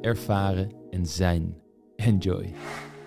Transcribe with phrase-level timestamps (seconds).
[0.00, 1.56] ervaren en zijn.
[1.96, 2.54] Enjoy.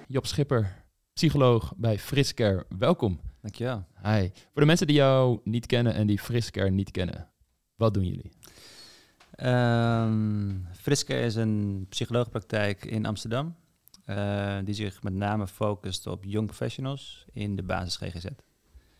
[0.07, 2.65] Job Schipper, psycholoog bij Friscare.
[2.77, 3.19] Welkom.
[3.41, 3.85] Dankjewel.
[4.03, 4.29] Hi.
[4.31, 7.29] Voor de mensen die jou niet kennen en die Friscare niet kennen,
[7.75, 8.31] wat doen jullie?
[9.43, 13.55] Um, Friske is een psycholoogpraktijk in Amsterdam.
[14.05, 18.25] Uh, die zich met name focust op young professionals in de basis GGZ.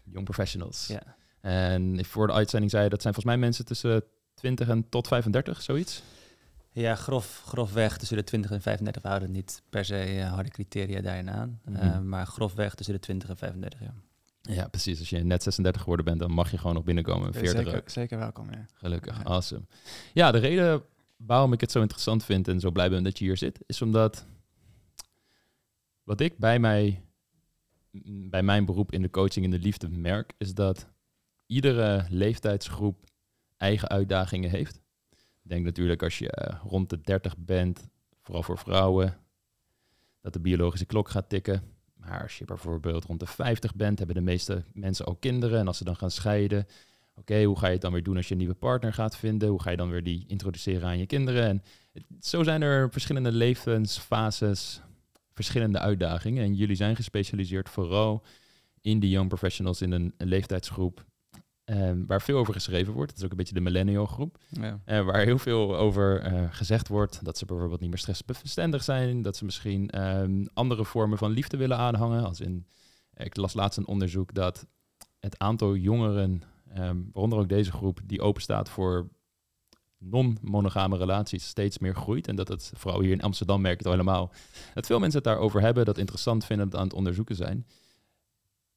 [0.04, 0.88] Young professionals.
[0.88, 1.16] Ja.
[1.42, 5.08] En voor de uitzending zei je dat zijn volgens mij mensen tussen 20 en tot
[5.08, 6.04] 35, zoiets?
[6.72, 9.02] Ja, grof, grofweg tussen de 20 en 35.
[9.02, 11.60] We houden niet per se uh, harde criteria daarin aan.
[11.66, 11.88] Mm -hmm.
[11.88, 13.94] uh, maar grofweg tussen de 20 en 35, ja.
[14.42, 15.00] Ja, precies.
[15.00, 17.34] Als je net 36 geworden bent, dan mag je gewoon nog binnenkomen.
[17.34, 18.66] 40 zeker, zeker welkom, ja.
[18.74, 19.24] Gelukkig, ja.
[19.24, 19.66] awesome.
[20.14, 20.84] Ja, de reden
[21.18, 23.82] waarom ik het zo interessant vind en zo blij ben dat je hier zit, is
[23.82, 24.26] omdat
[26.04, 27.04] wat ik bij, mij,
[28.30, 30.88] bij mijn beroep in de coaching in de liefde merk, is dat
[31.46, 33.06] iedere leeftijdsgroep
[33.58, 34.82] eigen uitdagingen heeft.
[35.50, 37.90] Denk natuurlijk als je uh, rond de 30 bent,
[38.22, 39.18] vooral voor vrouwen,
[40.22, 41.64] dat de biologische klok gaat tikken.
[41.96, 45.60] Maar als je bijvoorbeeld rond de 50 bent, hebben de meeste mensen ook kinderen.
[45.60, 46.68] En als ze dan gaan scheiden,
[47.16, 49.50] oké, hoe ga je het dan weer doen als je een nieuwe partner gaat vinden?
[49.50, 51.44] Hoe ga je dan weer die introduceren aan je kinderen?
[51.44, 51.64] En
[52.20, 54.82] zo zijn er verschillende levensfases,
[55.34, 56.44] verschillende uitdagingen.
[56.44, 58.24] En jullie zijn gespecialiseerd vooral
[58.82, 61.06] in de young professionals in een leeftijdsgroep
[61.72, 63.10] Um, waar veel over geschreven wordt.
[63.10, 64.38] Dat is ook een beetje de millennial groep.
[64.50, 64.80] Ja.
[64.86, 67.26] Uh, waar heel veel over uh, gezegd wordt.
[67.26, 69.22] Dat ze bijvoorbeeld niet meer stressbestendig zijn.
[69.22, 72.24] Dat ze misschien um, andere vormen van liefde willen aanhangen.
[72.24, 72.66] Als in,
[73.14, 74.68] ik las laatst een onderzoek dat
[75.20, 76.42] het aantal jongeren,
[76.78, 79.10] um, waaronder ook deze groep, die open staat voor
[79.98, 82.28] non-monogame relaties, steeds meer groeit.
[82.28, 84.32] En dat het vooral hier in Amsterdam merk het al helemaal.
[84.74, 87.66] Dat veel mensen het daarover hebben, dat interessant vinden, dat aan het onderzoeken zijn.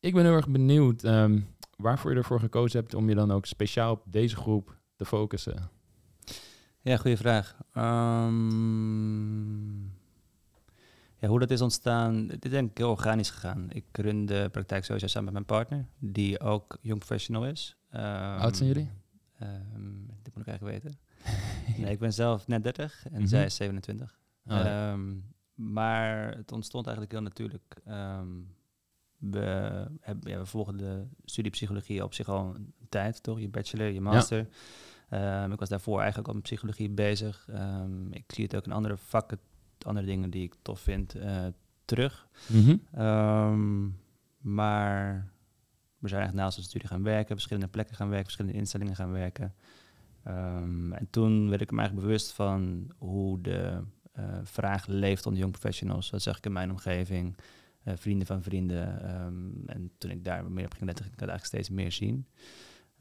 [0.01, 1.03] Ik ben heel erg benieuwd
[1.83, 5.71] waarvoor je ervoor gekozen hebt om je dan ook speciaal op deze groep te focussen?
[6.81, 7.57] Ja, goede vraag.
[7.77, 9.23] Um,
[11.17, 13.71] ja, hoe dat is ontstaan, dit is denk ik heel organisch gegaan.
[13.71, 17.77] Ik run de praktijk sowieso samen met mijn partner, die ook jong professional is.
[17.93, 18.01] Um,
[18.39, 18.91] Oud zijn jullie?
[19.43, 20.99] Um, dit moet ik eigenlijk weten.
[21.83, 23.27] nee, ik ben zelf net 30 en mm -hmm.
[23.27, 24.19] zij is 27.
[24.47, 24.97] Oh, ja.
[25.55, 27.77] maar het ontstond eigenlijk heel natuurlijk
[29.31, 29.41] we,
[30.01, 33.41] hebben, ja, we volgen de studie psychologie op zich al een tijd, toch?
[33.41, 34.49] Je bachelor, je master.
[35.11, 35.45] Ja.
[35.45, 37.47] Um, ik was daarvoor eigenlijk al met psychologie bezig.
[37.51, 39.39] Um, ik zie het ook in andere vakken,
[39.79, 41.47] andere dingen die ik tof vind, uh,
[41.85, 42.29] terug.
[42.47, 43.03] Mm -hmm.
[43.05, 43.99] um,
[44.39, 45.31] maar
[45.99, 49.13] we zijn eigenlijk naast de studie gaan werken, verschillende plekken gaan werken, verschillende instellingen gaan
[49.13, 49.55] werken.
[50.23, 53.83] en toen werd ik me eigenlijk bewust van hoe de
[54.19, 56.11] uh, vraag leeft onder young professionals.
[56.11, 57.37] Dat zag ik in mijn omgeving.
[57.85, 59.15] Uh, vrienden van vrienden.
[59.25, 61.93] Um, en toen ik daar meer op ging letten, ging ik dat eigenlijk steeds meer
[61.93, 62.27] zien.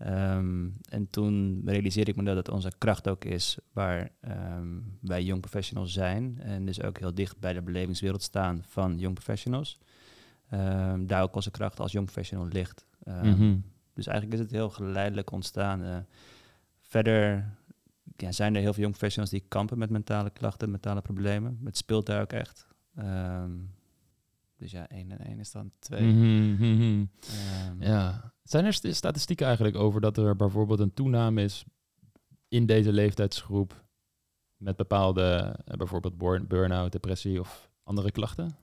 [0.07, 4.09] Um, en toen realiseerde ik me dat het onze kracht ook is waar
[4.57, 6.39] um, wij young professionals zijn.
[6.39, 9.79] En dus ook heel dicht bij de belevingswereld staan van young professionals.
[10.99, 12.85] daar ook onze kracht als young professional ligt.
[13.03, 13.63] Mm -hmm.
[13.93, 15.83] Dus eigenlijk is het heel geleidelijk ontstaan.
[15.83, 15.97] Uh,
[16.79, 17.49] verder
[18.15, 21.59] ja, zijn er heel veel young professionals die kampen met mentale klachten, mentale problemen.
[21.63, 22.67] Het speelt daar ook echt.
[24.61, 26.01] Dus ja, 1 en 1 is dan 2.
[26.01, 27.09] Mm -hmm.
[27.69, 28.33] um, ja.
[28.43, 31.65] Zijn er st statistieken eigenlijk over dat er bijvoorbeeld een toename is
[32.47, 33.83] in deze leeftijdsgroep
[34.57, 38.55] met bepaalde, uh, bijvoorbeeld burn-out, depressie of andere klachten?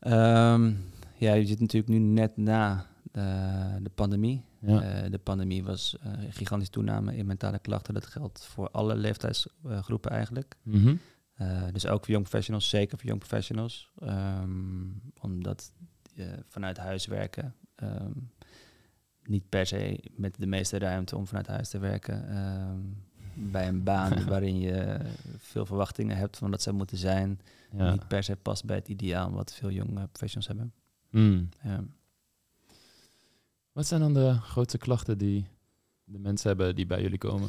[0.00, 4.44] Um, ja, je zit natuurlijk nu net na de, de pandemie.
[4.60, 5.04] Ja.
[5.04, 7.94] Uh, de pandemie was uh, een gigantische toename in mentale klachten.
[7.94, 10.56] Dat geldt voor alle leeftijdsgroepen eigenlijk.
[10.62, 11.00] Mm -hmm.
[11.40, 13.90] Uh, dus ook voor young professionals, zeker voor young professionals.
[14.02, 15.72] Um, omdat
[16.14, 18.30] uh, vanuit huis werken um,
[19.24, 22.36] niet per se met de meeste ruimte om vanuit huis te werken.
[22.36, 25.00] Um, bij een baan waarin je
[25.38, 27.40] veel verwachtingen hebt van wat zou moeten zijn.
[27.76, 27.90] Ja.
[27.90, 30.72] Niet per se past bij het ideaal wat veel jonge professionals hebben.
[31.10, 31.48] Mm.
[31.62, 31.84] Ja.
[33.72, 35.46] Wat zijn dan de grootste klachten die
[36.04, 37.48] de mensen hebben die bij jullie komen?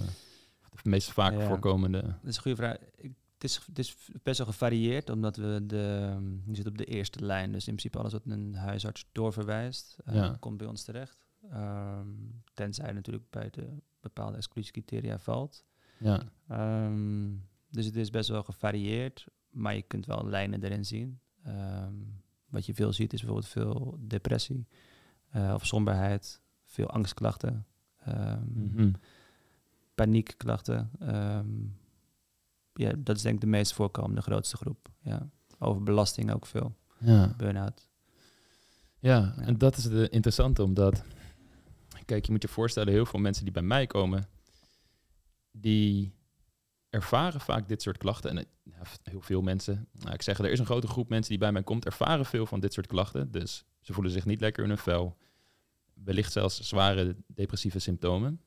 [0.84, 1.48] De meest vaak ja.
[1.48, 2.02] voorkomende?
[2.02, 2.78] Dat is een goede vraag.
[2.96, 3.12] Ik
[3.44, 7.26] het is, het is best wel gevarieerd, omdat we de, je zit op de eerste
[7.26, 7.52] lijn.
[7.52, 10.38] Dus in principe alles wat een huisarts doorverwijst, uh, ja.
[10.40, 11.26] komt bij ons terecht.
[11.54, 13.68] Um, tenzij natuurlijk bij de
[14.00, 15.66] bepaalde exclusiecriteria valt.
[15.98, 16.24] Ja.
[16.86, 21.20] Um, Dus het is best wel gevarieerd, maar je kunt wel lijnen erin zien.
[21.44, 21.94] Ehm,
[22.50, 24.68] wat je veel ziet is bijvoorbeeld veel depressie
[25.36, 27.66] uh, of somberheid, veel angstklachten,
[28.08, 28.94] um,
[29.96, 30.92] paniekklachten.
[32.74, 34.90] Ja, dat is denk ik de meest voorkomende grootste groep.
[35.02, 35.30] Ja.
[35.60, 36.76] Over belasting ook veel.
[37.00, 37.34] Ja.
[37.38, 37.90] Burn-out.
[39.00, 41.04] Ja, en dat is de interessante, omdat...
[42.06, 44.28] Kijk, je moet je voorstellen, heel veel mensen die bij mij komen...
[45.52, 46.14] die
[46.90, 48.38] ervaren vaak dit soort klachten.
[48.38, 51.40] En ja, heel veel mensen, nou, ik zeg, er is een grote groep mensen die
[51.40, 53.32] bij mij komt, ervaren veel van dit soort klachten.
[53.32, 55.18] Dus ze voelen zich niet lekker in hun vel.
[55.94, 58.42] Wellicht zelfs zware depressieve symptomen.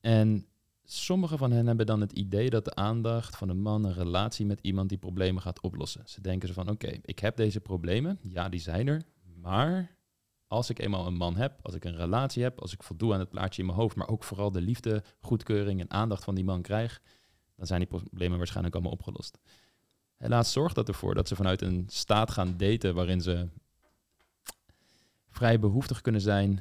[0.00, 0.46] En
[0.86, 4.46] sommige van hen hebben dan het idee dat de aandacht van een man een relatie
[4.46, 6.02] met iemand die problemen gaat oplossen.
[6.04, 9.02] Ze denken ze van oké, ik heb deze problemen, ja die zijn er,
[9.40, 9.96] maar
[10.46, 13.20] als ik eenmaal een man heb, als ik een relatie heb, als ik voldoe aan
[13.20, 16.44] het plaatje in mijn hoofd, maar ook vooral de liefde, goedkeuring en aandacht van die
[16.44, 17.02] man krijg,
[17.56, 19.38] dan zijn die problemen waarschijnlijk allemaal opgelost.
[20.16, 23.48] Helaas zorgt dat ervoor dat ze vanuit een staat gaan daten waarin ze
[25.28, 26.60] vrij behoeftig kunnen zijn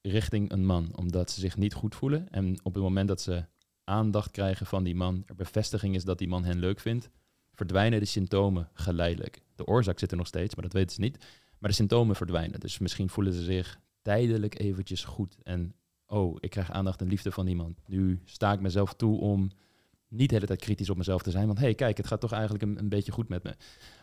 [0.00, 2.28] richting een man, omdat ze zich niet goed voelen.
[2.30, 3.44] En op het moment dat ze
[3.84, 7.10] aandacht krijgen van die man, er bevestiging is dat die man hen leuk vindt,
[7.52, 9.42] verdwijnen de symptomen geleidelijk.
[9.54, 11.18] De oorzaak zit er nog steeds, maar dat weten ze niet.
[11.58, 12.60] Maar de symptomen verdwijnen.
[12.60, 15.36] Dus misschien voelen ze zich tijdelijk eventjes goed.
[15.42, 15.74] En
[16.06, 17.80] oh, ik krijg aandacht en liefde van iemand.
[17.86, 19.50] Nu sta ik mezelf toe om
[20.08, 21.46] niet de hele tijd kritisch op mezelf te zijn.
[21.46, 23.54] Want hey, kijk, het gaat toch eigenlijk een, een beetje goed met me.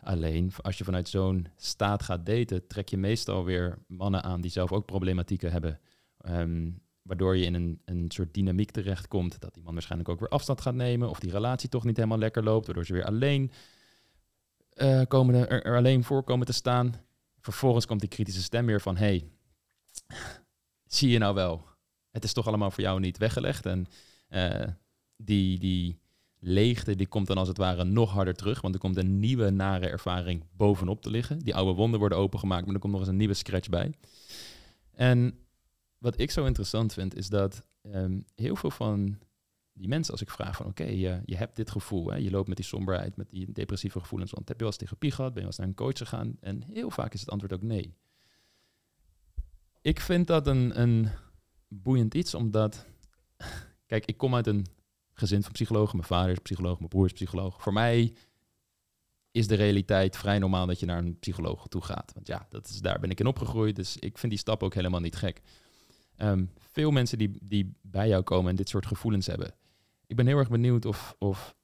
[0.01, 4.51] Alleen als je vanuit zo'n staat gaat daten, trek je meestal weer mannen aan die
[4.51, 5.79] zelf ook problematieken hebben.
[6.17, 6.69] Ehm,
[7.11, 10.61] waardoor je in een, een soort dynamiek terechtkomt dat die man waarschijnlijk ook weer afstand
[10.61, 11.09] gaat nemen.
[11.09, 13.51] Of die relatie toch niet helemaal lekker loopt, waardoor ze weer alleen,
[14.75, 16.93] uh, komen er, alleen voor komen te staan.
[17.39, 19.27] Vervolgens komt die kritische stem weer van, hey,
[20.85, 21.65] zie je nou wel,
[22.11, 23.65] het is toch allemaal voor jou niet weggelegd.
[23.65, 23.87] En
[24.29, 24.67] uh,
[25.15, 25.99] die, die
[26.39, 28.61] leegte die komt dan als het ware nog harder terug.
[28.61, 31.39] Want er komt een nieuwe nare ervaring bovenop te liggen.
[31.39, 33.93] Die oude wonden worden opengemaakt, maar er komt nog eens een nieuwe scratch bij.
[34.91, 35.35] En
[36.01, 39.17] wat ik zo interessant vind, is dat ehm, heel veel van
[39.73, 42.47] die mensen, als ik vraag van oké, je, je hebt dit gevoel, hè, je loopt
[42.47, 45.43] met die somberheid, met die depressieve gevoelens, want heb je wel eens therapie gehad, ben
[45.43, 46.37] je wel eens naar een coach gegaan?
[46.39, 47.95] En heel vaak is het antwoord ook nee.
[49.81, 51.09] Ik vind dat een, een
[51.67, 52.85] boeiend iets, omdat,
[53.91, 54.65] kijk, ik kom uit een
[55.13, 55.95] gezin van psychologen.
[55.95, 57.61] Mijn vader is psycholoog, mijn broer is psycholoog.
[57.61, 58.13] Voor mij
[59.31, 62.11] is de realiteit vrij normaal dat je naar een psycholoog toe gaat.
[62.13, 63.75] Want ja, dat is, daar ben ik in opgegroeid.
[63.75, 65.41] Dus ik vind die stap ook helemaal niet gek.
[66.21, 69.53] Ehm, veel mensen die, die bij jou komen en dit soort gevoelens hebben.
[70.07, 71.55] Ik ben heel erg benieuwd of, of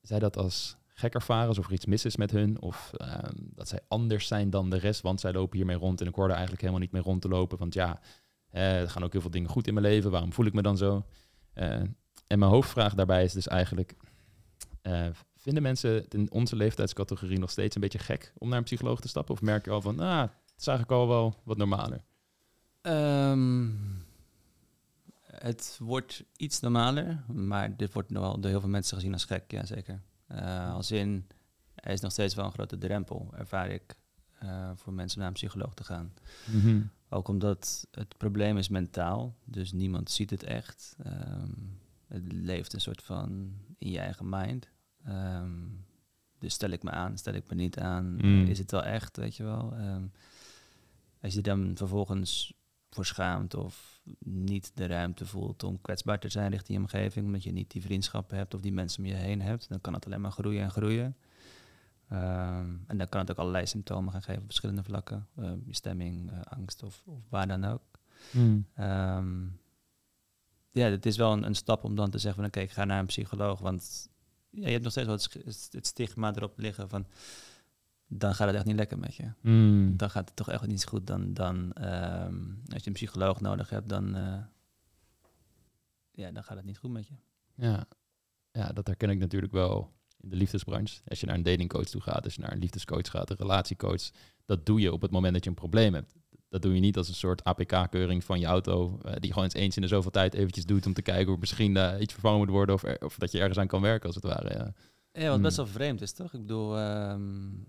[0.00, 3.68] zij dat als gek ervaren, of er iets mis is met hun, of ehm, dat
[3.68, 6.60] zij anders zijn dan de rest, want zij lopen hiermee rond en ik hoorde eigenlijk
[6.60, 8.00] helemaal niet mee rond te lopen, want ja,
[8.50, 10.76] er gaan ook heel veel dingen goed in mijn leven, waarom voel ik me dan
[10.76, 11.04] zo?
[11.54, 11.64] Uh,
[12.26, 13.96] en mijn hoofdvraag daarbij is dus eigenlijk:
[14.82, 15.06] uh,
[15.36, 19.08] vinden mensen in onze leeftijdscategorie nog steeds een beetje gek om naar een psycholoog te
[19.08, 19.34] stappen?
[19.34, 22.00] Of merk je al van, ah, het is eigenlijk al wel wat normaler?
[22.88, 24.06] Um,
[25.22, 29.24] het wordt iets normaler, maar dit wordt nog wel door heel veel mensen gezien als
[29.24, 30.00] gek, ja zeker.
[30.32, 31.26] Uh, als in,
[31.74, 33.96] er is nog steeds wel een grote drempel, ervaar ik,
[34.42, 36.12] uh, voor mensen naar een psycholoog te gaan.
[36.46, 36.90] Mm -hmm.
[37.08, 40.96] Ook omdat het probleem is mentaal, dus niemand ziet het echt.
[41.06, 44.68] Um, het leeft een soort van in je eigen mind.
[45.04, 45.50] Ehm,
[46.38, 48.46] dus stel ik me aan, stel ik me niet aan, mm.
[48.46, 49.74] is het wel echt, weet je wel.
[49.78, 50.12] Um,
[51.20, 52.52] als je dan vervolgens
[52.98, 57.42] voor schaamt of niet de ruimte voelt om kwetsbaar te zijn richting je omgeving, omdat
[57.42, 60.06] je niet die vriendschappen hebt of die mensen om je heen hebt, dan kan het
[60.06, 61.16] alleen maar groeien en groeien.
[62.08, 65.26] Ehm, en dan kan het ook allerlei symptomen gaan geven op verschillende vlakken.
[65.64, 67.82] je stemming, uh, angst of, of, waar dan ook.
[68.32, 68.66] Mm
[70.70, 72.84] ja, het is wel een, een, stap om dan te zeggen van oké, ik ga
[72.84, 73.60] naar een psycholoog.
[73.60, 74.08] Want
[74.50, 77.06] ja, je hebt nog steeds wel het, het, stigma erop liggen van
[78.08, 79.32] dan gaat het echt niet lekker met je.
[79.40, 79.96] Hmm.
[79.96, 81.06] Dan gaat het toch echt niet goed.
[81.06, 82.36] Dan, dan ehm,
[82.72, 84.38] als je een psycholoog nodig hebt, dan, uh,
[86.12, 87.14] ja, dan gaat het niet goed met je.
[87.54, 87.86] Ja.
[88.52, 91.00] ja, dat herken ik natuurlijk wel in de liefdesbranche.
[91.06, 94.10] Als je naar een datingcoach toe gaat, als je naar een liefdescoach gaat, een relatiecoach,
[94.44, 96.14] dat doe je op het moment dat je een probleem hebt
[96.48, 99.54] dat doe je niet als een soort APK-keuring van je auto, uh, die gewoon eens,
[99.54, 102.38] eens in de zoveel tijd eventjes doet om te kijken of misschien uh, iets vervangen
[102.38, 104.54] moet worden of, of dat je ergens aan kan werken, als het ware.
[104.54, 104.72] Ja,
[105.18, 105.64] ja wat best hmm.
[105.64, 106.34] wel vreemd is, toch?
[106.34, 107.66] Ik bedoel, um,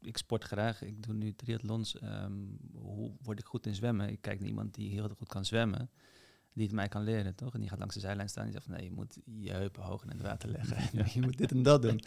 [0.00, 2.02] ik, sport graag, ik doe nu triathlons.
[2.02, 4.08] Um, hoe word ik goed in zwemmen?
[4.08, 5.90] Ik kijk naar iemand die heel goed kan zwemmen
[6.52, 7.54] die het mij kan leren, toch?
[7.54, 9.52] En die gaat langs de zijlijn staan en die zegt van, nee, je moet je
[9.52, 10.76] heupen hoog in het water leggen.
[11.14, 12.00] je moet dit en dat doen,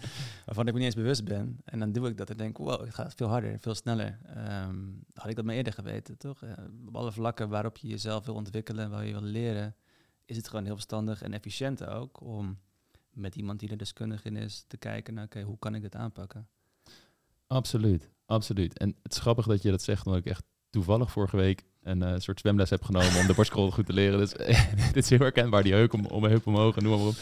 [0.45, 1.59] waarvan ik me niet eens bewust ben.
[1.63, 4.19] En dan doe ik dat en denk, wow, het gaat veel harder, veel sneller.
[4.65, 6.43] Um, had ik dat maar eerder geweten, toch?
[6.43, 6.51] Uh,
[6.85, 9.75] op alle vlakken waarop je jezelf wil ontwikkelen, waar je wil leren,
[10.25, 12.59] is het gewoon heel verstandig en efficiënt ook om
[13.13, 15.95] met iemand die er deskundig in is te kijken naar, oké, hoe kan ik dit
[15.95, 16.47] aanpakken?
[17.47, 18.77] Absoluut, absoluut.
[18.77, 22.01] En het is grappig dat je dat zegt, omdat ik echt toevallig vorige week een
[22.01, 24.17] uh, soort zwemles heb genomen om de borstkrol goed te leren.
[24.19, 24.31] Dus
[24.93, 27.15] dit is heel herkenbaar, die heuk om, om heup omhoog en noem maar op.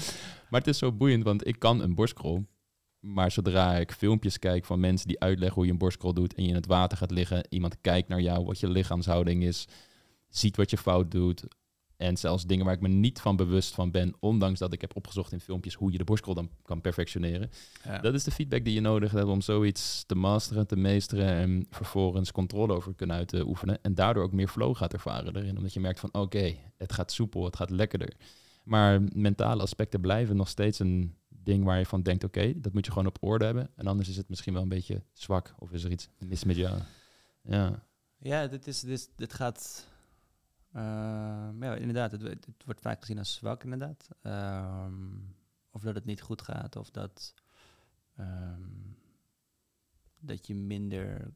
[0.50, 2.46] Maar het is zo boeiend, want ik kan een borstkrol.
[3.00, 6.44] Maar zodra ik filmpjes kijk van mensen die uitleggen hoe je een borstkrol doet en
[6.44, 9.68] je in het water gaat liggen, iemand kijkt naar jou, wat je lichaamshouding is,
[10.30, 11.44] ziet wat je fout doet,
[12.02, 14.96] en zelfs dingen waar ik me niet van bewust van ben, ondanks dat ik heb
[14.96, 17.50] opgezocht in filmpjes hoe je de borstkrol dan kan perfectioneren.
[17.84, 18.00] Ja.
[18.00, 21.66] Dat is de feedback die je nodig hebt om zoiets te masteren, te meesteren en
[21.70, 23.80] vervolgens controle over kunnen uit te oefenen.
[23.82, 27.12] En daardoor ook meer flow gaat ervaren erin, omdat je merkt van oké, het gaat
[27.12, 28.14] soepel, het gaat lekkerder.
[28.64, 32.86] Maar mentale aspecten blijven nog steeds een ding waar je van denkt, oké, dat moet
[32.86, 33.70] je gewoon op orde hebben.
[33.76, 36.56] En anders is het misschien wel een beetje zwak of is er iets mis met
[36.56, 36.78] jou.
[37.42, 37.84] Ja,
[38.18, 39.90] ja dit, is, dit, dit gaat
[40.74, 44.08] Ehm, ja, inderdaad, het, het, wordt vaak gezien als zwak, inderdaad.
[44.22, 45.18] Ehm,
[45.72, 47.34] of dat het niet goed gaat, of dat,
[48.16, 48.62] ehm,
[50.20, 51.34] dat je minder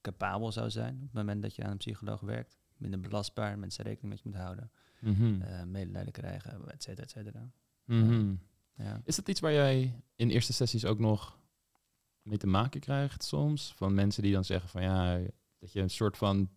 [0.00, 2.58] capabel zou zijn op het moment dat je aan een psycholoog werkt.
[2.76, 4.70] Minder belastbaar, mensen rekening met je moet houden.
[5.00, 7.52] Mm medelijden krijgen, et cetera, et cetera.
[7.84, 8.34] Mhm.
[8.74, 9.00] ja.
[9.04, 11.38] Is dat iets waar jij in eerste sessies ook nog
[12.22, 13.72] mee te maken krijgt soms?
[13.76, 15.20] Van mensen die dan zeggen van ja,
[15.58, 16.50] dat je een soort van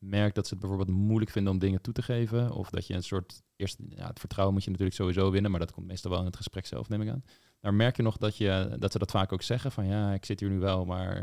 [0.00, 2.52] merkt dat ze het bijvoorbeeld moeilijk vinden om dingen toe te geven.
[2.52, 3.42] Of dat je een soort.
[3.56, 6.26] Eerst, ja, het vertrouwen moet je natuurlijk sowieso winnen, maar dat komt meestal wel in
[6.26, 7.24] het gesprek zelf, neem ik aan.
[7.60, 10.24] Daar merk je nog dat, je, dat ze dat vaak ook zeggen: van ja, ik
[10.24, 11.16] zit hier nu wel, maar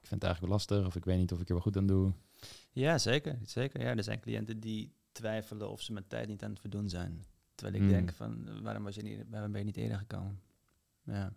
[0.00, 0.86] ik vind het eigenlijk lastig.
[0.86, 2.12] Of ik weet niet of ik er wel goed aan doe.
[2.70, 3.38] Ja, zeker.
[3.44, 3.80] zeker.
[3.80, 7.24] Ja, er zijn cliënten die twijfelen of ze met tijd niet aan het verdoen zijn.
[7.54, 7.90] Terwijl ik hmm.
[7.90, 10.40] denk van waarom, was je niet, waarom ben je niet eerder gekomen?
[11.04, 11.32] Ja.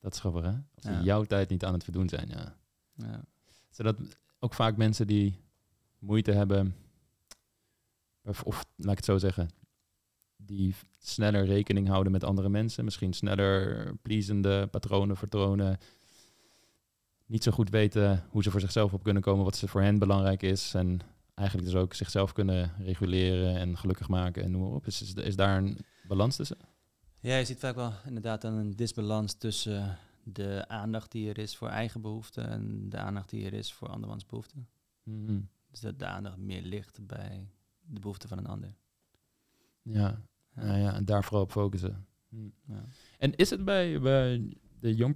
[0.00, 0.52] Dat is grappig, hè?
[0.74, 2.56] Als ze jouw tijd niet aan het verdoen zijn, ja.
[2.92, 3.24] ja.
[3.70, 3.96] Zodat
[4.38, 5.40] ook vaak mensen die
[6.04, 6.74] moeite hebben,
[8.24, 9.48] of, of laat ik het zo zeggen,
[10.36, 15.78] die sneller rekening houden met andere mensen, misschien sneller pleasende patronen vertonen,
[17.26, 19.98] niet zo goed weten hoe ze voor zichzelf op kunnen komen, wat ze voor hen
[19.98, 21.00] belangrijk is en
[21.34, 24.86] eigenlijk dus ook zichzelf kunnen reguleren en gelukkig maken en noem maar op.
[24.86, 26.56] Is, is, is daar een balans tussen?
[27.20, 31.56] Ja, je ziet vaak wel inderdaad dan een disbalans tussen de aandacht die er is
[31.56, 34.68] voor eigen behoeften en de aandacht die er is voor andermans behoeften.
[35.02, 35.53] Mm dus
[35.98, 37.48] aandacht meer ligt bij
[37.80, 38.74] de behoeften van een ander.
[39.82, 40.22] Ja,
[40.54, 40.76] ja.
[40.76, 42.06] ja en daar vooral op focussen.
[42.28, 42.48] Hm.
[42.66, 42.84] Ja.
[43.18, 44.48] En is het bij, bij
[44.80, 45.14] de young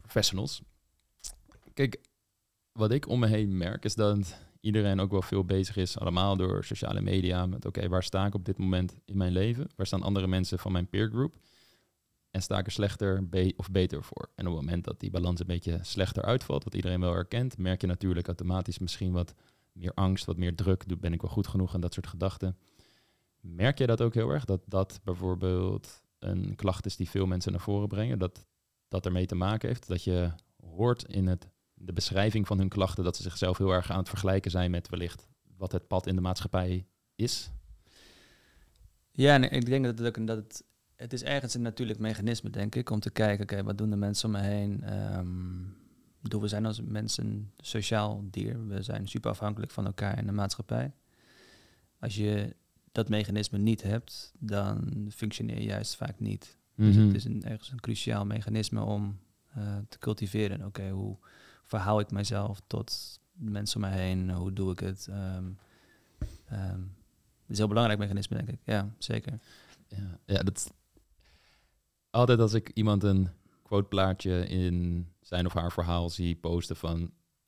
[0.00, 0.62] professionals...
[1.72, 2.00] Kijk,
[2.72, 6.36] wat ik om me heen merk is dat iedereen ook wel veel bezig is, allemaal
[6.36, 9.66] door sociale media, met oké, waar sta ik op dit moment in mijn leven?
[9.76, 11.36] Waar staan andere mensen van mijn peergroup?
[12.30, 14.30] En sta ik er slechter of beter voor?
[14.34, 17.58] En op het moment dat die balans een beetje slechter uitvalt, wat iedereen wel herkent,
[17.58, 19.34] merk je natuurlijk automatisch misschien wat
[19.74, 21.00] meer angst, wat meer druk.
[21.00, 22.58] Ben ik wel goed genoeg en dat soort gedachten.
[23.40, 24.44] Merk jij dat ook heel erg?
[24.44, 28.18] Dat dat bijvoorbeeld een klacht is die veel mensen naar voren brengen?
[28.18, 28.46] Dat
[28.88, 29.88] dat ermee te maken heeft?
[29.88, 33.90] Dat je hoort in het, de beschrijving van hun klachten dat ze zichzelf heel erg
[33.90, 37.50] aan het vergelijken zijn met wellicht wat het pad in de maatschappij is?
[39.10, 40.64] Ja, ik denk dat het ook dat het,
[40.96, 43.96] het is ergens een natuurlijk mechanisme, denk ik, om te kijken, oké, wat doen de
[43.96, 44.98] mensen om me heen?
[45.18, 45.76] Um,
[46.24, 48.66] bedoel, we zijn als mensen een sociaal dier.
[48.66, 50.92] We zijn super afhankelijk van elkaar in de maatschappij.
[51.98, 52.56] Als je
[52.92, 56.58] dat mechanisme niet hebt, dan functioneer je juist vaak niet.
[56.74, 57.06] Dus mhm.
[57.06, 59.18] het is een, ergens een cruciaal mechanisme om
[59.58, 60.64] uh, te cultiveren.
[60.64, 61.16] Oké, hoe
[61.64, 64.30] verhoud ik mijzelf tot mensen om me heen?
[64.30, 65.08] Hoe doe ik het?
[65.10, 65.58] Um,
[66.52, 66.94] um,
[67.40, 68.58] het is een heel belangrijk mechanisme, denk ik.
[68.64, 69.38] Ja, zeker.
[69.88, 70.72] Ja, ja dat
[72.10, 73.28] altijd als ik iemand een
[73.62, 77.00] quoteplaatje in zijn of haar verhaal zie posten van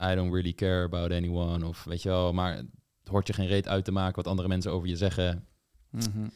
[0.03, 3.47] I don't really care about anyone of weet je wel, maar het hoort je geen
[3.47, 5.47] reet uit te maken wat andere mensen over je zeggen.
[5.91, 6.29] Mhm.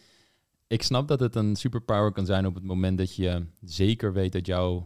[0.66, 4.32] Ik snap dat het een superpower kan zijn op het moment dat je zeker weet
[4.32, 4.84] dat jou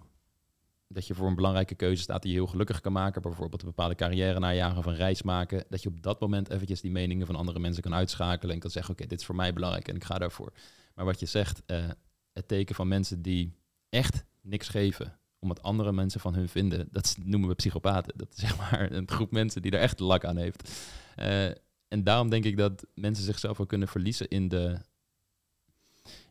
[0.89, 3.69] dat je voor een belangrijke keuze staat die je heel gelukkig kan maken, bijvoorbeeld een
[3.69, 7.27] bepaalde carrière najagen of een reis maken, dat je op dat moment eventjes die meningen
[7.27, 9.97] van andere mensen kan uitschakelen en kan zeggen, oké, dit is voor mij belangrijk en
[9.97, 10.53] ik ga daarvoor.
[10.95, 11.85] Maar wat je zegt, uh,
[12.33, 13.55] het teken van mensen die
[13.89, 16.89] echt niks geven, omdat andere mensen van hun vinden.
[16.91, 18.19] Dat noemen we psychopaten.
[18.19, 20.71] Dat is zeg maar een groep mensen die er echt lak aan heeft.
[21.19, 21.45] Uh,
[21.89, 24.79] en daarom denk ik dat mensen zichzelf ook kunnen verliezen in, de,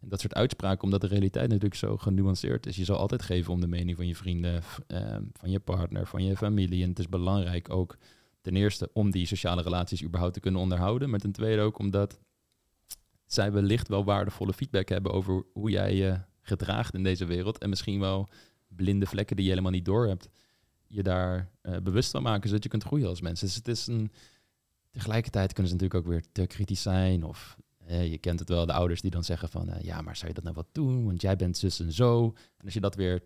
[0.02, 2.76] in dat soort uitspraken, omdat de realiteit natuurlijk zo genuanceerd is.
[2.76, 6.24] Je zal altijd geven om de mening van je vrienden, uh, van je partner, van
[6.24, 6.84] je familie.
[6.84, 7.98] En het is belangrijk ook
[8.42, 12.20] ten eerste om die sociale relaties überhaupt te kunnen onderhouden, maar ten tweede ook omdat
[13.26, 17.70] zij wellicht wel waardevolle feedback hebben over hoe jij je gedraagt in deze wereld en
[17.70, 18.30] misschien wel
[18.76, 20.30] blinde vlekken die je helemaal niet door hebt,
[20.88, 23.48] je daar uh, bewust van maken, zodat je kunt groeien als mensen.
[23.48, 24.12] Dus het is een,
[24.92, 28.66] tegelijkertijd kunnen ze natuurlijk ook weer te kritisch zijn of eh, je kent het wel,
[28.66, 31.06] de ouders die dan zeggen van, eh, ja, maar zou je dat nou wat doen?
[31.06, 32.34] Want jij bent zus en zo.
[32.58, 33.24] En als je dat weer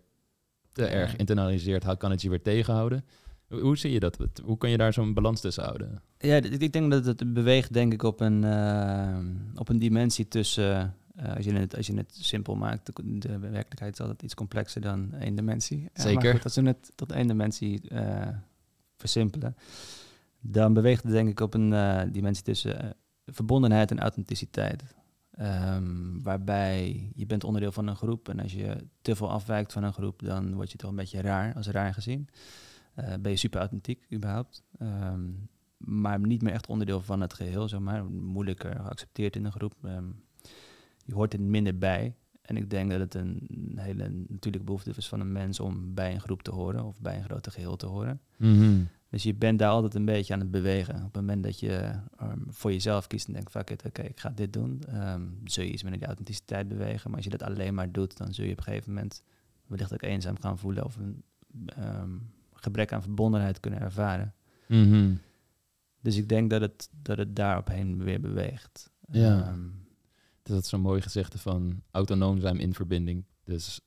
[0.72, 3.04] te erg internaliseert, how kan het je weer tegenhouden?
[3.48, 4.18] Hoe, zie je dat?
[4.44, 6.02] Hoe kun je daar zo'n balans tussen houden?
[6.18, 9.18] Ja, ik denk dat het beweegt denk ik op een, uh,
[9.54, 10.96] op een dimensie tussen...
[11.20, 14.34] Uh, als, je het, als je het simpel maakt, de, de, werkelijkheid is altijd iets
[14.34, 15.90] complexer dan één dimensie.
[15.92, 16.24] Zeker.
[16.24, 17.80] Ja, goed, als we het tot één dimensie
[18.96, 19.56] versimpelen,
[20.40, 22.96] dan beweegt het denk ik op een dimensie tussen
[23.26, 24.82] verbondenheid en authenticiteit.
[25.40, 29.82] Um, waarbij je bent onderdeel van een groep en als je te veel afwijkt van
[29.82, 32.28] een groep, dan word je toch een beetje raar, als raar gezien.
[32.94, 34.62] Ben je super authentiek überhaupt.
[34.82, 35.48] Um,
[35.78, 38.04] maar niet meer echt onderdeel van het geheel, zeg maar.
[38.04, 39.74] Moeilijker geaccepteerd in een groep.
[39.84, 40.22] Um,
[41.08, 42.14] je hoort er minder bij.
[42.42, 46.14] En ik denk dat het een hele natuurlijke behoefte is van een mens om bij
[46.14, 48.20] een groep te horen of bij een grote geheel te horen.
[48.36, 48.88] Mm -hmm.
[49.10, 50.94] Dus je bent daar altijd een beetje aan het bewegen.
[50.94, 51.90] Op het moment dat je
[52.22, 55.64] um, voor jezelf kiest en denkt, fuck it, oké, ik ga dit doen, um, zul
[55.64, 57.10] je iets meer naar die authenticiteit bewegen.
[57.10, 59.22] Maar als je dat alleen maar doet, dan zul je op een gegeven moment
[59.66, 61.24] wellicht ook eenzaam gaan voelen of een
[61.78, 64.34] um, gebrek aan verbondenheid kunnen ervaren.
[64.66, 65.20] Mm -hmm.
[66.00, 68.90] Dus ik denk dat het, dat het daarop weer beweegt.
[69.10, 69.56] Ja.
[70.54, 73.24] Dat is zo'n mooi gezegde van autonoom zijn in verbinding.
[73.44, 73.80] Dus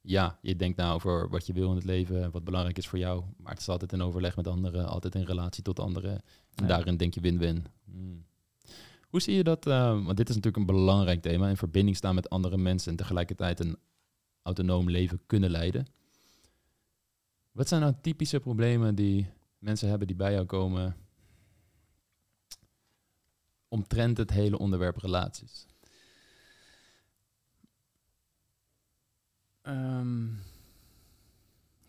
[0.00, 2.98] ja, je denkt nou over wat je wil in het leven, wat belangrijk is voor
[2.98, 3.24] jou.
[3.36, 6.22] Maar het is altijd in overleg met anderen, altijd in relatie tot anderen.
[6.54, 7.66] En daarin denk je win-win.
[7.84, 8.24] Hmm.
[9.08, 9.66] Hoe zie je dat?
[9.66, 11.48] Uh, want dit is natuurlijk een belangrijk thema.
[11.48, 13.76] In verbinding staan met andere mensen en tegelijkertijd een
[14.42, 15.86] autonoom leven kunnen leiden.
[17.52, 19.26] Wat zijn nou typische problemen die
[19.58, 20.96] mensen hebben die bij jou komen
[23.68, 25.66] omtrent het hele onderwerp relaties?
[29.68, 30.28] Um,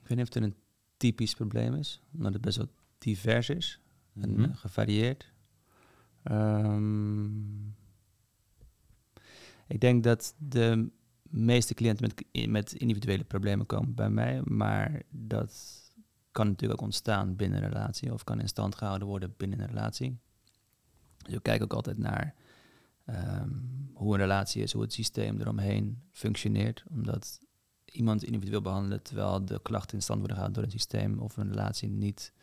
[0.01, 0.55] ik weet niet of het een
[0.97, 3.79] typisch probleem is, omdat het best wel divers is
[4.13, 4.43] en mhm.
[4.43, 5.31] eh, gevarieerd.
[6.23, 7.75] Um,
[9.67, 10.89] ik denk dat de
[11.21, 15.81] meeste cliënten met, met individuele problemen komen bij mij, maar dat
[16.31, 19.67] kan natuurlijk ook ontstaan binnen een relatie of kan in stand gehouden worden binnen een
[19.67, 20.17] relatie.
[21.17, 22.35] Dus we kijken ook altijd naar
[23.05, 27.39] um, hoe een relatie is, hoe het systeem eromheen functioneert, omdat
[27.93, 31.49] iemand individueel behandelen terwijl de klachten in stand worden gehouden door een systeem of een
[31.49, 32.33] relatie niet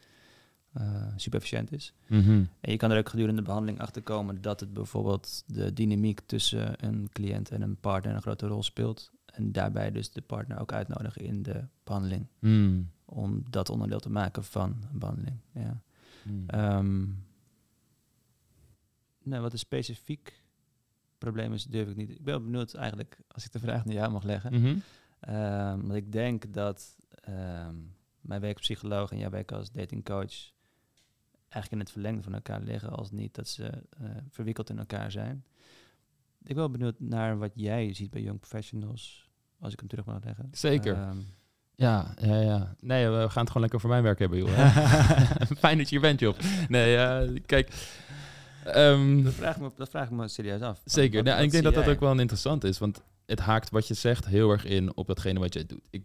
[0.78, 1.92] uh, super efficiënt is.
[2.06, 2.44] Mhm.
[2.60, 6.20] En je kan er ook gedurende de behandeling achter komen dat het bijvoorbeeld de dynamiek
[6.26, 9.10] tussen een cliënt en een partner een grote rol speelt.
[9.26, 12.26] En daarbij dus de partner ook uitnodigen in de behandeling.
[12.38, 12.90] Mm.
[13.04, 15.36] Om dat onderdeel te maken van een behandeling.
[15.54, 15.82] Ja.
[16.24, 16.46] Mm.
[16.54, 17.24] Um,
[19.22, 20.42] nou, wat een specifiek
[21.18, 22.10] probleem is, durf ik niet.
[22.10, 24.60] Ik ben benieuwd eigenlijk, als ik de vraag naar jou mag leggen.
[24.60, 24.76] Mhm.
[25.28, 26.96] Um, want ik denk dat
[27.28, 30.52] um, mijn werk als psycholoog en jouw werk als datingcoach
[31.48, 33.62] eigenlijk in het verlengde van elkaar liggen, als niet dat ze
[34.02, 35.44] uh, verwikkeld in elkaar zijn.
[36.40, 40.04] Ik ben wel benieuwd naar wat jij ziet bij young professionals, als ik hem terug
[40.04, 40.48] mag leggen.
[40.52, 40.98] Zeker.
[40.98, 41.26] Um,
[41.74, 42.74] ja, ja, ja.
[42.80, 44.48] Nee, we gaan het gewoon lekker voor mijn werk hebben, joh.
[45.58, 46.38] Fijn dat je hier bent, joh.
[46.68, 47.98] Nee, uh, kijk...
[48.76, 50.80] Um, dat, vraag me, dat vraag ik me serieus af.
[50.84, 51.22] Zeker.
[51.22, 54.26] nou, ik denk dat dat ook wel interessant is, want het haakt wat je zegt
[54.26, 55.86] heel erg in op datgene wat je doet.
[55.90, 56.04] Ik,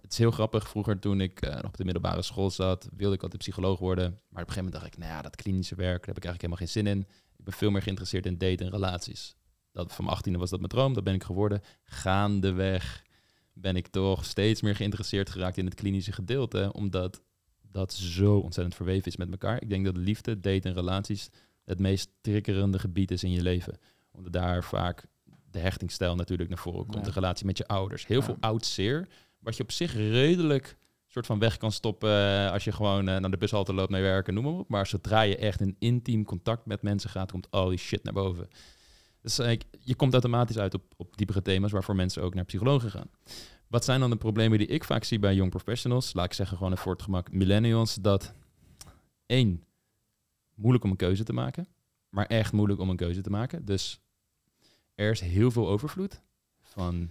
[0.00, 0.68] het is heel grappig.
[0.68, 4.04] Vroeger, toen ik uh, nog op de middelbare school zat, wilde ik altijd psycholoog worden.
[4.04, 6.24] Maar op een gegeven moment dacht ik, nou ja, dat klinische werk, daar heb ik
[6.24, 7.00] eigenlijk helemaal geen zin in.
[7.36, 9.36] Ik ben veel meer geïnteresseerd in daten en relaties.
[9.72, 11.62] Dat, van mijn achttiende was dat mijn droom, dat ben ik geworden.
[11.84, 13.02] Gaandeweg
[13.52, 17.22] ben ik toch steeds meer geïnteresseerd geraakt in het klinische gedeelte, omdat
[17.62, 19.62] dat zo ontzettend verweven is met elkaar.
[19.62, 21.30] Ik denk dat liefde, daten en relaties
[21.64, 23.78] het meest triggerende gebied is in je leven.
[24.10, 25.06] Omdat daar vaak
[25.50, 27.04] de hechtingsstijl natuurlijk naar voren komt.
[27.04, 28.06] De relatie met je ouders.
[28.06, 29.08] Heel veel oud zeer.
[29.38, 30.78] Wat je op zich redelijk
[31.10, 34.00] soort van weg kan stoppen eh, als je gewoon uh, naar de bushalte loopt naar
[34.00, 34.68] werken, noem maar op.
[34.68, 38.12] Maar zodra je echt in intiem contact met mensen gaat, komt al die shit naar
[38.12, 38.48] boven.
[39.22, 42.90] Dus uh, je komt automatisch uit op, op diepere thema's waarvoor mensen ook naar psychologen
[42.90, 43.10] gaan.
[43.66, 46.12] Wat zijn dan de problemen die ik vaak zie bij young professionals?
[46.12, 47.94] Laat ik zeggen gewoon voor het gemak millennials.
[47.94, 48.34] Dat
[49.26, 49.64] één,
[50.54, 51.68] moeilijk om een keuze te maken.
[52.08, 53.64] Maar echt moeilijk om een keuze te maken.
[53.64, 54.00] Dus
[55.00, 56.20] er is heel veel overvloed
[56.60, 57.10] van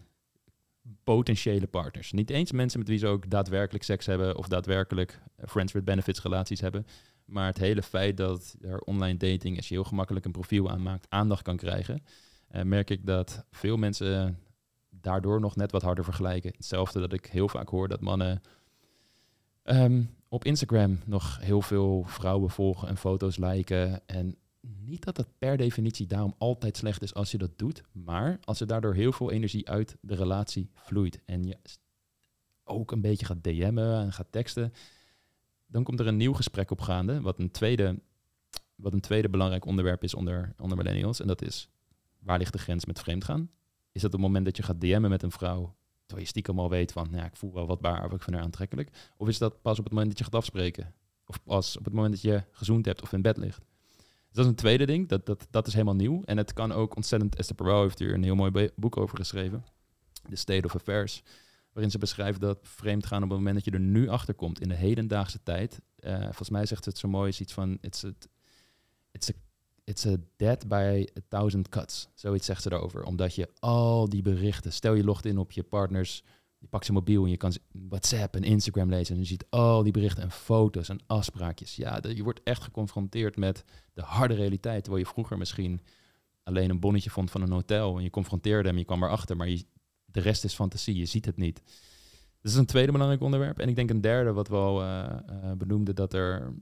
[1.04, 2.12] potentiële partners.
[2.12, 5.86] Niet eens mensen met wie ze ook daadwerkelijk seks hebben of daadwerkelijk eh, friends with
[5.86, 6.86] benefits relaties hebben.
[7.26, 11.06] Maar het hele feit dat er online dating, als je heel gemakkelijk een profiel aanmaakt,
[11.10, 12.04] aandacht kan krijgen,
[12.52, 14.40] uh, merk ik dat veel mensen
[14.90, 16.52] daardoor nog net wat harder vergelijken.
[16.56, 18.42] Hetzelfde dat ik heel vaak hoor dat mannen
[19.64, 24.08] ehm, op Instagram nog heel veel vrouwen volgen en foto's liken.
[24.08, 28.40] En niet dat het per definitie daarom altijd slecht is als je dat doet, maar
[28.44, 31.58] als er daardoor heel veel energie uit de relatie vloeit en je
[32.64, 34.74] ook een beetje gaat DM'en en gaat teksten,
[35.68, 38.00] dan komt er een nieuw gesprek op gaande, wat een tweede,
[38.76, 41.70] wat een tweede belangrijk onderwerp is onder, onder millennials, en dat is
[42.20, 43.52] waar ligt de grens met vreemdgaan?
[43.92, 46.60] Is dat op het moment dat je gaat DM'en met een vrouw, terwijl je stiekem
[46.60, 49.12] al weet van, nou ja, ik voel wel wat of ik vind haar aantrekkelijk?
[49.18, 50.94] Of is dat pas op het moment dat je gaat afspreken?
[51.26, 53.69] Of pas op het moment dat je gezoend hebt of in bed ligt?
[54.30, 56.22] Dus dat is een tweede ding, dat, dat, dat is helemaal nieuw.
[56.26, 59.66] En het kan ook ontzettend, Esther Perel heeft hier een heel mooi boek over geschreven,
[60.30, 61.24] The State of Affairs,
[61.74, 64.70] waarin ze beschrijft dat vreemdgaan op het moment dat je er nu achter komt in
[64.70, 68.04] de hedendaagse tijd, uh, volgens mij zegt ze het zo mooi, is iets van, it's
[68.04, 68.12] a,
[69.12, 69.34] it's a
[69.90, 72.10] It's a dead by a thousand cuts.
[72.14, 73.04] Zoiets zegt ze erover.
[73.04, 76.24] Omdat je al die berichten, stel je logt in op je partners,
[76.60, 79.84] je pakt zijn mobiel en je kan WhatsApp en Instagram lezen en je ziet al
[79.84, 81.76] die berichten en foto's en afspraakjes.
[81.76, 84.84] Ja, je wordt echt geconfronteerd met de harde realiteit.
[84.84, 85.82] Terwijl je vroeger misschien
[86.44, 89.50] alleen een bonnetje vond van een hotel en je confronteerde hem, je kwam erachter, maar
[89.50, 89.66] je,
[90.06, 91.62] de rest is fantasie, je ziet het niet.
[92.42, 93.60] Dat is een tweede belangrijk onderwerp.
[93.60, 96.54] En ik denk een derde wat we al uh, uh, benoemden, dat er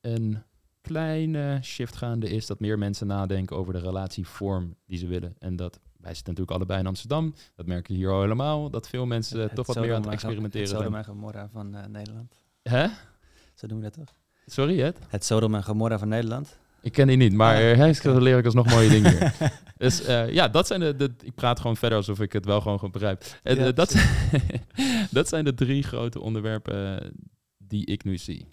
[0.00, 0.42] een
[0.80, 5.34] kleine shift gaande is dat meer mensen nadenken over de relatievorm die ze willen.
[5.38, 7.34] En dat wij zitten natuurlijk allebei in Amsterdam.
[7.56, 8.70] Dat merken je hier al helemaal.
[8.70, 10.82] Dat veel mensen het toch wat meer aan het experimenteren zijn.
[10.82, 12.34] Het Sodom en Gomorra van uh, Nederland.
[12.62, 12.86] Hè?
[13.54, 14.16] Zo noemen we dat toch?
[14.46, 14.98] Sorry, het?
[15.08, 16.58] Het Sodom en Gomorra van Nederland.
[16.82, 17.78] Ik ken die niet, maar ah.
[17.78, 19.32] hij uh, leer ik alsnog mooie dingen.
[19.76, 22.60] dus uh, ja, dat zijn de, de, Ik praat gewoon verder alsof ik het wel
[22.60, 23.24] gewoon goed begrijp.
[23.42, 23.94] En, ja, dat,
[25.10, 27.12] dat zijn de drie grote onderwerpen
[27.58, 28.46] die ik nu zie.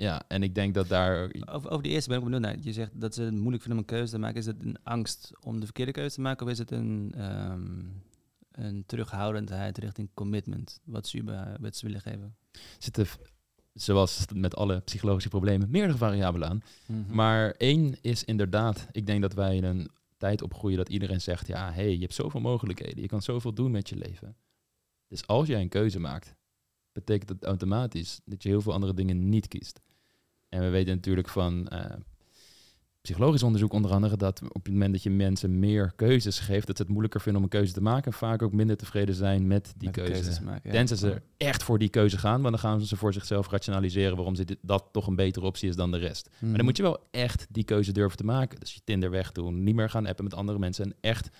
[0.00, 1.30] Ja, en ik denk dat daar...
[1.44, 2.56] Over, over die eerste ben ik benieuwd naar.
[2.60, 4.38] Je zegt dat ze het moeilijk vinden om een keuze te maken.
[4.38, 6.46] Is het een angst om de verkeerde keuze te maken?
[6.46, 8.02] Of is het een, um,
[8.52, 10.80] een terughoudendheid richting commitment?
[10.84, 12.36] Wat ze, wat ze willen geven?
[12.78, 13.06] Zitten,
[13.72, 16.62] zoals met alle psychologische problemen, meerdere variabelen aan.
[16.86, 17.14] Mm -hmm.
[17.14, 21.46] Maar één is inderdaad, ik denk dat wij in een tijd opgroeien dat iedereen zegt...
[21.46, 23.00] Ja, hey, je hebt zoveel mogelijkheden.
[23.00, 24.36] Je kan zoveel doen met je leven.
[25.06, 26.34] Dus als jij een keuze maakt,
[26.92, 29.80] betekent dat automatisch dat je heel veel andere dingen niet kiest.
[30.50, 31.84] En we weten natuurlijk van uh,
[33.00, 36.76] psychologisch onderzoek onder andere dat op het moment dat je mensen meer keuzes geeft, dat
[36.76, 39.46] ze het moeilijker vinden om een keuze te maken en vaak ook minder tevreden zijn
[39.46, 40.42] met die met keuze.
[40.42, 44.16] Maken, Tenzij ze echt voor die keuze gaan, want dan gaan ze voor zichzelf rationaliseren
[44.16, 46.28] waarom dit, dat toch een betere optie is dan de rest.
[46.30, 46.64] Maar dan mhm.
[46.64, 48.60] moet je wel echt die keuze durven te maken.
[48.60, 51.32] Dus je Tinder wegdoen, niet meer gaan appen met andere mensen en echt 100%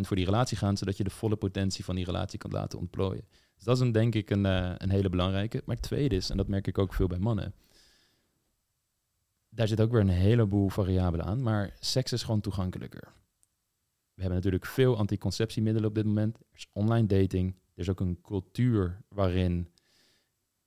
[0.00, 3.24] voor die relatie gaan, zodat je de volle potentie van die relatie kan laten ontplooien.
[3.56, 5.62] Dus dat is een, denk ik een, uh, een hele belangrijke.
[5.64, 7.54] Maar het tweede is, en dat merk ik ook veel bij mannen,
[9.54, 13.12] daar zit ook weer een heleboel variabelen aan, maar seks is gewoon toegankelijker.
[14.14, 16.36] We hebben natuurlijk veel anticonceptiemiddelen op dit moment.
[16.36, 17.54] Er is online dating.
[17.74, 19.68] Er is ook een cultuur waarin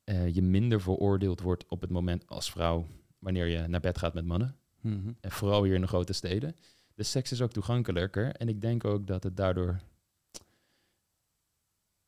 [0.06, 2.86] uh, je minder veroordeeld wordt op het moment als vrouw
[3.20, 4.56] wanneer je naar bed gaat met mannen.
[4.82, 5.18] Mm -hmm.
[5.20, 6.56] En vooral hier in de grote steden.
[6.96, 8.32] De seks is ook toegankelijker.
[8.36, 9.80] En ik denk ook dat het daardoor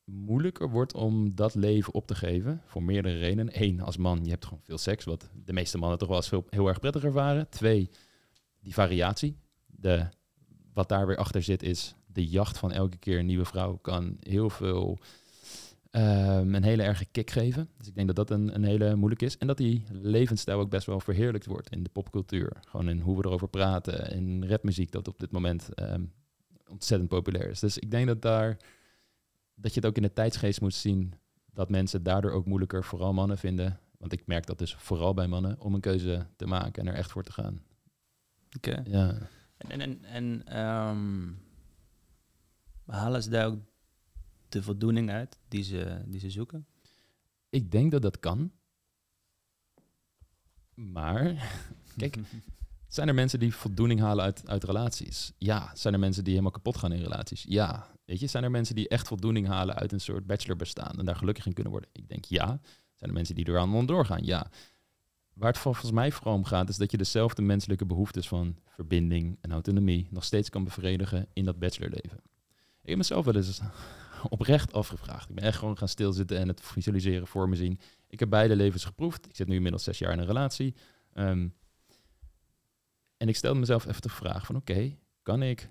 [0.07, 2.61] moeilijker wordt om dat leven op te geven.
[2.65, 3.63] Voor meerdere redenen.
[3.63, 6.27] Eén, als man, je hebt gewoon veel seks, wat de meeste mannen toch wel eens
[6.27, 7.49] veel, heel erg prettig ervaren.
[7.49, 7.89] Twee,
[8.59, 9.37] die variatie.
[9.65, 10.07] De,
[10.73, 14.17] wat daar weer achter zit is de jacht van elke keer een nieuwe vrouw kan
[14.19, 14.97] heel veel
[15.91, 17.69] um, een hele erge kick geven.
[17.77, 19.37] Dus ik denk dat dat een, een hele moeilijk is.
[19.37, 22.57] En dat die levensstijl ook best wel verheerlijkt wordt in de popcultuur.
[22.67, 24.11] Gewoon in hoe we erover praten.
[24.11, 26.11] In rapmuziek dat op dit moment um,
[26.67, 27.59] ontzettend populair is.
[27.59, 28.57] Dus ik denk dat daar
[29.59, 31.13] dat je het ook in de tijdsgeest moet zien
[31.53, 33.79] dat mensen daardoor ook moeilijker, vooral mannen vinden.
[33.97, 36.97] Want ik merk dat dus vooral bij mannen, om een keuze te maken en er
[36.97, 37.61] echt voor te gaan.
[38.55, 38.83] Oké.
[38.85, 39.17] Ja.
[39.57, 41.39] En, en, en um,
[42.85, 43.59] halen ze daar ook
[44.49, 46.67] de voldoening uit die ze, die ze zoeken?
[47.49, 48.51] Ik denk dat dat kan.
[50.73, 51.51] Maar,
[51.97, 52.17] kijk,
[52.87, 55.31] zijn er mensen die voldoening halen uit, uit relaties?
[55.37, 55.71] Ja.
[55.73, 57.45] Zijn er mensen die helemaal kapot gaan in relaties?
[57.47, 57.87] Ja.
[58.05, 61.05] Weet je, zijn er mensen die echt voldoening halen uit een soort bachelor bestaan en
[61.05, 61.89] daar gelukkig in kunnen worden?
[61.93, 62.45] Ik denk ja.
[62.95, 64.17] Zijn er mensen die er aan onderdoor?
[64.21, 64.47] Ja.
[65.33, 69.37] Waar het volgens mij vooral om gaat, is dat je dezelfde menselijke behoeftes van verbinding
[69.41, 72.17] en autonomie nog steeds kan bevredigen in dat bachelorleven.
[72.81, 73.61] Ik heb mezelf wel eens
[74.29, 75.29] oprecht afgevraagd.
[75.29, 77.79] Ik ben echt gewoon gaan stilzitten en het visualiseren voor me zien.
[78.07, 79.29] Ik heb beide levens geproefd.
[79.29, 80.75] Ik zit nu inmiddels zes jaar in een relatie.
[81.13, 81.53] Um,
[83.17, 85.69] en ik stelde mezelf even de vraag van oké, kan ik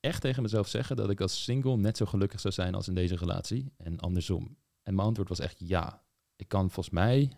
[0.00, 2.94] echt tegen mezelf zeggen dat ik als single net zo gelukkig zou zijn als in
[2.94, 4.56] deze relatie en andersom?
[4.82, 6.04] En mijn antwoord was echt ja.
[6.36, 7.32] Ik kan volgens mij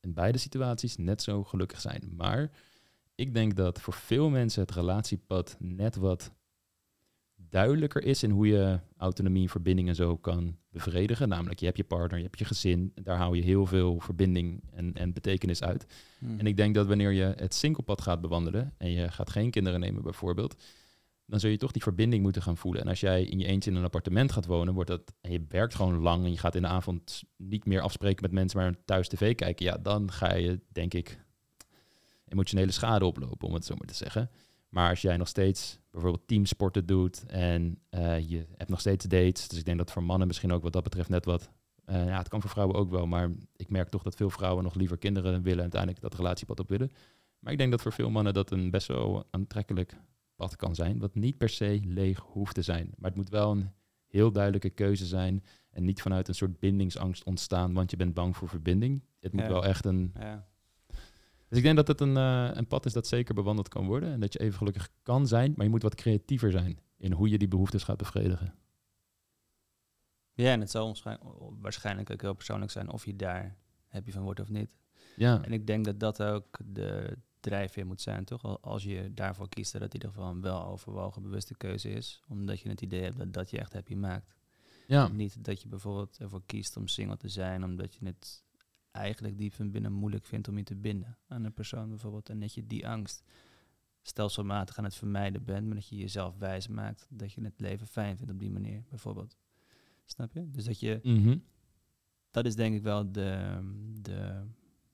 [0.00, 2.12] in beide situaties net zo gelukkig zijn.
[2.16, 2.50] Maar
[3.14, 6.32] ik denk dat voor veel mensen het relatiepad net wat
[7.34, 11.28] duidelijker is in hoe je autonomie verbinding en zo kan bevredigen.
[11.28, 14.62] Namelijk, je hebt je partner, je hebt je gezin, daar hou je heel veel verbinding
[14.72, 15.86] en, en betekenis uit.
[16.18, 16.38] Hmm.
[16.38, 19.80] En ik denk dat wanneer je het singlepad gaat bewandelen en je gaat geen kinderen
[19.80, 20.62] nemen bijvoorbeeld,
[21.26, 22.82] dan zul je toch die verbinding moeten gaan voelen.
[22.82, 25.44] En als jij in je eentje in een appartement gaat wonen, wordt dat, en je
[25.48, 28.74] werkt gewoon lang en je gaat in de avond niet meer afspreken met mensen, maar
[28.84, 31.20] thuis tv kijken, ja, dan ga je, denk ik,
[32.28, 34.30] emotionele schade oplopen, om het zo maar te zeggen.
[34.74, 39.48] Maar als jij nog steeds bijvoorbeeld teamsporten doet en uh, je hebt nog steeds dates,
[39.48, 41.50] dus ik denk dat voor mannen misschien ook wat dat betreft net wat,
[41.86, 44.64] uh, ja, het kan voor vrouwen ook wel, maar ik merk toch dat veel vrouwen
[44.64, 46.90] nog liever kinderen willen en uiteindelijk dat relatiepad op willen.
[47.38, 49.96] Maar ik denk dat voor veel mannen dat een best wel aantrekkelijk
[50.34, 52.92] pad kan zijn, wat niet per se leeg hoeft te zijn.
[52.96, 53.70] Maar het moet wel een
[54.06, 58.36] heel duidelijke keuze zijn en niet vanuit een soort bindingsangst ontstaan, want je bent bang
[58.36, 59.02] voor verbinding.
[59.20, 60.12] Het moet wel echt een...
[60.18, 60.46] Ja.
[61.54, 64.12] Dus ik denk dat het een, uh, een pad is dat zeker bewandeld kan worden
[64.12, 67.28] en dat je even gelukkig kan zijn, maar je moet wat creatiever zijn in hoe
[67.28, 68.54] je die behoeftes gaat bevredigen.
[70.32, 70.96] Ja, en het zal
[71.60, 73.56] waarschijnlijk ook heel persoonlijk zijn of je daar
[73.88, 74.70] happy van wordt of niet.
[75.16, 75.42] Ja.
[75.42, 78.62] En ik denk dat dat ook de drijfveer moet zijn, toch?
[78.62, 82.22] Als je daarvoor kiest, dat het in ieder geval een wel overwogen bewuste keuze is.
[82.28, 84.34] Omdat je het idee hebt dat, dat je echt happy maakt.
[84.86, 85.08] Ja.
[85.08, 88.44] Niet dat je bijvoorbeeld ervoor kiest om single te zijn, omdat je het
[88.94, 92.28] eigenlijk diep van binnen moeilijk vindt om je te binden aan een persoon bijvoorbeeld.
[92.28, 93.24] En dat je die angst
[94.02, 97.86] stelselmatig aan het vermijden bent, maar dat je jezelf wijs maakt dat je het leven
[97.86, 99.36] fijn vindt op die manier, bijvoorbeeld.
[100.04, 100.50] Snap je?
[100.50, 101.00] Dus dat je...
[101.02, 101.38] Mhm.
[102.30, 103.58] Dat is denk ik wel de,
[104.00, 104.42] de,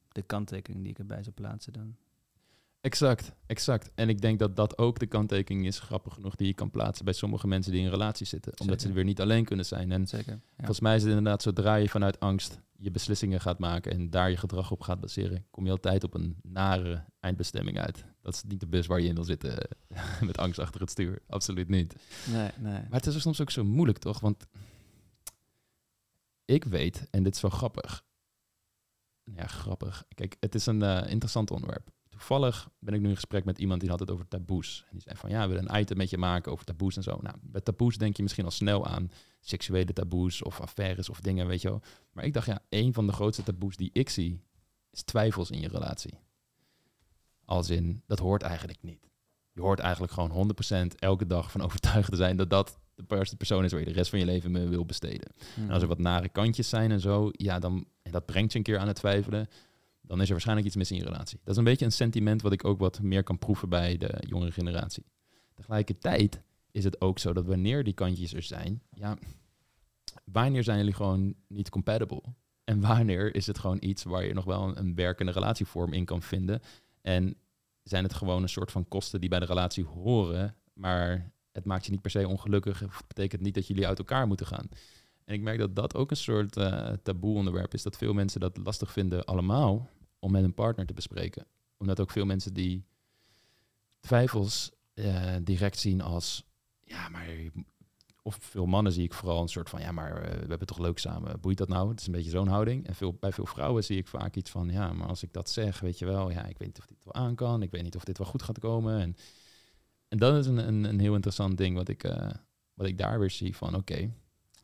[0.08, 1.96] de kanttekening die ik erbij zou plaatsen dan.
[2.80, 3.90] Exact, exact.
[3.94, 7.04] En ik denk dat dat ook de kanttekening is, grappig genoeg, die je kan plaatsen
[7.04, 8.60] bij sommige mensen die in relaties zitten.
[8.60, 9.92] Omdat ze weer niet alleen kunnen zijn.
[9.92, 13.92] En Zeker, volgens mij is het inderdaad, zodra je vanuit angst je beslissingen gaat maken
[13.92, 18.04] en daar je gedrag op gaat baseren, kom je altijd op een nare eindbestemming uit.
[18.20, 19.68] Dat is niet de bus waar je in wil zitten
[20.26, 21.22] met angst achter het stuur.
[21.26, 21.96] Absoluut niet.
[22.32, 22.72] Nee, nee.
[22.72, 24.20] Maar het is soms ook zo moeilijk, toch?
[24.20, 24.46] Want
[26.44, 28.04] ik weet, en dit is wel grappig.
[29.24, 30.04] Ja, grappig.
[30.14, 33.80] Kijk, het is een uh, interessant onderwerp toevallig ben ik nu in gesprek met iemand
[33.80, 34.84] die had het over taboes.
[34.86, 37.02] En die zei van ja, we willen een item met je maken over taboes en
[37.02, 37.18] zo.
[37.22, 41.46] Nou, bij taboes denk je misschien al snel aan seksuele taboes of affaires of dingen,
[41.46, 41.82] weet je wel.
[42.12, 44.40] Maar ik dacht ja, een van de grootste taboes die ik zie
[44.90, 46.18] is twijfels in je relatie.
[47.44, 49.08] Als in, dat hoort eigenlijk niet.
[49.52, 50.52] Je hoort eigenlijk gewoon
[50.92, 53.92] 100% elke dag van overtuigd te zijn dat dat de persoon is waar je de
[53.92, 55.32] rest van je leven mee wil besteden.
[55.56, 55.88] En als er mhm.
[55.88, 58.86] wat nare kantjes zijn en zo, ja, dan, en dat brengt je een keer aan
[58.86, 59.48] het twijfelen
[60.10, 61.38] dan is er waarschijnlijk iets mis in je relatie.
[61.42, 64.24] Dat is een beetje een sentiment wat ik ook wat meer kan proeven bij de
[64.28, 65.04] jongere generatie.
[65.54, 69.16] Tegelijkertijd is het ook zo dat wanneer die kantjes er zijn, ja,
[70.24, 72.22] wanneer zijn jullie gewoon niet compatible?
[72.64, 76.22] En wanneer is het gewoon iets waar je nog wel een, werkende relatievorm in kan
[76.22, 76.60] vinden?
[77.00, 77.36] En
[77.82, 81.84] zijn het gewoon een soort van kosten die bij de relatie horen, maar het maakt
[81.84, 84.68] je niet per se ongelukkig of betekent niet dat jullie uit elkaar moeten gaan.
[85.24, 88.40] En ik merk dat dat ook een soort uh, taboe onderwerp is, dat veel mensen
[88.40, 89.88] dat lastig vinden allemaal
[90.20, 91.46] om met een partner te bespreken.
[91.76, 92.84] Omdat ook veel mensen die
[94.00, 96.44] twijfels uh, direct zien als,
[96.84, 97.28] ja, maar,
[98.22, 100.78] of veel mannen zie ik vooral een soort van, ja, maar uh, we hebben toch
[100.78, 101.88] leuk samen, boeit dat nou?
[101.88, 102.86] Het is een beetje zo'n houding.
[102.86, 105.50] En veel, bij veel vrouwen zie ik vaak iets van, ja, maar als ik dat
[105.50, 107.82] zeg, weet je wel, ja, ik weet niet of dit wel aan kan, ik weet
[107.82, 109.00] niet of dit wel goed gaat komen.
[109.00, 109.16] En,
[110.08, 112.30] en dat is een, een, een heel interessant ding wat ik, uh,
[112.74, 114.12] wat ik daar weer zie van, oké,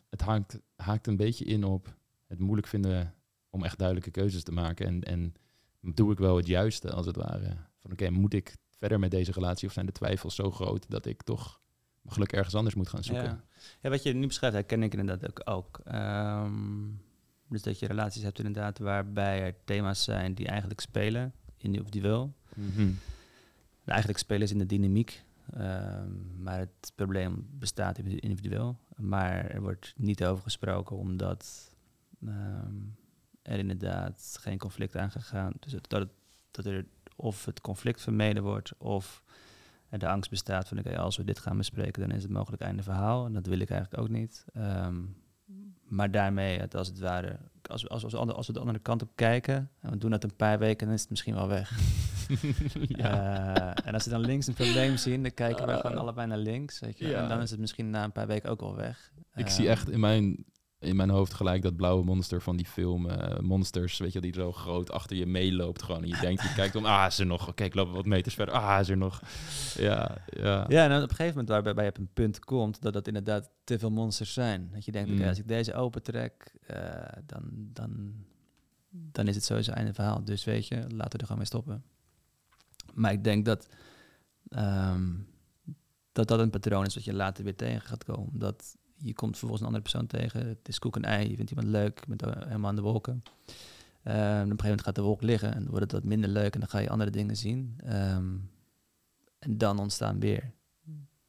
[0.08, 3.14] het haakt, haakt een beetje in op het moeilijk vinden
[3.50, 5.34] om echt duidelijke keuzes te maken en, en
[5.94, 7.56] doe ik wel het juiste, als het ware.
[7.80, 11.06] Van oké, moet ik verder met deze relatie of zijn de twijfels zo groot dat
[11.06, 11.60] ik toch
[12.02, 13.24] mogelijk ergens anders moet gaan zoeken?
[13.24, 13.44] Ja,
[13.80, 15.40] ja wat je nu beschrijft, herken ik inderdaad ook.
[15.44, 15.80] ook.
[15.84, 16.88] Ehm,
[17.48, 22.34] dus dat je relaties hebt inderdaad waarbij er thema's zijn die eigenlijk spelen, individueel.
[22.54, 22.98] Mm -hmm.
[23.84, 25.24] Eigenlijk spelen ze in de dynamiek,
[25.58, 28.78] um, maar het probleem bestaat individueel.
[28.96, 31.72] Maar er wordt niet over gesproken omdat
[32.20, 32.96] um,
[33.46, 35.52] er inderdaad geen conflict aangegaan.
[35.60, 36.08] Dus dat, het,
[36.50, 39.22] dat er of het conflict vermeden wordt of
[39.88, 42.62] er de angst bestaat van oké, als we dit gaan bespreken, dan is het mogelijk
[42.62, 43.26] einde verhaal.
[43.26, 44.44] En dat wil ik eigenlijk ook niet.
[44.56, 45.16] Um,
[45.88, 49.10] maar daarmee, het als het ware, als, als, als, als we de andere kant op
[49.14, 51.78] kijken, en we doen dat een paar weken, dan is het misschien wel weg.
[52.88, 53.56] ja.
[53.56, 56.02] uh, en als we dan links een probleem zien, dan kijken we gewoon ah.
[56.02, 56.80] allebei naar links.
[56.80, 57.14] Weet je?
[57.14, 59.12] En dan is het misschien na een paar weken ook wel weg.
[59.34, 60.44] Ik zie echt in mijn
[60.78, 64.34] in mijn hoofd gelijk dat blauwe monster van die film uh, Monsters, weet je, die
[64.34, 66.02] zo groot achter je meeloopt gewoon.
[66.02, 67.48] En je denkt, je kijkt om, ah, is er nog?
[67.48, 68.54] Oké, ik loop wat meters verder.
[68.54, 69.22] Ah, is er nog?
[69.74, 70.64] Ja, ja.
[70.68, 73.50] Ja, en op een gegeven moment waarbij je op een punt komt dat dat inderdaad
[73.64, 74.70] te veel monsters zijn.
[74.72, 75.22] Dat je denkt, mm.
[75.22, 76.76] als ik deze open trek, uh,
[77.26, 78.14] dan, dan,
[78.90, 80.24] dan is het sowieso einde verhaal.
[80.24, 81.84] Dus weet je, laten we er gewoon mee stoppen.
[82.94, 83.68] Maar ik denk dat
[84.48, 85.26] um,
[86.12, 88.38] dat dat een patroon is wat je later weer tegen gaat komen.
[88.38, 90.46] Dat je komt vervolgens een andere persoon tegen.
[90.46, 91.28] Het is koek en ei.
[91.30, 92.00] Je vindt iemand leuk.
[92.00, 93.12] Je bent helemaal aan de wolken.
[93.12, 96.54] Um, op een gegeven moment gaat de wolk liggen en wordt het wat minder leuk
[96.54, 97.78] en dan ga je andere dingen zien.
[97.92, 98.50] Um,
[99.38, 100.52] en dan ontstaan weer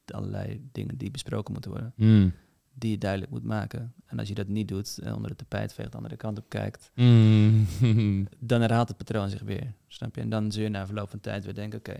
[0.06, 1.94] allerlei dingen die besproken moeten worden.
[1.96, 2.34] Mm.
[2.74, 3.94] Die je duidelijk moet maken.
[4.06, 6.50] En als je dat niet doet en onder de tapijt veegt, de andere kant op
[6.50, 7.68] kijkt, mm.
[8.40, 9.74] dan herhaalt het patroon zich weer.
[9.88, 10.22] Snap je?
[10.22, 11.96] En dan zul je na verloop van tijd weer denken, oké,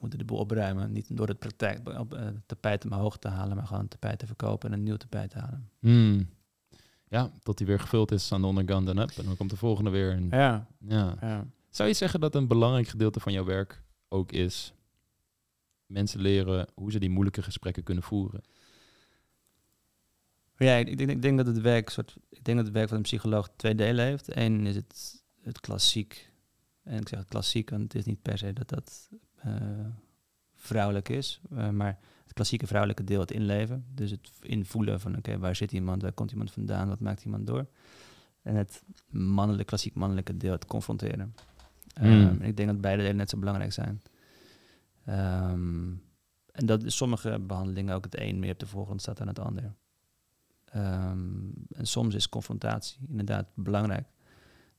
[0.00, 0.92] moeten de boel opruimen.
[0.92, 4.72] Niet door het praktijk, op, uh, tapijt omhoog te halen, maar gewoon tapijt te verkopen
[4.72, 5.70] en een nieuw tapijt te halen.
[5.78, 6.28] Hmm.
[7.08, 9.10] Ja, tot die weer gevuld is aan de onderkant en up.
[9.10, 10.12] En dan komt de volgende weer.
[10.12, 10.66] En, ja.
[10.78, 11.16] Ja.
[11.20, 11.46] ja.
[11.70, 14.74] Zou je zeggen dat een belangrijk gedeelte van jouw werk ook is
[15.86, 18.42] mensen leren hoe ze die moeilijke gesprekken kunnen voeren?
[20.56, 22.96] Ja, ik, denk, ik denk dat het werk, soort, ik denk dat het werk van
[22.96, 24.36] een psycholoog twee delen heeft.
[24.36, 26.32] Eén is het, het klassiek.
[26.82, 29.08] En ik zeg het klassiek, want het is niet per se dat dat
[30.54, 31.40] vrouwelijk is.
[31.52, 33.84] Uh, maar het klassieke vrouwelijke deel, het inleven.
[33.94, 37.46] Dus het invoelen van, oké, waar zit iemand, waar komt iemand vandaan, wat maakt iemand
[37.46, 37.66] door.
[38.42, 41.34] En het mannelijk, klassiek mannelijke deel, het confronteren.
[42.00, 42.06] Mm.
[42.06, 44.02] Um, ik denk dat beide delen net zo belangrijk zijn.
[45.08, 46.02] Um,
[46.52, 49.38] en dat is sommige behandelingen ook het een meer op de voorgrond staat dan het
[49.38, 49.74] ander.
[50.76, 54.08] Um, en soms is confrontatie inderdaad belangrijk.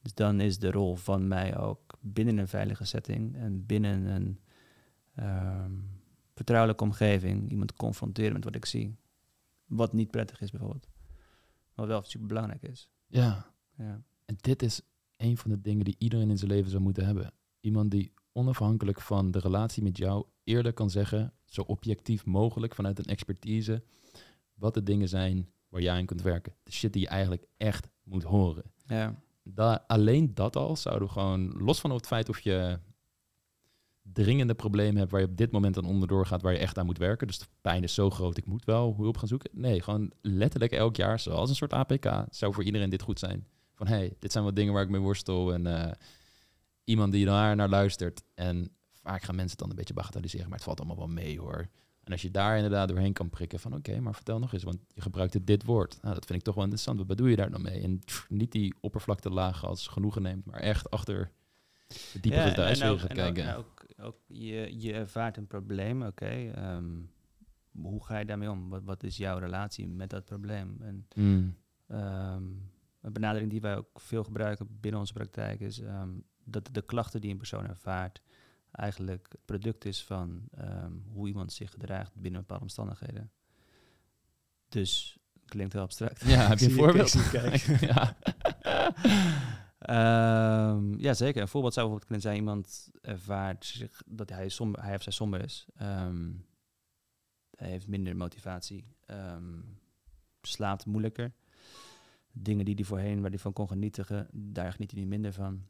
[0.02, 4.40] Dus dan is de rol van mij ook binnen een veilige setting en binnen een
[5.20, 6.02] um,
[6.34, 8.96] vertrouwelijke omgeving iemand confronteren met wat ik zie.
[9.66, 10.88] Wat niet prettig is bijvoorbeeld.
[11.76, 12.90] Maar wel super belangrijk is.
[13.08, 13.54] Ja.
[13.78, 14.02] ja.
[14.26, 14.82] En dit is
[15.18, 17.34] een van de dingen die iedereen in zijn leven zou moeten hebben.
[17.60, 23.00] Iemand die onafhankelijk van de relatie met jou eerder kan zeggen, zo objectief mogelijk vanuit
[23.00, 23.84] een expertise,
[24.54, 26.56] wat de dingen zijn waar jij aan kunt werken.
[26.64, 28.64] De shit die je eigenlijk echt moet horen.
[28.86, 29.16] Ja.
[29.44, 32.80] Da alleen dat al zouden we gewoon, los van het feit of je
[34.02, 36.86] dringende problemen hebt waar je op dit moment aan onderdoor gaat, waar je echt aan
[36.86, 37.28] moet werken.
[37.28, 39.50] Dus de pijn is zo groot, ik moet wel hulp gaan zoeken.
[39.54, 43.48] Nee, gewoon letterlijk elk jaar, zoals een soort APK, zou voor iedereen dit goed zijn.
[43.74, 45.92] Van hey, dit zijn wat dingen waar ik mee worstel en uh,
[46.84, 48.24] iemand die daar naar luistert.
[48.36, 51.40] En vaak gaan mensen het dan een beetje bagatelliseren, maar het valt allemaal wel mee
[51.40, 51.70] hoor.
[52.04, 54.78] En als je daar inderdaad doorheen kan prikken van oké, maar vertel nog eens, want
[54.94, 55.98] je gebruikte dit woord.
[56.02, 56.98] Nou, dat vind ik toch wel interessant.
[56.98, 57.82] Wat bedoel je daar dan mee?
[57.82, 61.32] En niet die oppervlakte laag als genoegen neemt, maar echt achter
[62.14, 63.48] de diepere ja, ijsberg gaat kijken.
[63.48, 66.10] En ook, ook, je, je ervaart een probleem, oké.
[66.10, 67.12] Okay, um,
[67.72, 68.70] hoe ga je daarmee om?
[68.70, 70.78] Wat, wat, is jouw relatie met dat probleem?
[70.82, 71.56] En mm.
[71.88, 76.82] um, een benadering die wij ook veel gebruiken binnen onze praktijk is um, dat de
[76.82, 78.22] klachten die een persoon ervaart
[78.72, 80.44] eigenlijk het product is van
[81.14, 83.32] hoe iemand zich gedraagt binnen bepaalde omstandigheden.
[84.70, 86.26] Dus klinkt heel abstract.
[86.26, 87.12] Ja, heb je een voorbeeld?
[87.92, 88.18] ja.
[89.90, 91.42] um, ja, zeker.
[91.42, 95.12] Een voorbeeld zou bijvoorbeeld kunnen zijn: iemand ervaart zich dat hij, somber, hij of zij
[95.12, 95.66] somber is.
[95.82, 96.46] Um,
[97.58, 98.86] hij heeft minder motivatie,
[100.42, 101.34] slaapt moeilijker.
[102.32, 105.66] Dingen die hij voorheen, waar hij van kon genieten, daar geniet hij niet minder van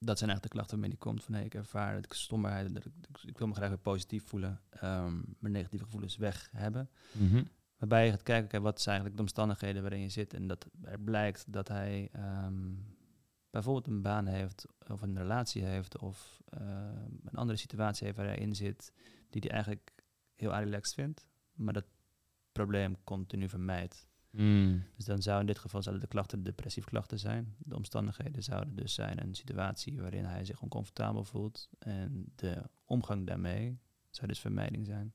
[0.00, 1.24] dat zijn eigenlijk de klachten waarmee die komt.
[1.24, 4.24] Van hey, ik ervaar dat ik stommerheid, dat ik, ik, wil me graag weer positief
[4.24, 6.90] voelen, um, mijn negatieve gevoelens weg hebben.
[7.12, 7.48] -hmm.
[7.80, 10.34] Waarbij je gaat kijken, okay, wat zijn eigenlijk de omstandigheden waarin je zit.
[10.34, 12.10] En dat er blijkt dat hij
[12.44, 12.96] um,
[13.50, 16.60] bijvoorbeeld een baan heeft, of een relatie heeft, of uh,
[17.24, 18.92] een andere situatie heeft waar hij in zit,
[19.30, 19.92] die hij eigenlijk
[20.34, 21.84] heel relaxed vindt, maar dat
[22.52, 24.08] probleem continu vermijdt.
[24.30, 24.84] Mm.
[24.96, 27.54] Dus dan zou in dit geval zouden de klachten depressieve klachten zijn.
[27.58, 31.68] De omstandigheden zouden dus zijn een situatie waarin hij zich oncomfortabel voelt.
[31.78, 33.78] En de omgang daarmee
[34.10, 35.14] zou dus vermijding zijn.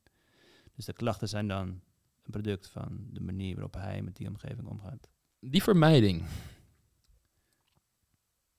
[0.73, 1.81] Dus de klachten zijn dan
[2.25, 5.09] een product van de manier waarop hij met die omgeving omgaat.
[5.39, 6.23] Die vermijding.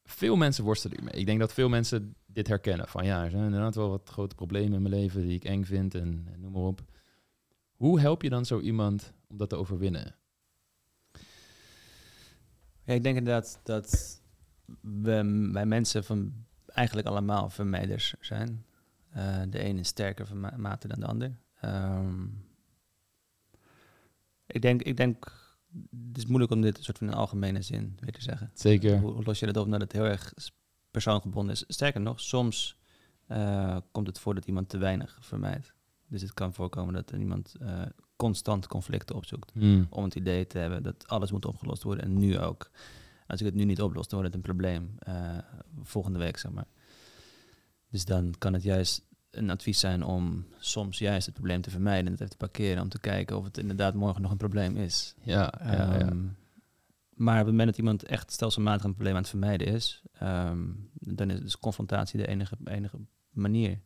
[0.05, 1.21] Veel mensen worstelen hiermee.
[1.21, 2.89] Ik denk dat veel mensen dit herkennen.
[2.89, 5.65] Van ja, er zijn inderdaad wel wat grote problemen in mijn leven die ik eng
[5.65, 6.85] vind en, en noem maar op.
[7.73, 10.15] Hoe help je dan zo iemand om dat te overwinnen?
[12.83, 14.21] Ja, ik denk inderdaad dat
[14.81, 18.65] we, wij mensen van eigenlijk allemaal vermijders zijn.
[19.17, 21.37] Uh, de ene is sterker van mate dan de ander.
[21.65, 22.46] Um,
[24.47, 25.33] ik, denk, ik denk,
[26.09, 28.51] het is moeilijk om dit soort van een algemene zin weer te zeggen.
[28.55, 28.99] Zeker.
[28.99, 30.33] Hoe, hoe los je dat op omdat het heel erg
[30.91, 31.65] persoongebonden is?
[31.69, 32.77] Sterker nog, soms
[33.29, 35.75] uh, komt het voor dat iemand te weinig vermijdt.
[36.09, 37.83] Dus het kan voorkomen dat er iemand uh,
[38.17, 39.55] constant conflicten opzoekt.
[39.55, 39.87] Mm.
[39.91, 42.05] Om het idee te hebben dat alles moet opgelost worden.
[42.05, 42.71] En nu ook.
[43.27, 44.95] Als ik het nu niet oplos, dan wordt het een probleem.
[45.09, 45.39] Uh,
[45.83, 46.67] volgende week, zeg maar.
[47.91, 49.05] Dus dan kan het juist
[49.37, 52.07] een advies zijn om soms juist het probleem te vermijden.
[52.07, 54.77] En het even te parkeren om te kijken of het inderdaad morgen nog een probleem
[54.77, 55.15] is.
[55.23, 56.35] Ja, ja, um, ja.
[57.15, 60.91] Maar op het moment dat iemand echt stelselmatig een probleem aan het vermijden is, um,
[60.93, 62.99] dan is dus confrontatie de enige, enige
[63.31, 63.81] manier.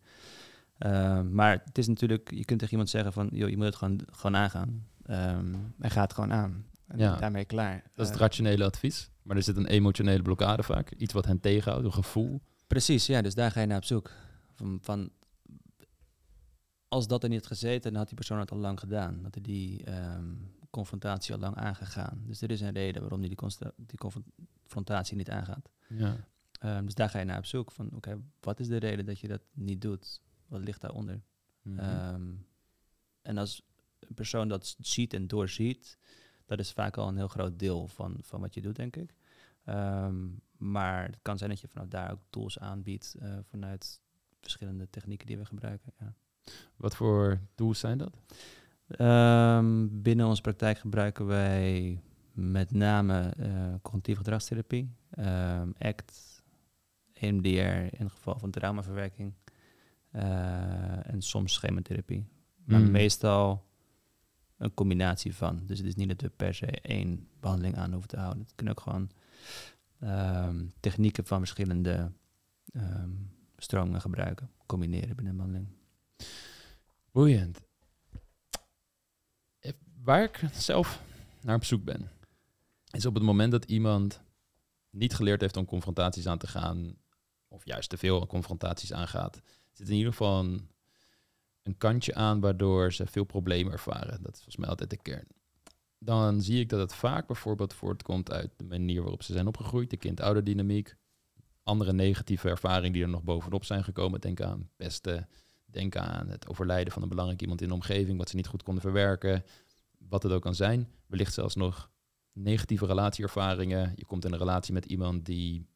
[0.79, 3.77] Uh, maar het is natuurlijk, je kunt tegen iemand zeggen van, joh, je moet het
[3.77, 4.87] gewoon, gewoon aangaan.
[5.11, 6.65] Um, hij gaat gewoon aan.
[6.87, 7.17] En Ja.
[7.17, 7.83] daarmee klaar.
[7.95, 9.11] Dat is het Uh, rationele advies.
[9.23, 10.91] Maar er zit een emotionele blokkade vaak.
[10.91, 12.41] Iets wat hen tegenhoudt, een gevoel.
[12.67, 14.11] precies, ja, dus daar ga je naar op zoek.
[14.55, 15.11] Van, van,
[16.91, 19.23] als dat er niet had gezeten, dan had die persoon het al lang gedaan.
[19.23, 20.35] Dat hij die ehm,
[20.71, 22.23] confrontatie al lang aangegaan.
[22.27, 23.39] Dus er is een reden waarom hij die,
[23.77, 25.71] die confrontatie niet aangaat.
[25.89, 26.17] Ja.
[26.53, 29.19] Ehm, dus daar ga je naar op zoek van, oké, wat is de reden dat
[29.19, 30.21] je dat niet doet?
[30.47, 31.23] Wat ligt daaronder?
[31.77, 32.33] Ehm,
[33.23, 33.63] en als
[33.99, 35.99] een persoon dat ziet en doorziet,
[36.47, 39.15] dat is vaak al een heel groot deel van, van wat je doet, denk ik.
[40.57, 44.01] Maar het kan zijn dat je vanaf daar ook tools aanbiedt uh, vanuit
[44.41, 45.93] verschillende technieken die we gebruiken.
[45.99, 46.15] Ja.
[46.77, 48.17] Wat voor tools zijn dat?
[48.99, 52.01] Um, binnen onze praktijk gebruiken wij
[52.33, 56.43] met name uh, cognitieve gedragstherapie, um, ACT,
[57.13, 57.49] EMDR
[57.97, 59.35] in het geval van traumaverwerking
[60.13, 62.27] uh, en soms schematherapie.
[62.65, 62.91] Maar mm.
[62.91, 63.67] meestal
[64.57, 65.63] een combinatie van.
[65.67, 68.43] Dus het is niet dat we per se één behandeling aan hoeven te houden.
[68.43, 69.11] Het kunnen ook gewoon
[70.03, 72.13] um, technieken van verschillende
[73.57, 75.80] stromingen gebruiken, combineren binnen een behandeling.
[77.11, 77.61] Boeiend.
[80.03, 81.03] Waar ik zelf
[81.41, 82.11] naar op zoek ben,
[82.91, 84.23] is op het moment dat iemand
[84.91, 86.97] niet geleerd heeft om confrontaties aan te gaan,
[87.49, 89.41] of juist te veel confrontaties aangaat,
[89.73, 90.69] zit in ieder geval een,
[91.79, 94.23] kantje aan waardoor ze veel problemen ervaren.
[94.23, 95.27] Dat is volgens mij altijd de kern.
[95.99, 99.91] Dan zie ik dat het vaak bijvoorbeeld voortkomt uit de manier waarop ze zijn opgegroeid,
[99.91, 100.97] de kind-ouderdynamiek,
[101.63, 104.21] andere negatieve ervaringen die er nog bovenop zijn gekomen.
[104.21, 105.29] Denk aan pesten,
[105.71, 108.63] denk aan het overlijden van een belangrijk iemand in de omgeving, wat ze niet goed
[108.63, 109.45] konden verwerken,
[109.99, 110.89] wat het ook kan zijn.
[111.07, 111.91] Wellicht zelfs nog
[112.33, 113.93] negatieve relatieervaringen.
[113.97, 115.67] Je komt in een relatie met iemand die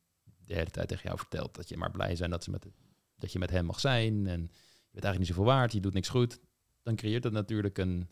[0.44, 2.66] de hele tijd tegen jou vertelt dat je maar blij bent dat, ze met,
[3.16, 4.26] dat je met hem mag zijn.
[4.26, 6.40] En je bent eigenlijk niet zoveel waard, je doet niks goed.
[6.82, 8.08] Dan creëert dat natuurlijk een,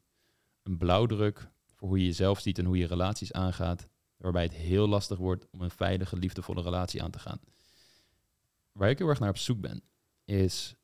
[0.63, 3.89] een blauwdruk voor hoe je jezelf ziet en hoe je relaties aangaat.
[4.17, 7.41] Waarbij het heel lastig wordt om een veilige, liefdevolle relatie aan te gaan.
[8.73, 9.83] Waar ik heel erg naar op zoek ben,
[10.25, 10.75] is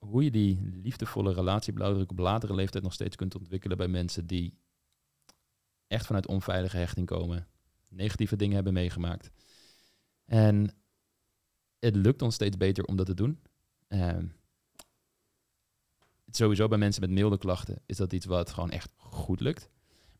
[0.00, 4.58] hoe je die liefdevolle relatieblauwdruk op latere leeftijd nog steeds kunt ontwikkelen bij mensen die
[5.86, 7.48] echt vanuit onveilige hechting komen,
[7.88, 9.30] negatieve dingen hebben meegemaakt.
[10.24, 10.74] En
[11.78, 13.40] het lukt ons steeds beter om dat te doen.
[13.88, 14.16] Uh,
[16.30, 19.70] sowieso bij mensen met milde klachten is dat iets wat gewoon echt goed lukt.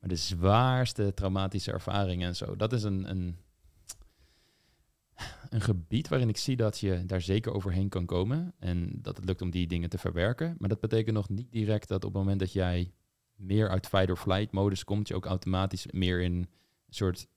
[0.01, 3.37] Maar de zwaarste traumatische ervaringen en zo, dat is een, een,
[5.51, 8.55] een gebied waarin ik zie dat je daar zeker overheen kan komen.
[8.59, 10.57] En dat het lukt om die dingen te verwerken.
[10.59, 12.93] Maar dat betekent nog niet direct dat op het moment dat jij
[13.35, 16.49] meer uit fight-or-flight modus komt, je ook automatisch meer in een
[16.89, 17.29] soort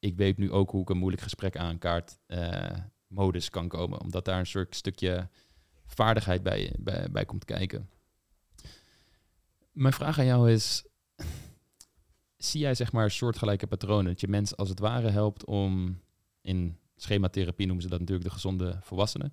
[0.00, 2.70] ik weet nu ook hoe ik een moeilijk gesprek aankaart uh,
[3.06, 4.00] modus kan komen.
[4.00, 5.28] Omdat daar een soort stukje
[5.86, 6.74] vaardigheid bij,
[7.10, 7.90] bij, komt kijken.
[9.72, 10.84] Mijn vraag aan jou is,
[12.36, 14.04] zie jij zeg maar soortgelijke patronen?
[14.04, 16.00] Dat je mensen als het ware helpt om,
[16.40, 19.32] in schematherapie noemen ze dat natuurlijk de gezonde volwassenen,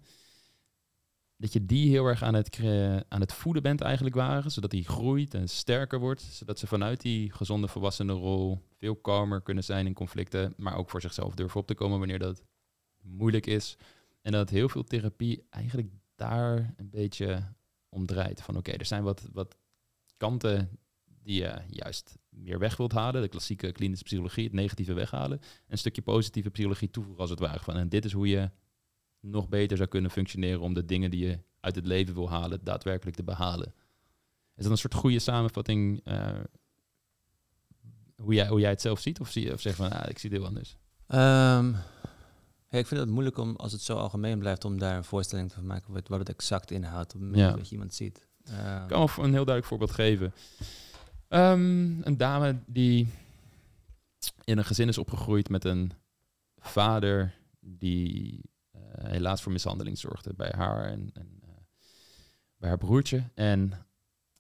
[1.38, 2.60] dat je die heel erg aan het,
[3.08, 7.02] aan het voeden bent eigenlijk waren, zodat die groeit en sterker wordt, zodat ze vanuit
[7.02, 11.68] die gezonde volwassenenrol veel kalmer kunnen zijn in conflicten, maar ook voor zichzelf durven op
[11.68, 12.44] te komen wanneer dat
[13.02, 13.78] moeilijk is.
[14.22, 17.54] En dat heel veel therapie eigenlijk daar een beetje
[17.90, 18.42] om draait.
[18.42, 19.58] Van oké, er zijn wat, wat
[20.18, 20.80] kanten
[21.28, 23.22] die je juist meer weg wilt halen.
[23.22, 25.42] De klassieke klinische psychologie, het negatieve weghalen.
[25.68, 27.60] Een stukje positieve psychologie toevoegen als het ware.
[27.60, 28.50] Van, en dit is hoe je
[29.20, 32.60] nog beter zou kunnen functioneren om de dingen die je uit het leven wil halen,
[32.64, 33.74] daadwerkelijk te behalen.
[34.56, 36.40] Is dat een soort goede samenvatting uh,
[38.16, 39.20] hoe, jij, hoe jij het zelf ziet?
[39.20, 40.78] Of, zie je, of zeg van, ah, ik zie dit anders?
[41.08, 41.76] Um,
[42.70, 45.52] ja, ik vind het moeilijk om, als het zo algemeen blijft, om daar een voorstelling
[45.52, 48.28] van te maken wat, wat het exact inhoudt op het moment dat je iemand ziet.
[48.50, 50.34] Um, ik kan wel een heel duidelijk voorbeeld geven.
[51.30, 53.08] Um, een dame die
[54.44, 55.92] in een gezin is opgegroeid met een
[56.58, 58.42] vader die
[58.76, 61.50] uh, helaas voor mishandeling zorgde bij haar en, en uh,
[62.58, 63.24] bij haar broertje.
[63.34, 63.86] En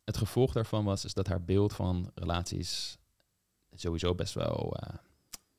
[0.03, 2.97] het gevolg daarvan was is dat haar beeld van relaties
[3.71, 4.95] sowieso best wel uh,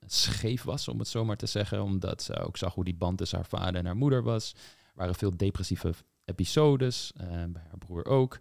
[0.07, 1.83] scheef was, om het zo maar te zeggen.
[1.83, 4.53] Omdat ze ook zag hoe die band tussen haar vader en haar moeder was.
[4.55, 7.13] Er waren veel depressieve episodes,
[7.49, 8.39] bij haar broer ook.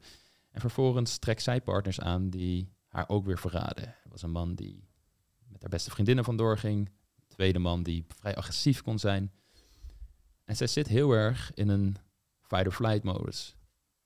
[0.52, 3.84] En vervolgens trekt zij partners aan die haar ook weer verraden.
[3.84, 4.88] Er was een man die
[5.48, 6.90] met haar beste vriendinnen vandoor ging.
[7.28, 9.32] Tweede man die vrij agressief kon zijn.
[10.44, 11.98] En zij zit heel erg in een
[12.42, 13.56] fight-or-flight modus.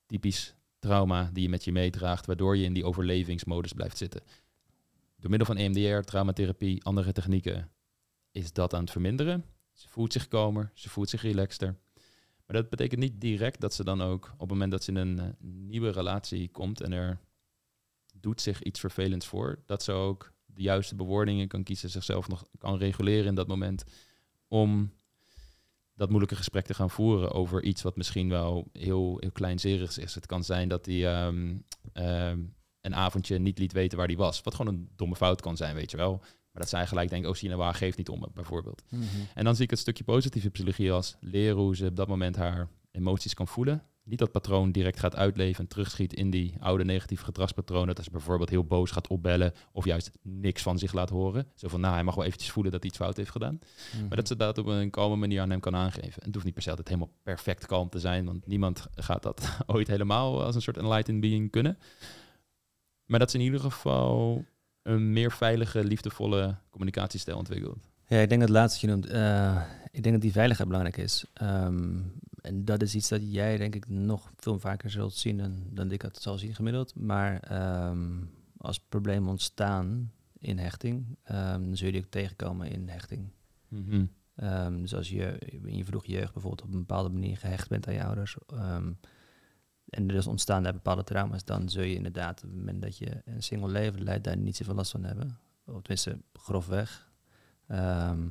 [0.05, 4.21] Typisch trauma die je met je meedraagt, waardoor je in die overlevingsmodus blijft zitten.
[5.17, 7.71] Door middel van EMDR, traumatherapie, andere technieken
[8.31, 9.45] is dat aan het verminderen.
[9.73, 11.77] Ze voelt zich kalmer, ze voelt zich relaxter.
[12.45, 14.97] Maar dat betekent niet direct dat ze dan ook op het moment dat ze in
[14.97, 17.19] een uh, nieuwe relatie komt en er
[18.21, 22.43] doet zich iets vervelends voor, dat ze ook de juiste bewoordingen kan kiezen, zichzelf nog
[22.57, 23.83] kan reguleren in dat moment
[24.47, 24.93] om
[25.95, 30.15] dat moeilijke gesprek te gaan voeren over iets wat misschien wel heel, heel kleinzerigs is.
[30.15, 34.41] Het kan zijn dat hij um, um, een avondje niet liet weten waar hij was.
[34.41, 36.17] Wat gewoon een domme fout kan zijn, weet je wel.
[36.17, 38.83] Maar dat zij gelijk denken, oh, Sina waar geeft niet om bijvoorbeeld.
[38.89, 39.05] Mhm.
[39.33, 42.35] En dan zie ik het stukje positieve psychologie als leren hoe ze op dat moment
[42.35, 43.83] haar emoties kan voelen.
[44.03, 47.87] Niet dat patroon direct gaat uitleven en terugschiet in die oude negatieve gedragspatronen.
[47.87, 51.47] Dat als ze bijvoorbeeld heel boos gaat opbellen of juist niks van zich laat horen.
[51.55, 53.59] Zo van, nou, hij mag wel eventjes voelen dat hij iets fout heeft gedaan.
[53.95, 54.07] Mhm.
[54.07, 56.21] Maar dat ze dat op een kalme manier aan hem kan aangeven.
[56.21, 59.23] En het hoeft niet per se altijd helemaal perfect kalm te zijn, want niemand gaat
[59.23, 61.77] dat ooit helemaal als een soort enlightened being kunnen.
[63.05, 64.45] Maar dat ze in ieder geval
[64.81, 67.89] een meer veilige, liefdevolle communicatiestijl ontwikkelt.
[68.07, 71.25] Ja, ik denk dat laatste je noemt, eh, ik denk dat die veiligheid belangrijk is.
[71.33, 71.99] Ehm,
[72.41, 75.91] en dat is iets dat jij denk ik nog veel vaker zult zien dan, dan
[75.91, 76.95] ik het zal zien gemiddeld.
[76.95, 78.23] Maar ehm,
[78.57, 83.29] als problemen ontstaan in hechting, ehm, dan zul je die ook tegenkomen in hechting.
[83.67, 84.05] Mhm.
[84.35, 87.87] Ehm, dus als je in je vroege jeugd bijvoorbeeld op een bepaalde manier gehecht bent
[87.87, 88.37] aan je ouders.
[89.89, 92.97] en er is ontstaan daar bepaalde trauma's, dan zul je inderdaad op het moment dat
[92.97, 95.39] je een single leven leidt, daar niet zoveel last van hebben.
[95.65, 97.11] Of tenminste, grofweg.
[97.67, 98.27] Ehm,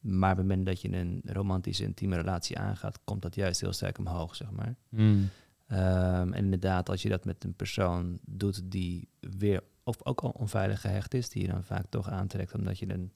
[0.00, 3.72] maar op het moment dat je een romantische, intieme relatie aangaat, komt dat juist heel
[3.72, 4.74] sterk omhoog, zeg maar.
[4.88, 5.28] Mm.
[5.66, 10.30] Ehm, en inderdaad, als je dat met een persoon doet die weer of ook al
[10.30, 13.12] onveilig gehecht is, die je dan vaak toch aantrekt omdat je een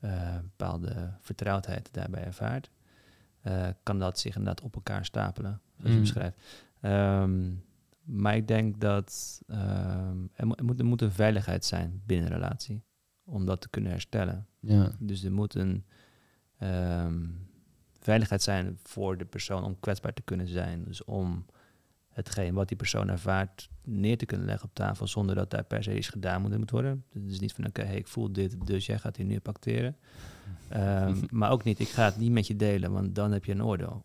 [0.00, 2.70] eh, bepaalde vertrouwdheid daarbij ervaart,
[3.40, 6.00] eh, kan dat zich inderdaad op elkaar stapelen, zoals je Mm.
[6.00, 6.36] beschrijft.
[6.80, 7.50] Ehm,
[8.02, 12.26] maar ik denk dat ehm, er, mo- er moet, er moet een veiligheid zijn binnen
[12.26, 12.82] een relatie
[13.24, 14.46] om dat te kunnen herstellen.
[14.60, 14.92] Ja.
[14.98, 15.84] Dus er moet een
[16.58, 17.26] ehm,
[17.98, 20.84] veiligheid zijn voor de persoon om kwetsbaar te kunnen zijn.
[20.84, 21.46] Dus om
[22.08, 25.82] hetgeen wat die persoon ervaart neer te kunnen leggen op tafel zonder dat daar per
[25.82, 27.04] se iets gedaan moet, worden.
[27.12, 29.48] Het is niet van oké, hey, ik voel dit, dus jij gaat hier nu op
[29.48, 29.96] acteren.
[30.68, 33.52] Ehm, maar ook niet, ik ga het niet met je delen, want dan heb je
[33.52, 34.04] een oordeel.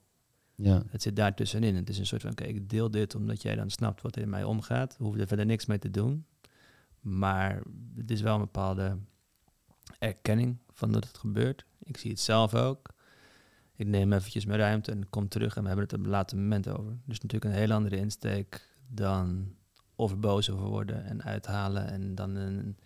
[0.56, 0.84] Ja.
[0.89, 1.76] Het zit daar tussenin.
[1.76, 4.22] Het is een soort van, oké, ik deel dit omdat jij dan snapt wat er
[4.22, 4.95] in mij omgaat.
[4.97, 6.26] Hoeven er verder niks mee te doen.
[7.00, 7.62] Maar
[7.95, 8.97] het is wel een bepaalde
[10.00, 11.66] erkenning van dat het gebeurt.
[11.90, 12.90] Ik zie het zelf ook.
[13.76, 16.38] Ik neem eventjes mijn ruimte en kom terug en we hebben het op een later
[16.38, 16.98] moment over.
[17.06, 19.56] Dus natuurlijk een heel andere insteek dan
[19.96, 22.78] of er boos over worden en uithalen en dan een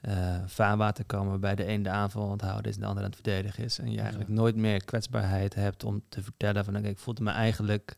[0.00, 3.02] eh vaarwater komen waarbij de een de aanval aan het houden is en de ander
[3.04, 3.78] aan het verdedigen is.
[3.78, 4.34] En je eigenlijk Ja.
[4.36, 7.96] nooit meer kwetsbaarheid hebt om te vertellen van oké, ik voelde me eigenlijk,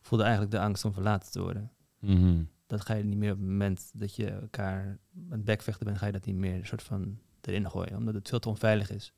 [0.00, 1.70] voelde eigenlijk de angst om verlaten te worden.
[1.98, 2.42] Mhm.
[2.66, 4.98] Dat ga je niet meer op het moment dat je elkaar aan
[5.30, 8.28] het bekvechten bent, ga je dat niet meer een soort van erin gooien, omdat het
[8.28, 9.12] veel te onveilig is.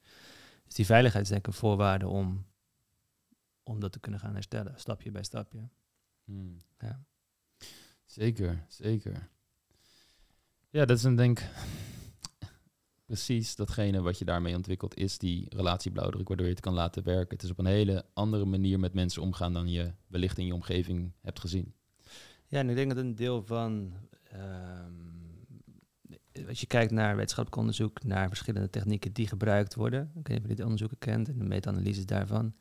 [0.73, 2.47] Dus die veiligheid is denk ik een voorwaarde om,
[3.63, 5.69] om dat te kunnen gaan herstellen, stapje bij stapje.
[6.25, 6.57] Mm.
[6.79, 7.05] Ja.
[8.05, 9.29] Zeker, zeker.
[10.71, 11.43] Ja, dat is een denk
[13.07, 17.37] precies datgene wat je daarmee ontwikkelt, is die relatieblauwdruk, waardoor je het kan laten werken.
[17.37, 20.55] Het is op een hele andere manier met mensen omgaan dan je wellicht in je
[20.55, 21.75] omgeving hebt gezien.
[22.47, 23.93] Ja, en ik denk dat een deel van.
[24.23, 25.02] ehm,
[26.49, 30.11] als je kijkt naar wetenschappelijk onderzoek, naar verschillende technieken die gebruikt worden.
[30.15, 32.55] Ik weet niet of je dit onderzoeken kent en de meta-analyses daarvan.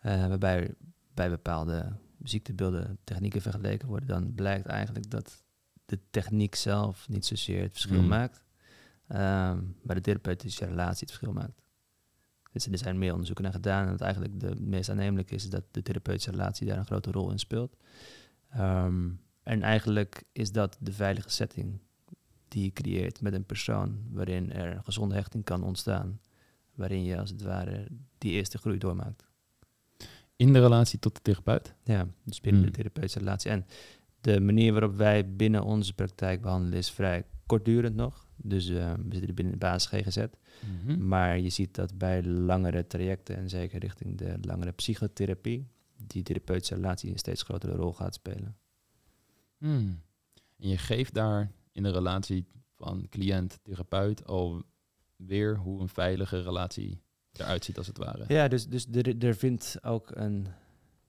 [0.00, 0.74] eh, waarbij
[1.14, 1.92] bij bepaalde
[2.22, 5.42] ziektebeelden technieken vergeleken worden, dan blijkt eigenlijk dat
[5.86, 8.08] de techniek zelf niet zozeer het verschil Mm.
[8.08, 8.44] maakt,
[9.06, 11.62] ehm, maar de therapeutische relatie het verschil maakt.
[12.52, 15.50] Dus er zijn meer onderzoeken naar gedaan en wat eigenlijk de meest aannemelijk is, is
[15.50, 17.76] dat de therapeutische relatie daar een grote rol in speelt.
[18.50, 19.08] Ehm,
[19.42, 21.80] en eigenlijk is dat de veilige setting
[22.50, 26.20] die je creëert met een persoon waarin er een gezonde hechting kan ontstaan.
[26.74, 27.86] Waarin je als het ware
[28.18, 29.28] die eerste groei doormaakt.
[30.36, 31.74] In de relatie tot de therapeut.
[31.84, 32.70] Ja, dus binnen Hmm.
[32.70, 33.50] de therapeutische relatie.
[33.50, 33.66] En
[34.20, 38.28] de manier waarop wij binnen onze praktijk behandelen is vrij kortdurend nog.
[38.36, 40.24] Dus eh, we zitten binnen de basis GGZ.
[40.84, 41.06] Mhm.
[41.08, 46.74] Maar je ziet dat bij langere trajecten en zeker richting de langere psychotherapie, die therapeutische
[46.74, 48.56] relatie een steeds grotere rol gaat spelen.
[49.58, 50.00] Hmm.
[50.58, 51.50] En je geeft daar
[51.86, 57.02] in de relatie van cliënt-therapeut alweer hoe een veilige relatie
[57.32, 58.24] eruit ziet, als het ware.
[58.28, 60.46] Ja, dus, dus er, er vindt ook een.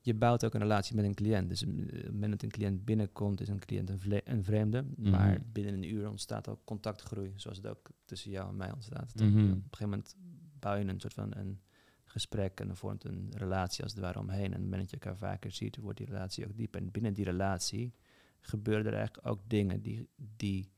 [0.03, 1.49] Je bouwt ook een relatie met een cliënt.
[1.49, 4.85] Dus op het moment dat een cliënt binnenkomt, is een cliënt een, vle- een vreemde.
[4.97, 5.41] Maar Mhm.
[5.51, 9.13] binnen een uur ontstaat ook contactgroei, zoals het ook tussen jou en mij ontstaat.
[9.15, 9.27] Mhm.
[9.27, 10.15] Op een gegeven moment
[10.59, 11.59] bouw je een soort van een
[12.05, 14.39] gesprek en er vormt een relatie als het ware omheen.
[14.43, 16.75] En op het moment dat je elkaar vaker ziet, wordt die relatie ook diep.
[16.75, 17.93] En binnen die relatie
[18.41, 20.71] gebeuren er eigenlijk ook dingen die, die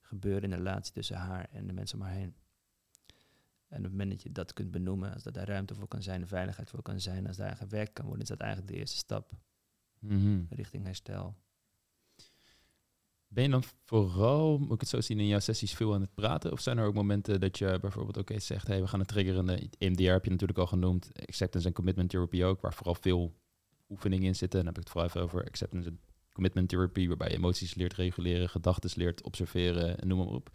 [0.00, 2.34] gebeuren in de relatie tussen haar en de mensen om haar heen.
[3.68, 6.02] En op het moment dat je dat kunt benoemen, als dat daar ruimte voor kan
[6.02, 8.78] zijn, de veiligheid voor kan zijn, als daar gewerkt kan worden, is dat eigenlijk de
[8.78, 9.32] eerste stap
[9.98, 10.42] Mhm.
[10.48, 11.34] richting herstel.
[13.28, 16.14] Ben je dan vooral, moet ik het zo zien, in jouw sessies veel aan het
[16.14, 16.52] praten?
[16.52, 19.06] Of zijn er ook momenten dat je bijvoorbeeld ook eens zegt, hey, we gaan een
[19.06, 23.34] triggerende EMDR heb je natuurlijk al genoemd, acceptance en commitment therapy ook, waar vooral veel
[23.88, 24.58] oefeningen in zitten.
[24.58, 25.92] Dan heb ik het vooral even over acceptance
[26.32, 30.50] commitment therapy, waarbij je emoties leert reguleren, gedachten leert observeren en noem maar op.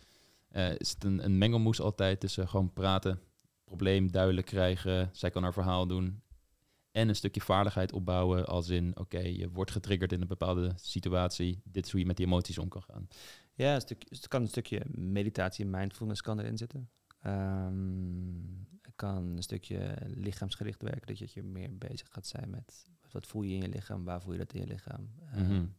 [0.51, 3.19] Uh, is het een, een mengelmoes altijd tussen gewoon praten,
[3.63, 6.23] probleem duidelijk krijgen, zij kan haar verhaal doen.
[6.91, 11.61] En een stukje vaardigheid opbouwen als in, oké, je wordt getriggerd in een bepaalde situatie.
[11.63, 13.07] Dit is hoe je met die emoties om kan gaan.
[13.53, 16.89] Ja, een stuk, het kan een stukje meditatie en mindfulness kan erin zitten.
[17.25, 23.41] Um, kan een stukje lichaamsgericht werken, dat je meer bezig gaat zijn met wat voel
[23.41, 25.09] je in je lichaam, waar voel je dat in je lichaam.
[25.35, 25.75] Um,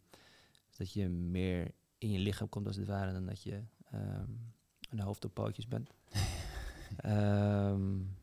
[0.77, 3.63] dat je meer in je lichaam komt als het ware dan dat je
[3.95, 4.53] um,
[4.91, 5.91] een hoofd op pootjes bent.
[7.05, 8.17] um,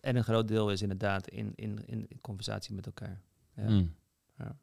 [0.08, 3.20] en een groot deel is inderdaad in, in, in conversatie met elkaar.
[3.54, 3.68] Ja.
[3.68, 3.94] Mm.
[4.38, 4.58] ja.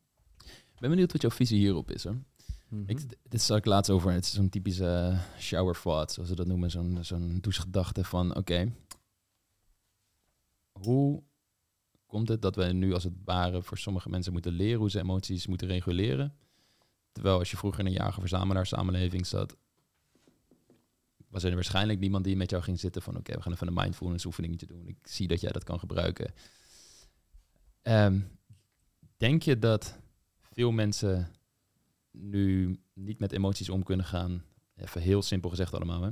[0.80, 2.04] ben benieuwd wat jouw visie hierop is.
[2.04, 2.12] Hè?
[2.12, 2.24] Mm
[2.68, 2.84] -hmm.
[2.88, 4.12] ik, dit zag ik laatst over.
[4.12, 6.72] Het is zo'n typische uh, shower thought, zoals ze dat noemen.
[6.72, 8.74] Zo'n zo'n douchegedachte van, oké,
[10.72, 11.24] hoe
[12.08, 15.00] komt het dat we nu als het ware voor sommige mensen moeten leren hoe ze
[15.00, 16.36] emoties moeten reguleren?
[17.12, 19.56] Terwijl als je vroeger in een jager-verzamelaar samenleving zat,
[21.30, 23.74] was er waarschijnlijk niemand die met jou ging zitten van oké, we gaan even een
[23.74, 24.88] mindfulness oefeningetje doen.
[24.88, 26.34] Ik zie dat jij dat kan gebruiken.
[27.84, 28.30] Um,
[29.18, 30.00] denk je dat
[30.42, 31.32] veel mensen
[32.12, 34.44] nu niet met emoties om kunnen gaan?
[34.76, 36.02] Even heel simpel gezegd allemaal.
[36.02, 36.10] Hè?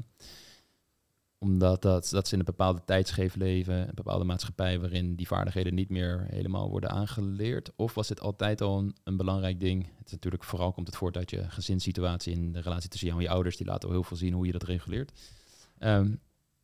[1.37, 5.73] Omdat dat, dat ze in een bepaalde tijdsgeef leven, een bepaalde maatschappij waarin die vaardigheden
[5.73, 7.71] niet meer helemaal worden aangeleerd?
[7.75, 9.83] Of was het altijd al een, een belangrijk ding?
[9.97, 13.19] Het is natuurlijk vooral komt het voort uit je gezinssituatie in de relatie tussen jou
[13.19, 13.57] en je ouders.
[13.57, 15.11] Die laten al heel veel zien hoe je dat reguleert.
[15.79, 16.19] Um,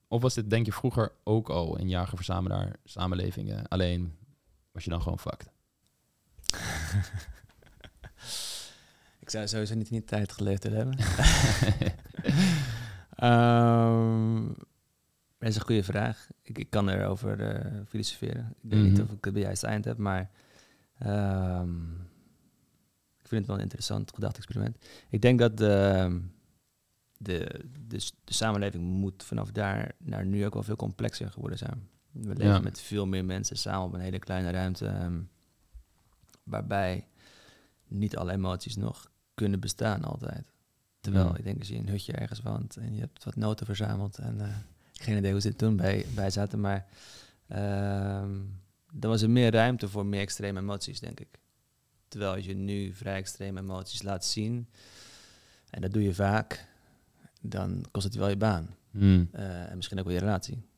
[0.08, 3.68] of was dit denk je vroeger ook al in jager-verzamelaar samenlevingen?
[3.68, 4.18] Alleen
[4.72, 5.50] was je dan gewoon fucked?
[9.20, 10.98] Ik zou sowieso niet in die tijd geleefd hebben.
[13.24, 14.48] um,
[15.38, 16.28] dat is een goede vraag.
[16.42, 18.56] Ik, ik kan erover uh, filosoferen.
[18.62, 19.02] Ik weet niet mhm.
[19.02, 20.30] of ik het juiste eind heb, maar
[21.06, 22.10] um,
[23.20, 24.78] ik vind het wel een interessant gedachte-experiment.
[25.10, 26.20] Ik denk dat de,
[27.18, 31.90] de, de, de, samenleving moet vanaf daar naar nu ook wel veel complexer geworden zijn.
[32.12, 35.30] We leven met veel meer mensen samen op een hele kleine ruimte, um,
[36.44, 37.08] waarbij
[37.88, 40.51] niet alle emoties nog kunnen bestaan altijd.
[41.02, 41.36] Terwijl, mm.
[41.36, 44.18] ik denk als je in een hutje ergens woont en je hebt wat noten verzameld
[44.18, 44.48] en uh,
[44.94, 46.88] geen idee hoe ze het toen bij, bij zaten, maar
[47.52, 47.58] uh,
[49.00, 51.40] er was er meer ruimte voor meer extreme emoties, denk ik.
[52.08, 54.68] Terwijl als je nu vrij extreme emoties laat zien,
[55.70, 56.68] en dat doe je vaak,
[57.42, 58.76] dan kost het wel je baan.
[58.92, 59.30] Mm.
[59.36, 60.70] Uh, en misschien ook wel je relatie.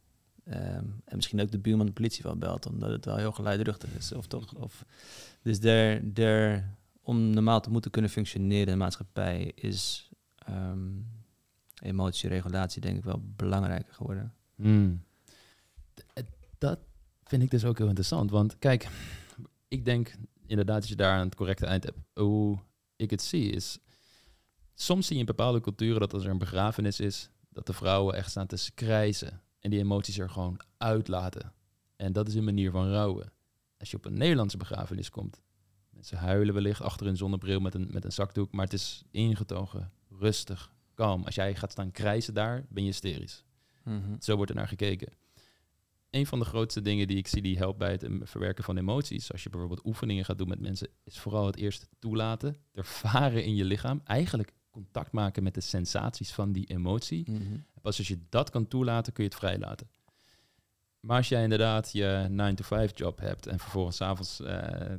[0.48, 3.96] Um, en misschien ook de buurman de politie wel belt, omdat het wel heel geluidruchtig
[3.98, 4.12] is.
[4.12, 4.86] Of toch, of,
[5.42, 6.70] dus der, der,
[7.02, 10.10] om normaal te moeten kunnen functioneren in de maatschappij is
[10.50, 11.08] um,
[11.82, 14.34] emotieregulatie denk ik wel belangrijker geworden.
[14.56, 15.04] Hmm.
[16.58, 16.80] Dat
[17.24, 18.32] vind ik dus ook heel interessant.
[18.32, 18.88] Want kijk,
[19.68, 20.16] ik denk
[20.46, 21.98] inderdaad dat je daar aan het correcte eind hebt.
[22.14, 22.60] Hoe
[22.96, 23.80] ik het zie is,
[24.74, 28.16] soms zie je in bepaalde culturen dat als er een begrafenis is, dat de vrouwen
[28.16, 31.54] echt staan te krijzen en die emoties er gewoon uitlaten.
[31.96, 33.32] En dat is een manier van rouwen.
[33.78, 35.42] Als je op een Nederlandse begrafenis komt,
[35.90, 39.92] mensen huilen wellicht achter een zonnebril met een, met een zakdoek, maar het is ingetogen,
[40.20, 41.24] rustig, kalm.
[41.24, 43.44] Als jij gaat staan krijzen daar, ben je hysterisch.
[43.84, 44.16] Mhm.
[44.20, 45.14] Zo wordt er naar gekeken.
[46.10, 49.32] Een van de grootste dingen die ik zie die helpt bij het verwerken van emoties,
[49.32, 53.56] als je bijvoorbeeld oefeningen gaat doen met mensen, is vooral het eerst toelaten, ervaren in
[53.56, 57.32] je lichaam, eigenlijk contact maken met de sensaties van die emotie.
[57.32, 57.58] Mhm.
[57.82, 59.90] Pas als je dat kan toelaten, kun je het vrijlaten.
[61.00, 64.94] Maar als jij inderdaad je 9-to-5 job hebt en vervolgens avonds uh,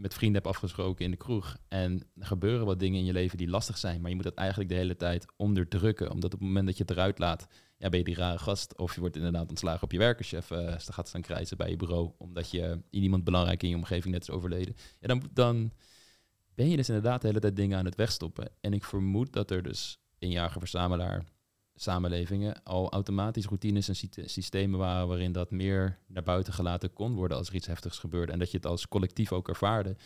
[0.00, 1.56] met vrienden hebt afgesproken in de kroeg.
[1.68, 4.00] En er gebeuren wat dingen in je leven die lastig zijn.
[4.00, 6.10] Maar je moet dat eigenlijk de hele tijd onderdrukken.
[6.10, 7.46] Omdat op het moment dat je het eruit laat,
[7.76, 8.78] ja, ben je die rare gast.
[8.78, 11.70] Of je wordt inderdaad ontslagen op je werk als je even gaat staan krijzen bij
[11.70, 12.10] je bureau.
[12.18, 14.74] Omdat je iemand belangrijk in je omgeving net is overleden.
[15.00, 15.72] Ja, dan, dan
[16.54, 18.50] ben je dus inderdaad de hele tijd dingen aan het wegstoppen.
[18.60, 21.24] En ik vermoed dat er dus in jager-verzamelaar
[21.82, 27.36] samenlevingen al automatisch routines en systemen waren waarin dat meer naar buiten gelaten kon worden
[27.36, 28.32] als er iets heftigs gebeurde.
[28.32, 29.96] En dat je het als collectief ook ervaarde.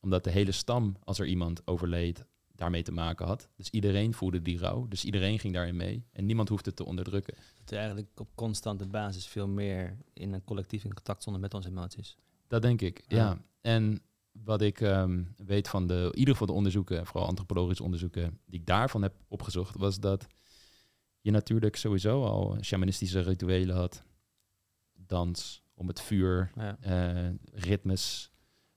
[0.00, 3.48] Omdat de hele stam, als er iemand overleed, daarmee te maken had.
[3.56, 4.88] Dus iedereen voelde die rouw.
[4.88, 6.04] Dus iedereen ging daarin mee.
[6.12, 7.34] En niemand hoefde het te onderdrukken.
[7.58, 11.54] Dat we eigenlijk op constante basis veel meer in een collectief in contact stonden met
[11.54, 12.16] onze emoties.
[12.48, 13.38] Dat denk ik, ja.
[13.60, 14.02] En
[14.32, 18.60] wat ik ehm, weet van de, in ieder geval de onderzoeken, vooral antropologische onderzoeken, die
[18.60, 20.26] ik daarvan heb opgezocht, was dat
[21.26, 24.02] je natuurlijk sowieso al shamanistische rituelen had.
[24.92, 26.50] Dans om het vuur,
[26.80, 28.30] eh, ritmes,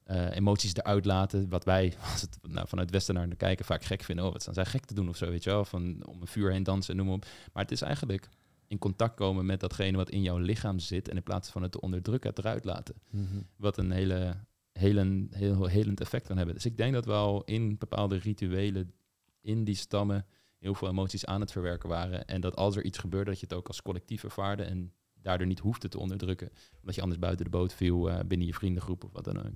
[0.07, 1.49] uh, emoties eruit laten.
[1.49, 4.25] Wat wij als het, nou, vanuit Westen naar kijken vaak gek vinden.
[4.25, 5.65] Oh, wat staan zij gek te doen of zo, weet je wel.
[5.65, 7.25] Van om een vuur heen dansen en noem op.
[7.53, 8.29] Maar het is eigenlijk
[8.67, 11.09] in contact komen met datgene wat in jouw lichaam zit.
[11.09, 12.95] En in plaats van het te onderdrukken, het eruit laten.
[13.09, 13.41] Mhm.
[13.55, 14.35] Wat een hele,
[14.71, 16.55] hele, heel helend effect kan hebben.
[16.55, 18.93] Dus ik denk dat we al in bepaalde rituelen
[19.41, 20.25] in die stammen
[20.59, 22.25] heel veel emoties aan het verwerken waren.
[22.25, 25.47] En dat als er iets gebeurde, dat je het ook als collectief ervaarde en daardoor
[25.47, 26.51] niet hoefde te onderdrukken.
[26.79, 29.53] Omdat je anders buiten de boot viel uh, binnen je vriendengroep of wat dan ook.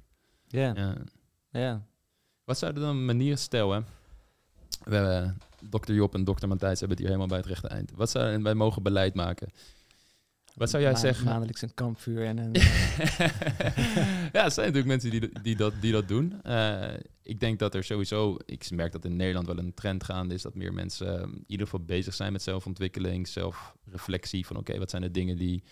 [0.47, 0.95] Ja.
[1.49, 1.87] ja.
[2.43, 3.85] Wat zouden dan manieren stellen?
[4.83, 5.37] We hebben
[5.69, 7.91] dokter Job en dokter Matthijs hebben het hier helemaal bij het rechte eind.
[7.91, 9.49] Wat zouden wij mogen beleid maken?
[10.53, 11.25] Wat zou jij zeggen?
[11.25, 12.53] Maandelijks een kampvuur en een...
[14.35, 16.41] ja, er zijn natuurlijk mensen die, die, dat, die dat doen.
[16.45, 18.37] Uh, ik denk dat er sowieso...
[18.45, 20.41] Ik merk dat in Nederland wel een trend gaande is...
[20.41, 24.45] dat meer mensen uh, in ieder geval bezig zijn met zelfontwikkeling, zelfreflectie.
[24.45, 25.63] Van oké, wat zijn de dingen die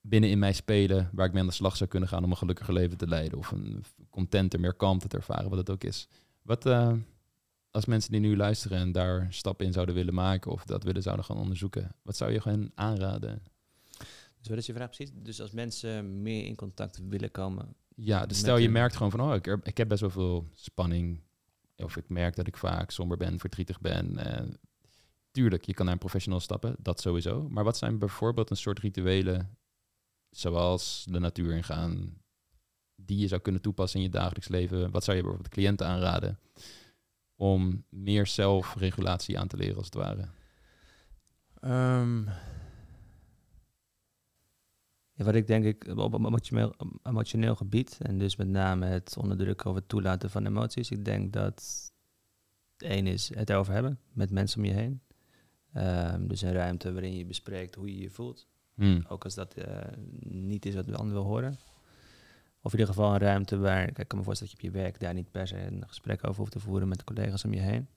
[0.00, 1.10] binnen in mij spelen...
[1.12, 3.38] waar ik mee aan de slag zou kunnen gaan om een gelukkiger leven te leiden.
[3.38, 6.08] Of een contenter, meer kalmte te ervaren, wat het ook is.
[6.42, 6.66] Wat...
[6.66, 6.92] Uh,
[7.76, 11.02] als mensen die nu luisteren en daar stappen in zouden willen maken of dat willen
[11.02, 13.42] zouden gaan onderzoeken, wat zou je gewoon aanraden?
[14.38, 15.14] Dus wat is je vraag precies?
[15.14, 17.74] Dus als mensen meer in contact willen komen.
[17.94, 21.20] Ja, dus stel je merkt gewoon van, oh, ik, ik heb best wel veel spanning.
[21.76, 24.12] Of ik merk dat ik vaak somber ben, verdrietig ben.
[24.12, 24.48] Uh,
[25.30, 27.48] tuurlijk, je kan naar een professional stappen, dat sowieso.
[27.48, 29.56] Maar wat zijn bijvoorbeeld een soort rituelen,
[30.30, 32.14] zoals de natuur ingaan,
[32.94, 34.90] die je zou kunnen toepassen in je dagelijks leven?
[34.90, 36.38] Wat zou je bijvoorbeeld de cliënten aanraden?
[37.36, 40.28] Om meer zelfregulatie aan te leren, als het ware?
[42.00, 42.24] Um,
[45.12, 49.70] ja, wat ik denk ik op emotioneel, emotioneel gebied, en dus met name het onderdrukken
[49.70, 51.92] of het toelaten van emoties, ik denk dat
[52.76, 55.00] één is het erover hebben met mensen om je heen.
[55.76, 58.48] Um, dus een ruimte waarin je bespreekt hoe je je voelt.
[58.74, 59.04] Hmm.
[59.08, 59.78] Ook als dat uh,
[60.20, 61.58] niet is wat de ander wil horen.
[62.66, 64.82] Of in ieder geval een ruimte waar, ik kan me voorstellen dat je op je
[64.82, 67.52] werk daar niet per se een gesprek over hoeft te voeren met de collega's om
[67.52, 67.88] je heen.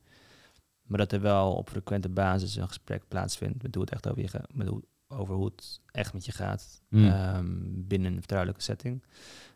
[0.82, 4.22] Maar dat er wel op frequente basis een gesprek plaatsvindt met hoe het echt over,
[4.22, 7.08] je met hoe, over hoe het echt met je gaat hmm.
[7.08, 9.04] ehm, binnen een vertrouwelijke setting.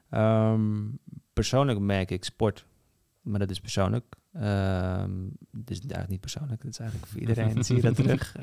[0.10, 0.82] Ehm,
[1.34, 2.66] persoonlijk merk ik sport,
[3.22, 4.16] maar dat is persoonlijk.
[4.36, 8.36] Um, het is eigenlijk niet persoonlijk, het is eigenlijk voor iedereen, zie je dat terug.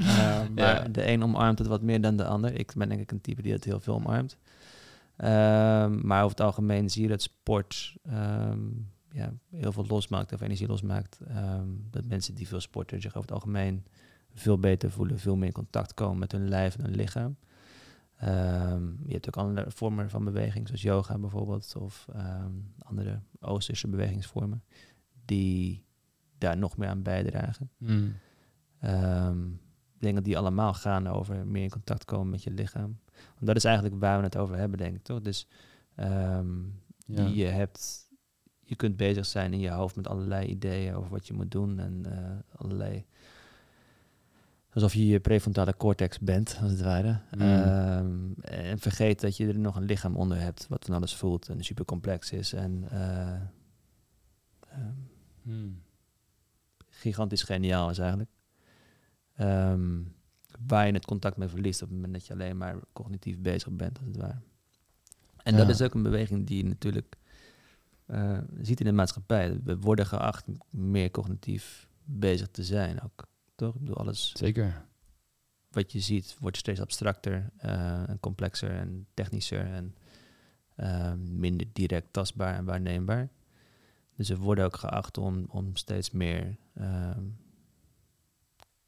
[0.54, 2.54] maar de een omarmt het wat meer dan de ander.
[2.54, 4.38] Ik ben denk ik een type die het heel veel omarmt.
[5.20, 8.58] Ehm, maar over het algemeen zie je dat sport ehm,
[9.12, 11.20] ja, heel veel losmaakt of energie losmaakt.
[11.30, 13.84] Um, dat mensen die veel sporten zich over het algemeen
[14.34, 17.36] veel beter voelen, veel meer in contact komen met hun lijf en hun lichaam.
[19.06, 22.06] je hebt ook andere vormen van beweging, zoals yoga bijvoorbeeld, of
[22.78, 24.62] andere Oosterse bewegingsvormen,
[25.24, 25.84] die
[26.38, 27.70] daar nog meer aan bijdragen.
[27.78, 28.16] Mm.
[29.98, 32.98] dingen die allemaal gaan over meer in contact komen met je lichaam.
[33.34, 35.20] Want dat is eigenlijk waar we het over hebben, denk ik, toch?
[35.20, 35.46] Dus
[35.96, 38.08] um, je hebt,
[38.60, 41.78] je kunt bezig zijn in je hoofd met allerlei ideeën over wat je moet doen
[41.78, 43.04] en uh, allerlei
[44.72, 47.20] alsof je je prefrontale cortex bent, als het ware.
[47.36, 47.42] Mm.
[47.42, 51.48] Um, en vergeet dat je er nog een lichaam onder hebt, wat van alles voelt
[51.48, 52.52] en super complex is.
[52.52, 53.40] En uh,
[54.74, 55.08] um,
[55.42, 55.82] mm.
[56.88, 58.30] gigantisch geniaal is eigenlijk.
[59.40, 60.14] Um,
[60.66, 63.70] waar je het contact mee verliest op het moment dat je alleen maar cognitief bezig
[63.70, 64.38] bent, als het ware.
[65.42, 67.16] En dat is ook een beweging die je natuurlijk
[68.06, 69.60] uh, ziet in de maatschappij.
[69.64, 73.26] We worden geacht meer cognitief bezig te zijn ook.
[73.54, 73.74] Toch?
[73.74, 74.32] Ik bedoel, alles...
[74.36, 74.88] Zeker.
[75.70, 79.94] Wat je ziet wordt steeds abstracter uh, en complexer en technischer en
[80.76, 83.28] uh, minder direct tastbaar en waarneembaar.
[84.16, 86.56] Dus we worden ook geacht om, om steeds meer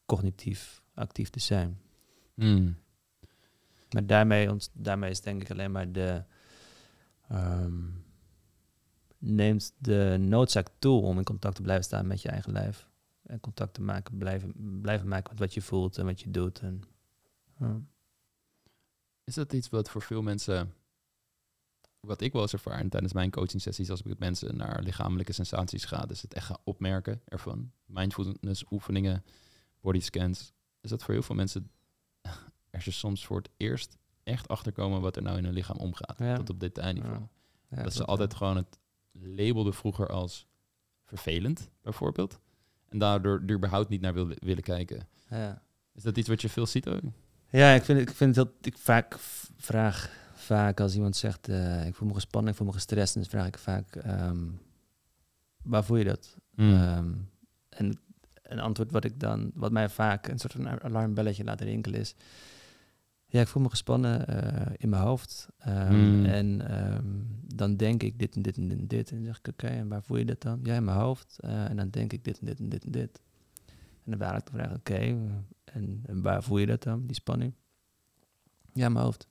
[0.06, 1.80] cognitief actief te zijn.
[2.34, 2.76] Hmm.
[3.90, 6.22] Maar daarmee, ons, daarmee is denk ik alleen maar de.
[7.32, 8.05] Um,
[9.22, 12.88] neemt de noodzaak toe om in contact te blijven staan met je eigen lijf.
[13.22, 16.61] En contact te maken, blijven, blijven maken met wat je voelt en wat je doet.
[16.61, 16.82] En,
[19.24, 20.74] Is dat iets wat voor veel mensen.
[22.01, 25.32] Wat ik wel eens ervaar tijdens mijn coaching sessies, als ik met mensen naar lichamelijke
[25.32, 27.72] sensaties ga, is het echt gaan opmerken ervan.
[27.86, 29.24] Mindfulness oefeningen,
[29.80, 31.70] body scans, is dat voor heel veel mensen
[32.70, 36.36] er ze soms voor het eerst echt achterkomen wat er nou in hun lichaam omgaat.
[36.36, 37.20] Tot op detailniveau.
[37.68, 37.82] Ja.
[37.82, 38.78] dat ze altijd gewoon het
[39.12, 40.46] labelde vroeger als
[41.04, 42.40] vervelend, bijvoorbeeld.
[42.88, 45.08] En daardoor er überhaupt niet naar wil, willen kijken.
[45.28, 45.62] Ja.
[45.94, 47.00] Is dat iets wat je veel ziet ook?
[47.50, 49.18] Ja, ik vind, ik vind dat ik vaak
[49.56, 53.24] vraag vaak als iemand zegt uh, ik voel me gespannen, ik voel me gestrest, dan
[53.24, 54.60] vraag ik vaak um,
[55.62, 56.36] waar voel je dat?
[56.56, 57.30] Um,
[57.68, 58.00] en
[58.53, 62.14] een antwoord wat ik dan, wat mij vaak een soort van alarmbelletje laat rinkelen is.
[63.26, 65.48] Ja, ik voel me gespannen uh, in mijn hoofd.
[65.68, 69.11] Um, En um, dan denk ik dit en dit en dit en dit.
[69.11, 70.61] En dan zeg ik, oké, okay, en waar voel je dat dan?
[70.62, 71.38] Ja, in mijn hoofd.
[71.44, 73.20] Uh, en dan denk ik dit en dit en dit en dit.
[74.05, 75.18] En dan waar ik de vraag, oké, okay,
[75.64, 77.55] en, en, waar voel je dat dan, die spanning?
[78.72, 79.28] Ja, in mijn hoofd.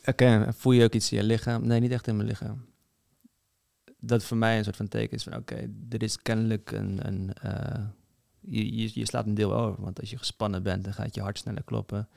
[0.00, 1.66] Oké, okay, voel je ook iets in je lichaam?
[1.66, 2.64] Nee, niet echt in mijn lichaam.
[4.00, 7.06] Dat voor mij een soort van teken is van oké, okay, dit is kennelijk een,
[7.06, 7.32] een
[8.48, 9.82] je, je, je, slaat een deel over.
[9.82, 12.08] Want als je gespannen bent, dan gaat je hart sneller kloppen.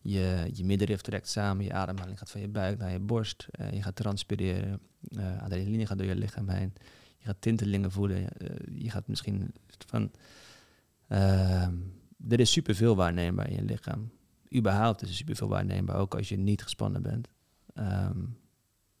[0.00, 3.46] Je, je middenrif trekt samen, je ademhaling gaat van je buik naar je borst.
[3.60, 6.72] Uh, je gaat transpireren, uh, adrenaline gaat door je lichaam heen.
[7.18, 8.26] Je gaat tintelingen voelen.
[8.72, 9.54] Je gaat misschien
[9.86, 10.10] van...
[11.08, 11.74] Ehm,
[12.28, 14.10] er is superveel waarneembaar in je lichaam.
[14.54, 17.28] Überhaupt is er superveel waarneembaar, ook als je niet gespannen bent.
[17.74, 18.36] Um,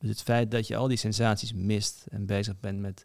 [0.06, 3.04] dus het feit dat je al die sensaties mist en bezig bent met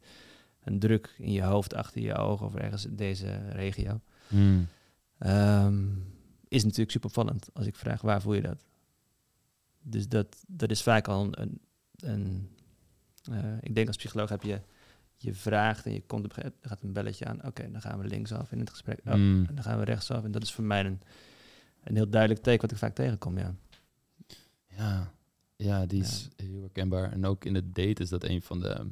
[0.63, 4.01] een druk in je hoofd, achter je ogen of ergens in deze regio.
[4.27, 4.67] Hmm.
[5.17, 5.85] Ehm,
[6.47, 8.65] is natuurlijk super opvallend als ik vraag waar voel je dat?
[9.81, 11.61] Dus dat, dat is vaak al een.
[11.95, 12.49] een
[13.31, 14.61] uh, ik denk als psycholoog heb je.
[15.17, 17.45] Je vraagt en je komt op er gaat een belletje aan.
[17.45, 18.99] Oké, dan gaan we linksaf in het gesprek.
[19.05, 19.45] Oh, hmm.
[19.47, 20.23] En dan gaan we rechtsaf.
[20.23, 21.01] En dat is voor mij een,
[21.83, 23.37] een heel duidelijk teken wat ik vaak tegenkom.
[23.37, 23.55] Ja,
[24.67, 25.11] ja,
[25.63, 27.11] ja die is heel herkenbaar.
[27.11, 28.87] En ook in het date is dat een van de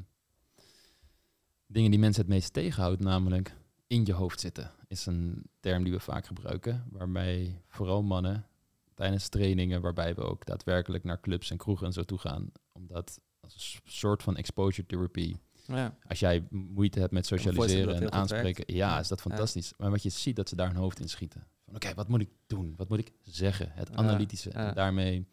[1.68, 3.56] dingen die mensen het meest tegenhoudt, namelijk
[3.88, 8.46] in je hoofd zitten, is een term die we vaak gebruiken, waarbij vooral mannen
[8.94, 13.20] tijdens trainingen, waarbij we ook daadwerkelijk naar clubs en kroegen en zo toe gaan, omdat
[13.40, 15.36] als een soort van exposure therapy.
[15.68, 15.98] Ja.
[16.08, 19.74] Als jij moeite hebt met socialiseren en aanspreken, ja, is dat fantastisch.
[19.78, 21.48] Maar wat je ziet, dat ze daar hun hoofd in schieten.
[21.66, 22.74] Van oké, wat moet ik doen?
[22.78, 23.72] Wat moet ik zeggen?
[23.72, 24.50] Het analytische.
[24.50, 25.28] En daarmee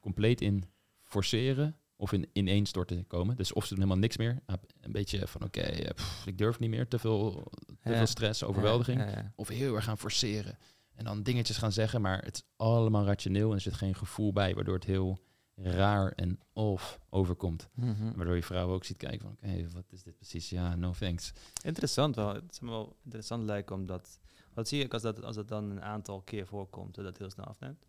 [0.00, 0.64] compleet in
[1.02, 3.36] forceren of in ineenstorten komen.
[3.36, 4.42] Dus of ze doen helemaal niks meer.
[4.46, 5.90] Ah, een beetje van oké, eh,
[6.24, 9.02] ik durf niet meer, te veel, te veel stress, overweldiging.
[9.36, 10.58] of heel erg gaan forceren.
[10.94, 14.32] En dan dingetjes gaan zeggen, maar het is allemaal rationeel en er zit geen gevoel
[14.32, 15.20] bij, waardoor het heel
[15.54, 17.68] raar en off overkomt.
[17.74, 18.12] Mhm.
[18.16, 20.50] Waardoor je vrouw ook ziet kijken van oké, wat is dit precies?
[20.50, 21.32] Ja, no thanks.
[21.64, 22.34] Interessant wel.
[22.34, 24.18] Het is me wel interessant lijken omdat...
[24.54, 27.30] Wat zie ik als dat, als dat dan een aantal keer voorkomt, dat het heel
[27.30, 27.86] snel afneemt?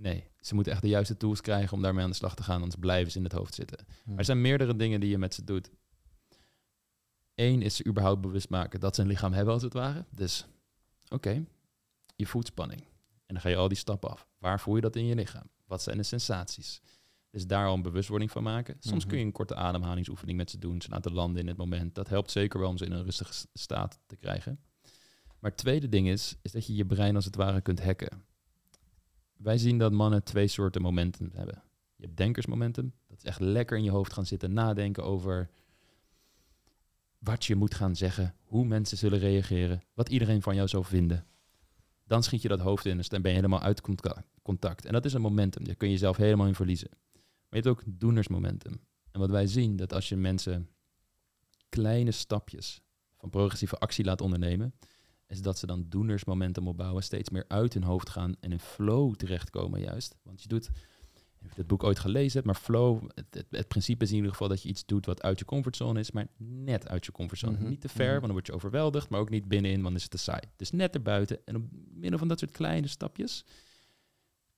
[0.00, 2.62] Nee, ze moeten echt de juiste tools krijgen om daarmee aan de slag te gaan,
[2.62, 3.86] anders blijven ze in het hoofd zitten.
[4.04, 5.70] Maar er zijn meerdere dingen die je met ze doet.
[7.34, 10.04] Eén is ze überhaupt bewust maken dat ze een lichaam hebben, als het ware.
[10.10, 10.46] Dus,
[11.08, 11.44] oké,
[12.16, 12.80] je voelt spanning.
[13.26, 14.28] En dan ga je al die stappen af.
[14.38, 15.50] Waar voel je dat in je lichaam?
[15.66, 16.80] Wat zijn de sensaties?
[17.30, 18.76] Dus daar al een bewustwording van maken.
[18.78, 21.94] Soms kun je een korte ademhalingsoefening met ze doen, ze laten landen in het moment.
[21.94, 24.60] Dat helpt zeker wel om ze in een rustige staat te krijgen.
[25.38, 28.28] Maar het tweede ding is, is dat je je brein als het ware kunt hacken
[29.42, 31.62] wij zien dat mannen twee soorten momentum hebben.
[31.96, 32.92] Je hebt denkersmomentum.
[33.06, 35.50] Dat is echt lekker in je hoofd gaan zitten nadenken over
[37.18, 41.26] wat je moet gaan zeggen, hoe mensen zullen reageren, wat iedereen van jou zou vinden.
[42.06, 43.80] Dan schiet je dat hoofd in en dan ben je helemaal uit
[44.42, 44.84] contact.
[44.84, 46.90] En dat is een momentum, daar kun je jezelf helemaal in verliezen.
[46.90, 48.80] Maar je hebt ook doenersmomentum.
[49.10, 50.68] En wat wij zien, dat als je mensen
[51.68, 52.82] kleine stapjes
[53.16, 54.74] van progressieve actie laat ondernemen,
[55.30, 59.14] is dat ze dan doenersmomentum opbouwen, steeds meer uit hun hoofd gaan en in flow
[59.14, 60.16] terechtkomen juist.
[60.22, 60.70] Want je doet,
[61.42, 64.48] heb het boek ooit gelezen hebt, maar flow, het, het, principe is in ieder geval
[64.48, 67.56] dat je iets doet wat uit je comfortzone is, maar net uit je comfortzone.
[67.56, 68.12] Mhm, niet te ver, mhm.
[68.12, 70.40] want dan word je overweldigd, maar ook niet binnenin, want dan is het te saai.
[70.56, 73.44] Dus net erbuiten en op middel van dat soort kleine stapjes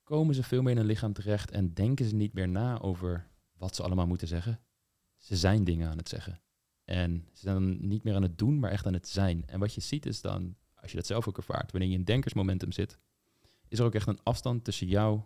[0.04, 3.28] komen ze veel meer in hun lichaam terecht en denken ze niet meer na over
[3.56, 4.60] wat ze allemaal moeten zeggen.
[5.16, 6.40] Ze zijn dingen aan het zeggen.
[6.84, 9.46] En ze zijn dan niet meer aan het doen, maar echt aan het zijn.
[9.46, 12.04] En wat je ziet is dan als je dat zelf ook ervaart, wanneer je in
[12.04, 12.98] denkersmomentum zit,
[13.68, 15.20] is er ook echt een afstand tussen jou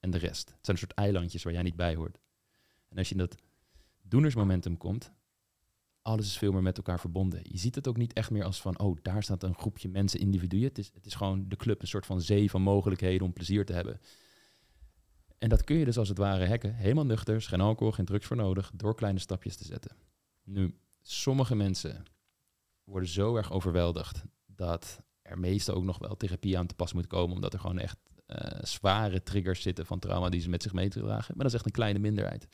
[0.00, 0.48] en de rest.
[0.48, 2.18] Het zijn een soort eilandjes waar jij niet bij hoort.
[2.88, 3.36] En als je in dat
[4.02, 5.12] doenersmomentum komt,
[6.02, 7.40] alles is veel meer met elkaar verbonden.
[7.42, 10.20] Je ziet het ook niet echt meer als van, oh, daar staat een groepje mensen,
[10.20, 10.68] individuen.
[10.68, 13.64] Het is, het is gewoon de club, een soort van zee van mogelijkheden om plezier
[13.64, 14.00] te hebben.
[15.38, 18.26] En dat kun je dus als het ware hacken, helemaal nuchter, geen alcohol, geen drugs
[18.26, 19.96] voor nodig, door kleine stapjes te zetten.
[20.44, 22.04] Nu, sommige mensen
[22.84, 24.24] worden zo erg overweldigd
[24.56, 27.78] dat er meestal ook nog wel therapie aan te pas moet komen, omdat er gewoon
[27.78, 31.34] echt uh, zware triggers zitten van trauma die ze met zich mee te dragen.
[31.34, 32.48] Maar dat is echt een kleine minderheid.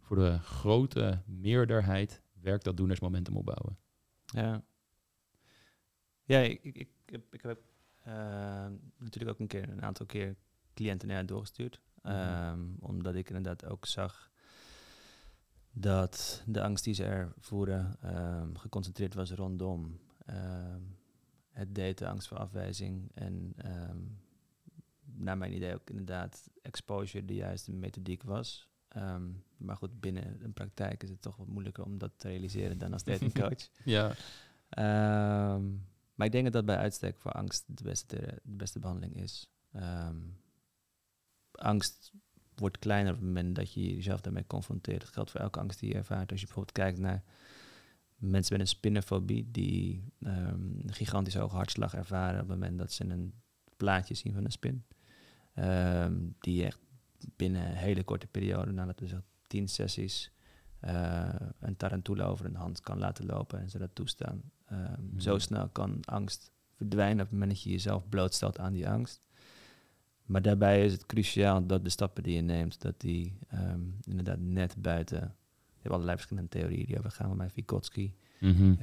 [0.00, 3.78] Voor de grote meerderheid werkt dat doenersmomentum opbouwen.
[4.24, 4.64] Ja,
[6.24, 7.60] ja ik, ik, ik heb, ik heb
[8.06, 8.12] uh,
[8.98, 10.36] natuurlijk ook een keer een aantal keer
[10.74, 11.80] cliënten naar doorgestuurd.
[12.02, 14.30] Um, omdat ik inderdaad ook zag
[15.70, 20.95] dat de angst die ze ervoeren um, geconcentreerd was rondom um,
[21.56, 24.18] het daten, angst voor afwijzing en um,
[25.04, 28.68] naar mijn idee ook inderdaad exposure de juiste methodiek was.
[28.88, 32.78] Ehm, maar goed, binnen een praktijk is het toch wat moeilijker om dat te realiseren
[32.78, 33.68] dan als datingcoach.
[33.84, 34.14] ja.
[34.68, 35.64] Ehm,
[36.14, 39.50] maar ik denk dat dat bij uitstek voor angst de beste, de beste behandeling is.
[41.52, 42.12] angst
[42.54, 45.00] wordt kleiner op het moment dat je jezelf daarmee confronteert.
[45.00, 46.30] Dat geldt voor elke angst die je ervaart.
[46.30, 47.22] Als je bijvoorbeeld kijkt naar
[48.16, 52.92] mensen met een spinnenfobie die um, een gigantische hoge hartslag ervaren op het moment dat
[52.92, 53.32] ze een
[53.76, 54.84] plaatje zien van een spin.
[55.54, 56.80] Um, die echt
[57.36, 60.32] binnen een hele korte periode, nadat we zo tien sessies,
[60.84, 64.42] uh, een tarantula over een hand kan laten lopen en ze dat toestaan.
[64.72, 68.88] Um, Zo snel kan angst verdwijnen op het moment dat je jezelf blootstelt aan die
[68.88, 69.26] angst.
[70.22, 73.38] Maar daarbij is het cruciaal dat de stappen die je neemt, dat die
[74.04, 75.36] inderdaad net buiten.
[75.86, 78.78] Je hebt allerlei verschillende theorieën die over gaan, maar Vygotsky, mm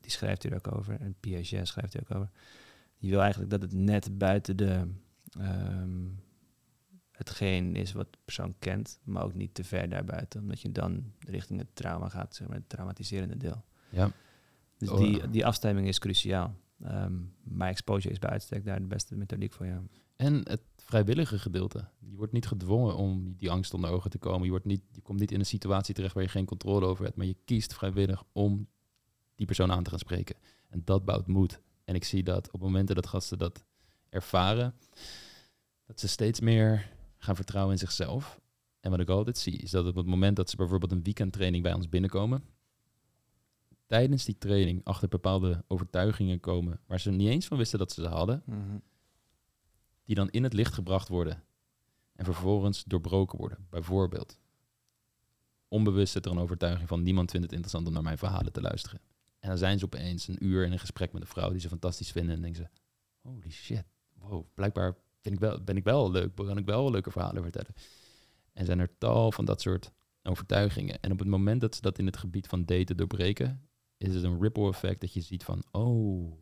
[0.00, 2.30] die schrijft hier ook over, en Piaget schrijft hier ook over.
[2.98, 4.86] Die wil eigenlijk dat het net buiten de,
[5.38, 6.20] um,
[7.10, 11.12] hetgeen is wat de persoon kent, maar ook niet te ver daarbuiten, omdat je dan
[11.18, 13.64] richting het trauma gaat, zeg maar, het traumatiserende deel.
[13.88, 14.10] Ja.
[14.78, 16.54] Dus oh, die, die afstemming is cruciaal.
[16.84, 19.82] Um, maar exposure is bij uitstek daar de beste methodiek voor, ja.
[20.16, 21.88] En het vrijwillige gedeelte.
[21.98, 24.44] Je wordt niet gedwongen om die angst onder ogen te komen.
[24.44, 27.04] Je, wordt niet, je komt niet in een situatie terecht waar je geen controle over
[27.04, 28.68] hebt, maar je kiest vrijwillig om
[29.34, 30.36] die persoon aan te gaan spreken.
[30.68, 31.60] En dat bouwt moed.
[31.84, 33.64] En ik zie dat op momenten dat gasten dat
[34.08, 34.74] ervaren,
[35.86, 38.40] dat ze steeds meer gaan vertrouwen in zichzelf.
[38.80, 41.62] En wat ik altijd zie, is dat op het moment dat ze bijvoorbeeld een weekendtraining
[41.62, 42.44] bij ons binnenkomen,
[43.86, 48.02] tijdens die training achter bepaalde overtuigingen komen waar ze niet eens van wisten dat ze
[48.02, 48.76] ze hadden, mhm.
[50.08, 51.44] Die dan in het licht gebracht worden
[52.12, 53.66] en vervolgens doorbroken worden.
[53.70, 54.38] Bijvoorbeeld,
[55.68, 58.60] onbewust zit er een overtuiging van niemand vindt het interessant om naar mijn verhalen te
[58.60, 59.00] luisteren.
[59.38, 61.68] En dan zijn ze opeens een uur in een gesprek met een vrouw die ze
[61.68, 62.80] fantastisch vinden en denken ze,
[63.20, 63.84] holy shit,
[64.14, 67.74] wow, blijkbaar vind ik wel, ben ik wel leuk, kan ik wel leuke verhalen vertellen.
[68.52, 69.92] En zijn er tal van dat soort
[70.22, 71.00] overtuigingen.
[71.00, 74.24] En op het moment dat ze dat in het gebied van daten doorbreken, is het
[74.24, 76.32] een ripple effect dat je ziet van, oh,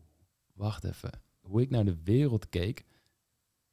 [0.53, 1.21] wacht even.
[1.39, 2.85] Hoe ik naar de wereld keek,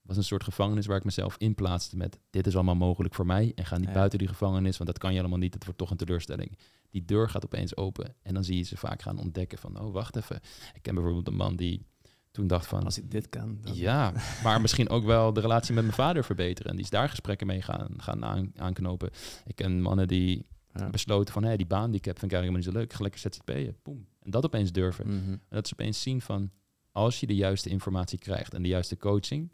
[0.04, 3.26] was een soort gevangenis waar ik mezelf in plaatste met, dit is allemaal mogelijk voor
[3.26, 5.78] mij en ga niet buiten die gevangenis, want dat kan je allemaal niet, het wordt
[5.78, 6.58] toch een teleurstelling.
[6.90, 9.92] Die deur gaat opeens open en dan zie je ze vaak gaan ontdekken van, oh,
[9.92, 10.40] wacht even.
[10.74, 11.86] Ik ken bijvoorbeeld een man die
[12.34, 12.84] toen dacht van...
[12.84, 13.58] Als ik dit kan.
[13.72, 14.12] Ja,
[14.44, 16.70] maar misschien ook wel de relatie met mijn vader verbeteren.
[16.70, 19.10] En die is daar gesprekken mee gaan, gaan aan, aanknopen.
[19.46, 20.46] Ik ken mannen die
[20.90, 21.44] besloten van...
[21.44, 22.84] Hé, die baan die ik heb vind ik helemaal niet zo leuk.
[22.84, 23.76] Ik ga lekker ZZP'en.
[23.82, 24.06] Boom.
[24.20, 25.06] En dat opeens durven.
[25.06, 25.30] Mhm.
[25.30, 26.50] En dat ze opeens zien van...
[26.92, 29.50] Als je de juiste informatie krijgt en de juiste coaching...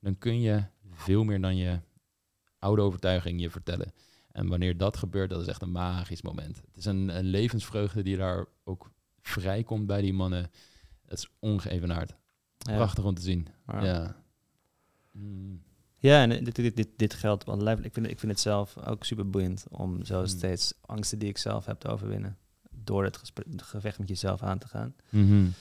[0.00, 1.80] dan kun je veel meer dan je
[2.58, 3.92] oude overtuiging je vertellen.
[4.32, 6.56] En wanneer dat gebeurt, dat is echt een magisch moment.
[6.56, 8.90] Het is een, een levensvreugde die daar ook
[9.20, 10.50] vrijkomt bij die mannen
[11.08, 12.14] het is ongeëvenaard.
[12.58, 12.74] Ja.
[12.74, 13.48] Prachtig om te zien.
[13.66, 14.16] Ja.
[15.12, 15.62] Mm.
[16.00, 19.04] Ja, en dit, dit, dit, dit geldt wel Ik vind, ik vind het zelf ook
[19.04, 20.26] super boeiend om zo mm.
[20.26, 22.38] steeds angsten die ik zelf heb te overwinnen.
[22.70, 23.20] Door het,
[23.56, 24.94] gevecht met jezelf aan te gaan.
[25.08, 25.52] Mm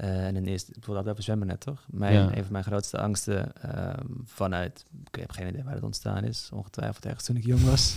[0.00, 1.86] en dan eerst, bijvoorbeeld over zwemmen net, toch?
[1.90, 6.24] Mijn, Een van mijn grootste angsten ehm, vanuit, ik heb geen idee waar het ontstaan
[6.24, 7.96] is, ongetwijfeld ergens toen ik jong was,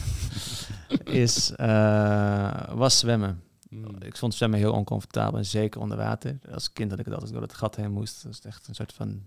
[1.04, 3.42] is, uh, was zwemmen.
[3.70, 3.96] Mm.
[4.00, 6.40] Ik vond zwemmen heel oncomfortabel, en zeker onder water.
[6.52, 8.24] Als kind had ik het altijd door het gat heen moest.
[8.24, 9.22] Dat is echt een soort van...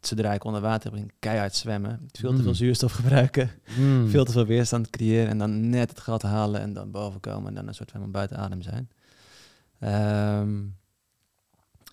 [0.00, 2.08] Zodra ik onder water ging, keihard zwemmen.
[2.12, 2.54] Veel te veel mm.
[2.54, 3.50] zuurstof gebruiken.
[3.78, 4.08] Mm.
[4.08, 5.28] Veel te veel weerstand creëren.
[5.28, 7.48] En dan net het gat halen en dan boven komen.
[7.48, 8.90] En dan een soort van buiten adem zijn.
[9.78, 10.60] Ehm,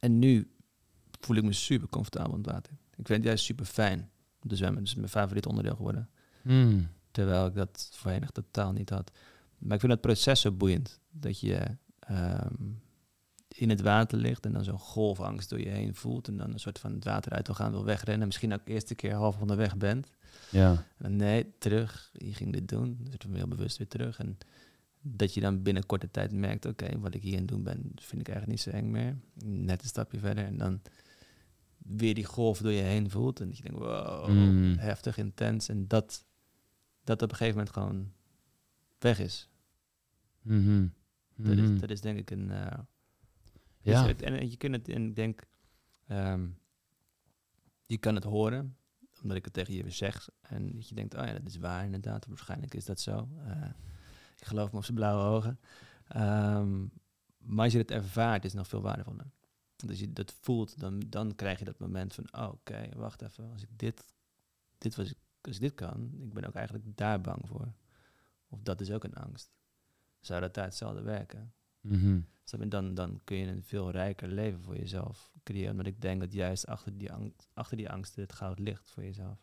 [0.02, 0.52] en nu
[1.20, 2.74] voel ik me super comfortabel onder water.
[2.74, 4.10] Ik vind het juist super fijn
[4.41, 4.84] om te zwemmen.
[4.84, 6.10] Dus mijn favoriet onderdeel geworden.
[7.12, 9.12] Terwijl ik dat voorheen echt totaal niet had.
[9.58, 10.99] Maar ik vind het proces zo boeiend.
[11.10, 12.54] Dat je ehm,
[13.47, 16.28] in het water ligt en dan zo'n golfangst door je heen voelt.
[16.28, 18.28] En dan een soort van het water uit wil gaan, wil wegrennen.
[18.28, 20.08] Misschien ook de eerste keer half onderweg bent.
[20.49, 20.72] Ja.
[20.72, 22.12] En dan, nee, terug.
[22.14, 22.97] Je ging dit doen.
[23.04, 24.20] Dus ik heel bewust weer terug.
[24.20, 24.38] En
[25.02, 28.22] dat je dan binnen korte tijd merkt, oké, wat ik hier aan doen ben, vind
[28.22, 29.18] ik eigenlijk niet zo eng meer.
[29.45, 30.82] Net een stapje verder en dan
[31.78, 33.39] weer die golf door je heen voelt.
[33.39, 34.76] En dat je denkt, wow, mm.
[34.78, 35.70] heftig, intens.
[35.70, 36.26] En dat,
[37.04, 38.12] dat op een gegeven moment gewoon
[38.99, 39.49] weg is.
[40.41, 40.88] Mhm.
[41.36, 41.80] Dat, is, mhm.
[41.80, 42.49] dat is denk ik een.
[42.49, 42.68] Uh,
[43.82, 44.08] ja.
[44.08, 45.43] Het, en je kunt het, en ik denk,
[46.08, 46.58] um,
[47.86, 48.78] je kan het horen,
[49.22, 50.30] omdat ik het tegen je zeg.
[50.41, 52.26] En dat je denkt, oh ja, dat is waar inderdaad.
[52.26, 53.30] Waarschijnlijk is dat zo.
[53.47, 53.70] Uh,
[54.42, 55.60] ik geloof me op zijn blauwe ogen.
[56.16, 56.92] Um,
[57.38, 59.32] maar als je het ervaart, is het nog veel waardevoller.
[59.88, 63.52] Als je dat voelt, dan, dan krijg je dat moment van, oh, oké, wacht even.
[63.52, 64.06] Als ik dit,
[64.78, 67.74] dit was, als ik dit kan, ik ben ook eigenlijk daar bang voor.
[68.48, 69.52] Of dat is ook een angst
[70.20, 71.54] zou dat daar hetzelfde werken.
[71.82, 72.30] Mm
[72.68, 75.76] dan, dan kun je een veel rijker leven voor jezelf creëren.
[75.76, 79.04] Want ik denk dat juist achter die, angst, achter die angsten het goud ligt voor
[79.04, 79.38] jezelf.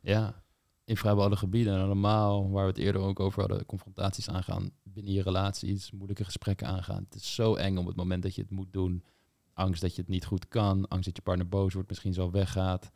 [0.00, 0.42] Ja,
[0.88, 1.80] in vrijwel alle gebieden.
[1.80, 6.24] En normaal, waar we het eerder ook over hadden, confrontaties aangaan binnen je relaties, moeilijke
[6.24, 7.04] gesprekken aangaan.
[7.08, 9.04] Het is zo eng op het moment dat je het moet doen.
[9.52, 12.30] Angst dat je het niet goed kan, angst dat je partner boos wordt, misschien zo
[12.30, 12.90] weggaat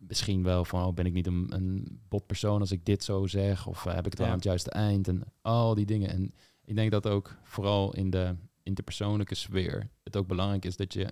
[0.00, 3.26] misschien wel van, oh, ben ik niet een, een bot persoon als ik dit zo
[3.26, 3.66] zeg?
[3.66, 5.08] Of eh, heb ik het wel aan het juiste eind?
[5.08, 6.10] En al die dingen.
[6.10, 6.34] En
[6.64, 11.08] ik denk dat ook vooral in de interpersoonlijke sfeer het ook belangrijk is dat je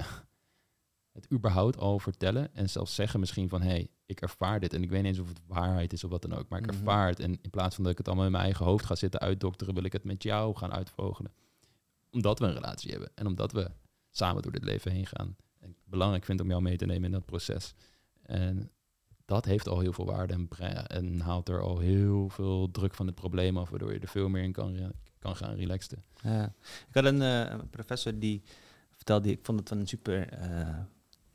[1.21, 4.83] het überhaupt al vertellen en zelfs zeggen misschien van hé, hey, ik ervaar dit en
[4.83, 6.77] ik weet niet eens of het waarheid is of wat dan ook, maar ik mhm.
[6.77, 8.95] ervaar het en in plaats van dat ik het allemaal in mijn eigen hoofd ga
[8.95, 11.33] zitten uitdokteren, wil ik het met jou gaan uitvogelen.
[12.11, 13.71] Omdat we een relatie hebben en omdat we
[14.11, 15.37] samen door dit leven heen gaan.
[15.59, 17.75] En belangrijk vind om jou mee te nemen in dat proces.
[18.23, 18.71] En
[19.25, 20.49] dat heeft al heel veel waarde en,
[20.87, 24.29] en, haalt er al heel veel druk van het probleem af, waardoor je er veel
[24.29, 26.05] meer in kan, kan gaan relaxen.
[26.23, 26.55] Ja.
[26.89, 28.43] Ik had een uh, professor die
[28.91, 30.79] vertelde, ik vond het een super uh,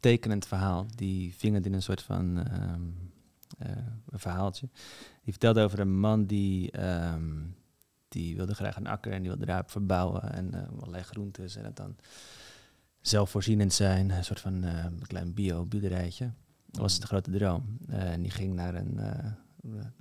[0.03, 0.85] tekenend verhaal.
[0.95, 2.43] Die ving het in een soort van uh,
[4.09, 4.69] een verhaaltje.
[5.23, 7.55] Die vertelde over een man die, um,
[8.07, 11.75] die wilde graag een akker en die wilde daarop verbouwen en allerlei groentes en het
[11.75, 11.95] dan
[13.01, 16.31] zelfvoorzienend zijn, een soort van een klein bio-boerderijtje.
[16.65, 17.77] Dat was de grote droom.
[17.87, 18.99] en die ging naar een,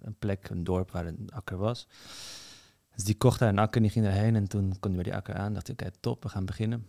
[0.01, 1.87] een plek, een dorp waar een akker was.
[2.95, 4.37] Dus die kocht daar een akker en die ging daarheen.
[4.37, 5.55] En toen kon hij bij die akker aan.
[5.55, 6.87] Dacht ik, oké, top, we gaan beginnen.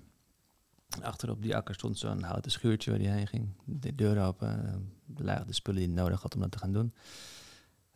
[1.02, 3.50] Achter op die akker stond zo'n houten schuurtje waar hij heen ging.
[3.66, 6.94] De deur open, lagen de spullen die hij nodig had om dat te gaan doen.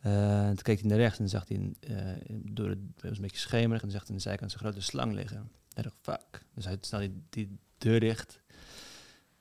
[0.06, 3.38] Uh, toen keek hij naar rechts en zag hij, uh, door het, was een beetje
[3.38, 5.50] schemerig, en zag hij aan de zijkant zo'n grote slang liggen.
[5.72, 6.44] Hij dacht, fuck.
[6.54, 8.40] Dus hij snel die, deur dicht.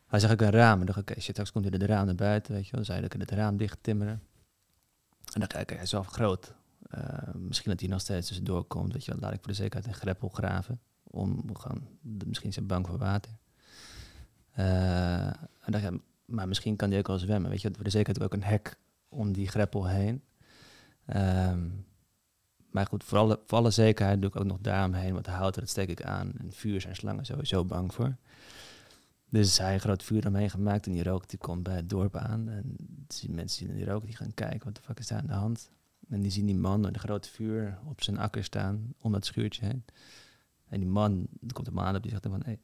[0.05, 2.15] Hij zag ook een raam en dacht, oké, shit, straks komt hij de raam naar
[2.15, 2.79] buiten, weet je wel.
[2.79, 4.21] Dus hij het raam dicht timmeren.
[5.33, 6.53] En dacht, oké, hij is wel groot.
[7.33, 8.93] Misschien dat hij nog steeds tussendoor komt.
[8.93, 10.79] Weet je, laat ik voor de zekerheid een greppel graven.
[11.03, 11.87] Om gaan,
[12.25, 13.31] misschien zijn bang voor water.
[14.59, 15.89] Uh, en dacht,
[16.25, 17.49] maar misschien kan hij ook wel zwemmen.
[17.49, 18.77] Weet je, de zekerheid ook een hek
[19.09, 20.23] om die greppel heen.
[21.15, 21.85] Um,
[22.71, 25.13] maar goed, voor alle, zekerheid doe ik ook nog daaromheen.
[25.13, 26.31] Want hout, dat steek ik aan.
[26.37, 28.15] En vuur zijn slangen sowieso bang voor.
[29.29, 32.15] Dus hij een groot vuur omheen gemaakt en die rook die komt bij het dorp
[32.15, 32.49] aan.
[32.49, 32.75] En
[33.07, 35.33] die mensen zien die rook, die gaan kijken, wat de fuck is daar aan de
[35.33, 35.69] hand?
[36.09, 39.25] En die zien die man met een groot vuur op zijn akker staan, om dat
[39.25, 39.85] schuurtje heen.
[40.67, 42.41] En die man, er komt een man op, die zegt dan van...
[42.45, 42.59] Hey,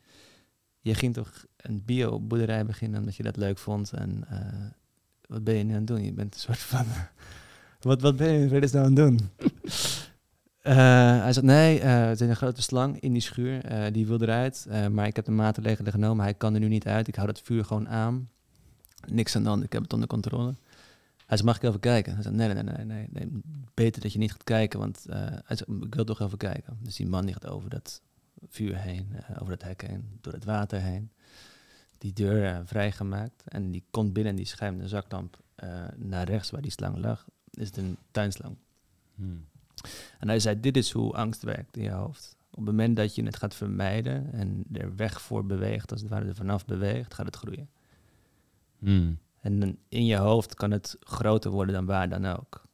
[0.84, 3.92] je ging toch een bio-boerderij beginnen omdat je dat leuk vond.
[3.94, 4.40] En uh,
[5.28, 6.04] wat ben je nu aan het doen?
[6.04, 6.86] Je bent een soort van...
[7.80, 9.20] wat, wat ben je nou aan het doen?
[10.62, 13.92] Uh, hij zegt, nee, uh, er zit een grote slang in die schuur.
[13.92, 16.24] Die wil eruit, maar ik heb de maatregelen genomen.
[16.24, 17.08] Hij kan er nu niet uit.
[17.08, 18.30] Ik hou dat vuur gewoon aan.
[19.08, 20.56] Niks aan de hand, ik heb het onder controle.
[21.26, 22.14] Hij zei, mag ik even kijken?
[22.14, 23.42] Hij zei, nee, nee, nee, nee, nee,
[23.74, 25.06] beter dat je niet gaat kijken, want
[25.46, 26.78] hij zei, ik wil toch even kijken.
[26.82, 28.02] Dus die man die over dat
[28.48, 31.12] vuur heen, uh, over dat hek heen, door het water heen.
[31.98, 35.42] Die deur uh, vrijgemaakt en die komt binnen en die schijnt de zaklamp
[35.96, 37.26] naar rechts waar die slang lag.
[37.50, 38.56] Is het een tuinslang.
[39.16, 39.46] Hmm.
[40.20, 42.36] En hij zei, dit is hoe angst werkt in je hoofd.
[42.50, 46.10] Op het moment dat je het gaat vermijden en er weg voor beweegt, als het
[46.10, 47.70] ware er vanaf beweegt, gaat het groeien.
[48.80, 49.18] Hmm.
[49.40, 52.66] En in je hoofd kan het groter worden dan waar dan ook.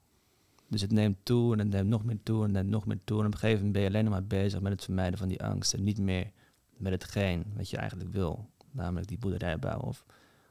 [0.69, 2.99] Dus het neemt toe en het neemt nog meer toe en het neemt nog meer
[3.03, 3.19] toe.
[3.19, 5.43] En op een gegeven moment ben je alleen maar bezig met het vermijden van die
[5.43, 5.73] angst.
[5.73, 6.31] En niet meer
[6.77, 8.49] met hetgeen wat je eigenlijk wil.
[8.71, 10.05] Namelijk die boerderij bouwen of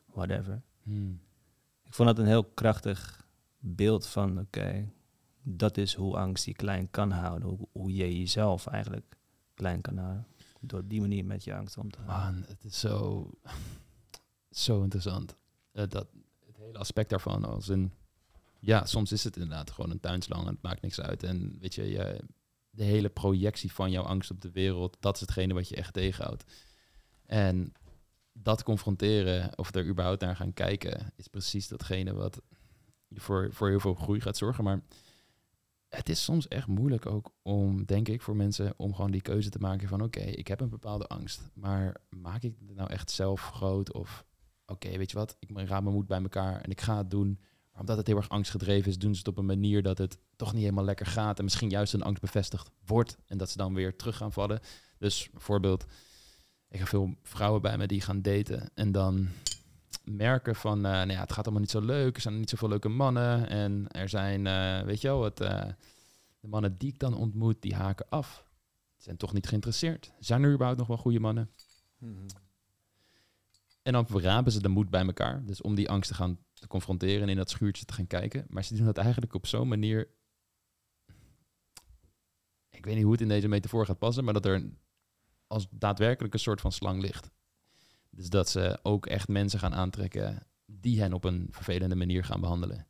[0.06, 0.62] whatever.
[0.82, 1.20] Hmm.
[1.82, 3.26] Ik vond dat een heel krachtig
[3.58, 4.90] beeld van, oké,
[5.42, 7.48] dat is hoe angst je klein kan houden.
[7.48, 9.16] Hoe, hoe, je jezelf eigenlijk
[9.54, 10.26] klein kan houden.
[10.60, 12.34] Door die manier met je angst om te gaan.
[12.34, 13.30] Man, het is zo,
[14.50, 15.36] zo interessant.
[15.72, 16.08] Uh, dat,
[16.46, 17.92] het hele aspect daarvan als een...
[18.58, 21.22] Ja, soms is het inderdaad gewoon een tuinslang en het maakt niks uit.
[21.22, 22.20] En weet je, je,
[22.70, 25.92] de hele projectie van jouw angst op de wereld, dat is hetgene wat je echt
[25.92, 26.44] tegenhoudt.
[27.26, 27.72] En
[28.32, 32.42] dat confronteren of er überhaupt naar gaan kijken, is precies datgene wat
[33.10, 34.64] voor, voor heel veel groei gaat zorgen.
[34.64, 34.82] Maar
[35.88, 39.50] het is soms echt moeilijk ook om, denk ik, voor mensen om gewoon die keuze
[39.50, 43.10] te maken van oké, ik heb een bepaalde angst, maar maak ik het nou echt
[43.10, 44.24] zelf groot of
[44.66, 47.40] oké, weet je wat, ik raad mijn moed bij elkaar en ik ga het doen.
[47.78, 50.52] Omdat het heel erg angstgedreven is, doen ze het op een manier dat het toch
[50.52, 53.74] niet helemaal lekker gaat en misschien juist een angst bevestigd wordt en dat ze dan
[53.74, 54.60] weer terug gaan vallen.
[54.98, 55.84] Dus bijvoorbeeld,
[56.68, 59.28] ik heb veel vrouwen bij me die gaan daten en dan
[60.04, 62.68] merken van, uh, nou ja, het gaat allemaal niet zo leuk, er zijn niet zoveel
[62.68, 65.62] leuke mannen en er zijn, uh, weet je wel, het, uh,
[66.40, 68.46] de mannen die ik dan ontmoet, die haken af.
[68.96, 70.12] Ze zijn toch niet geïnteresseerd.
[70.18, 71.50] Zijn er überhaupt nog wel goede mannen?
[71.98, 72.26] Mm
[73.82, 75.44] En dan verrapen ze de moed bij elkaar.
[75.44, 78.46] Dus om die angst te gaan te confronteren en in dat schuurtje te gaan kijken.
[78.48, 80.08] Maar ze doen dat eigenlijk op zo'n manier.
[82.70, 84.70] Ik weet niet hoe het in deze metafoor gaat passen, maar dat er
[85.46, 87.30] als daadwerkelijk een soort van slang ligt.
[88.10, 92.40] Dus dat ze ook echt mensen gaan aantrekken die hen op een vervelende manier gaan
[92.40, 92.86] behandelen.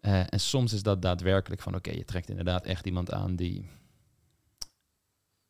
[0.00, 3.70] Uh, en soms is dat daadwerkelijk van oké, je trekt inderdaad echt iemand aan die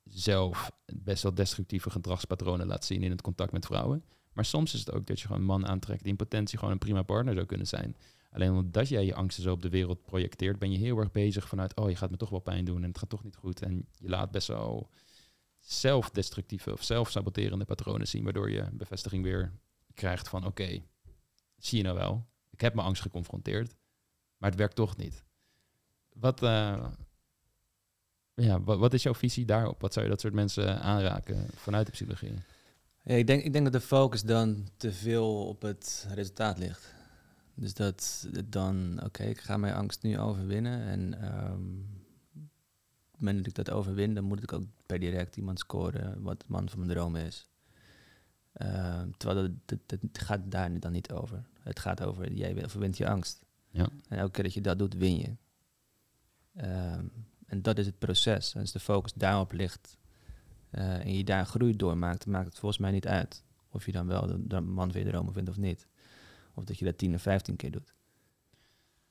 [0.05, 4.05] zelf best wel destructieve gedragspatronen laat zien in het contact met vrouwen.
[4.35, 6.73] Maar soms is het ook dat je gewoon een man aantrekt die in potentie gewoon
[6.73, 7.97] een prima partner zou kunnen zijn.
[8.31, 11.49] Alleen omdat jij je angsten zo op de wereld projecteert, ben je heel erg bezig
[11.49, 13.63] vanuit, oh je gaat me toch wel pijn doen en het gaat toch niet goed.
[13.63, 14.91] En je laat best wel
[15.59, 19.53] zelfdestructieve of zelfsaboterende patronen zien, waardoor je bevestiging weer
[19.95, 20.83] krijgt van oké,
[21.57, 23.75] zie je nou wel, ik heb mijn angst geconfronteerd,
[24.37, 25.25] maar het werkt toch niet.
[26.13, 26.87] Wat, uh,
[28.35, 29.81] ja, wat, is jouw visie daarop?
[29.81, 32.35] Wat zou je dat soort mensen aanraken vanuit de psychologie?
[33.05, 36.95] Ja, ik, denk, ik denk dat de focus dan te veel op het resultaat ligt.
[37.55, 40.81] Dus dat dan, oké, ik ga mijn angst nu overwinnen.
[40.81, 41.89] En um,
[42.35, 46.23] op het moment dat ik dat overwin, dan moet ik ook per direct iemand scoren
[46.23, 47.49] wat de man van mijn droom is.
[48.63, 51.45] Uh, terwijl het, het, gaat daar dan niet over.
[51.61, 53.45] Het gaat over, jij overwint je angst.
[53.71, 53.89] Ja.
[54.09, 55.37] En elke keer dat je dat doet, win je.
[56.63, 57.13] Um,
[57.47, 58.55] en dat is het proces.
[58.55, 59.97] En als de focus daarop ligt
[60.75, 63.45] en je daar groei door maakt, maakt het volgens mij niet uit.
[63.71, 65.87] Of je dan wel de, de man je dromen vindt of niet.
[66.55, 67.95] Of dat je dat 10 of 15 keer doet.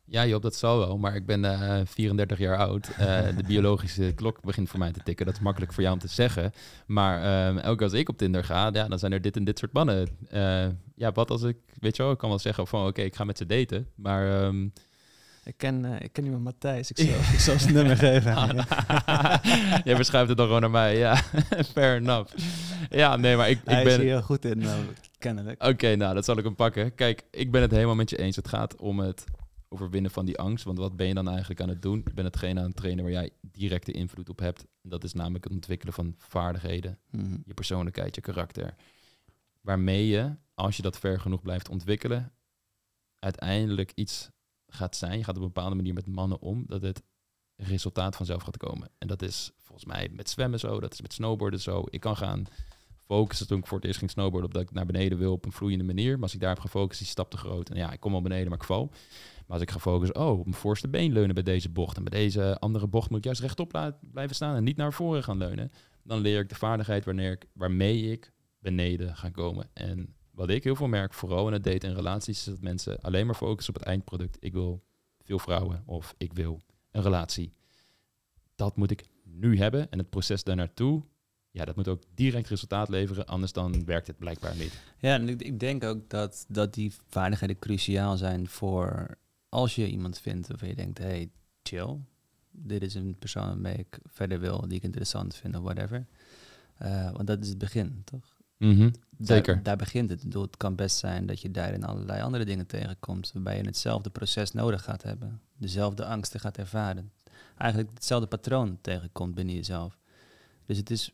[0.05, 0.97] Ja, Job, dat zal wel.
[0.97, 2.89] Maar ik ben uh, eh, 34 jaar oud.
[2.89, 2.97] Uh,
[3.37, 5.25] de biologische klok begint voor mij te tikken.
[5.25, 6.51] Dat is makkelijk voor jou om te zeggen.
[6.85, 9.59] Maar um, elke als ik op Tinder ga, ja, dan zijn er dit en dit
[9.59, 10.07] soort mannen.
[10.33, 13.15] Uh, ja, wat als ik, weet je wel, ik kan wel zeggen van oké, ik
[13.15, 13.87] ga met ze daten.
[13.95, 14.73] Maar um,
[15.43, 16.91] ik ken, uh, ik ken iemand Matthijs.
[16.91, 18.33] Ik zal, ik zal zijn nummer geven.
[19.89, 20.97] Jij verschuift het dan gewoon naar mij.
[20.97, 21.15] Ja,
[21.73, 22.35] fair enough.
[22.89, 23.93] Ja, nee, maar ik, ik Hij ben...
[23.93, 24.75] is hier heel goed in, uh,
[25.17, 25.63] kennelijk.
[25.63, 26.95] Oké, nou, dat zal ik hem pakken.
[26.95, 28.35] Kijk, ik ben het helemaal met je eens.
[28.35, 29.23] Het gaat om het
[29.69, 30.65] overwinnen van die angst.
[30.65, 32.01] Want wat ben je dan eigenlijk aan het doen?
[32.05, 34.65] Je bent hetgene aan het trainen waar jij directe invloed op hebt.
[34.81, 36.99] Dat is namelijk het ontwikkelen van vaardigheden.
[37.09, 38.75] Mm Je persoonlijkheid, je karakter.
[39.61, 42.31] Waarmee je, als je dat ver genoeg blijft ontwikkelen,
[43.19, 44.29] uiteindelijk iets
[44.73, 47.03] gaat zijn, je gaat op een bepaalde manier met mannen om, dat het
[47.55, 48.89] resultaat vanzelf gaat komen.
[48.97, 51.83] En dat is volgens mij met zwemmen zo, dat is met snowboarden zo.
[51.89, 52.45] Ik kan gaan
[53.05, 55.45] focussen toen ik voor het eerst ging snowboarden op dat ik naar beneden wil op
[55.45, 56.13] een vloeiende manier.
[56.13, 57.69] Maar als ik daar heb gefocust, die stap te groot.
[57.69, 58.89] En ja, ik kom al beneden, maar ik val.
[59.47, 61.97] Maar als ik ga focussen, oh, op mijn voorste been leunen bij deze bocht.
[61.97, 65.23] En bij deze andere bocht moet ik juist rechtop blijven staan en niet naar voren
[65.23, 65.71] gaan leunen.
[66.03, 69.69] Dan leer ik de vaardigheid wanneer ik, waarmee ik beneden ga komen.
[69.73, 73.01] En wat ik heel veel merk, vooral in het daten en relaties, is dat mensen
[73.01, 74.37] alleen maar focussen op het eindproduct.
[74.39, 74.83] Ik wil
[75.23, 76.61] veel vrouwen of ik wil
[76.91, 77.53] een relatie.
[78.55, 81.03] Dat moet ik nu hebben en het proces daar naartoe,
[81.51, 84.79] ja, dat moet ook direct resultaat leveren, anders dan werkt het blijkbaar niet.
[84.97, 89.17] Ja, en ik, denk ook dat, dat die vaardigheden cruciaal zijn voor
[89.49, 91.29] als je iemand vindt waarvan je denkt, hey,
[91.63, 91.97] chill,
[92.51, 96.05] dit is een persoon waarmee ik verder wil, die ik interessant vind of whatever.
[96.81, 98.32] Uh, want dat is het begin, toch?
[98.63, 99.63] Mm Zeker.
[99.63, 100.23] Daar, begint het.
[100.23, 104.09] Bedoel, het kan best zijn dat je daarin allerlei andere dingen tegenkomt, waarbij je hetzelfde
[104.09, 107.11] proces nodig gaat hebben, dezelfde angsten gaat ervaren,
[107.57, 109.97] eigenlijk hetzelfde patroon tegenkomt binnen jezelf.
[110.65, 111.11] Dus het is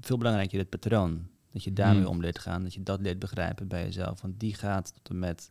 [0.00, 2.06] veel belangrijker het patroon, dat je daarmee mm.
[2.06, 5.18] om leert gaan, dat je dat leert begrijpen bij jezelf, want die gaat tot en
[5.18, 5.50] met,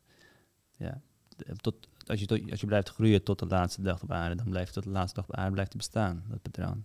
[0.78, 1.02] ja,
[1.62, 4.50] tot, als je, tot, als je blijft groeien tot de laatste dag op aarde, dan
[4.50, 6.84] blijft tot de laatste dag op aarde blijft bestaan, dat patroon.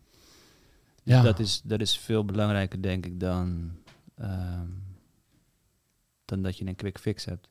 [1.05, 1.23] Dus ja.
[1.23, 3.73] dat, is, dat is veel belangrijker, denk ik, dan
[4.19, 4.71] Ehm,
[6.25, 7.49] dan dat je een quick fix hebt.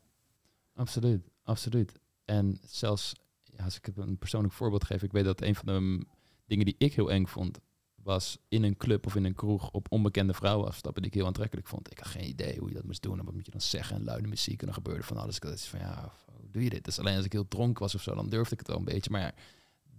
[0.73, 1.99] Absoluut, absoluut.
[2.26, 3.14] En zelfs,
[3.60, 6.06] als ik een persoonlijk voorbeeld geef, ik weet dat een van de
[6.45, 7.60] dingen die ik heel eng vond,
[7.95, 11.27] was in een club of in een kroeg op onbekende vrouwen afstappen die ik heel
[11.27, 11.91] aantrekkelijk vond.
[11.91, 13.95] Ik had geen idee hoe je dat moest doen en wat moet je dan zeggen
[13.95, 15.35] en luide muziek en dan gebeurde van alles.
[15.35, 16.85] Ik dacht van ja, hoe doe je dit?
[16.85, 18.84] Dus alleen als ik heel dronken was of zo, dan durfde ik het wel een
[18.84, 19.11] beetje.
[19.11, 19.34] Maar ja,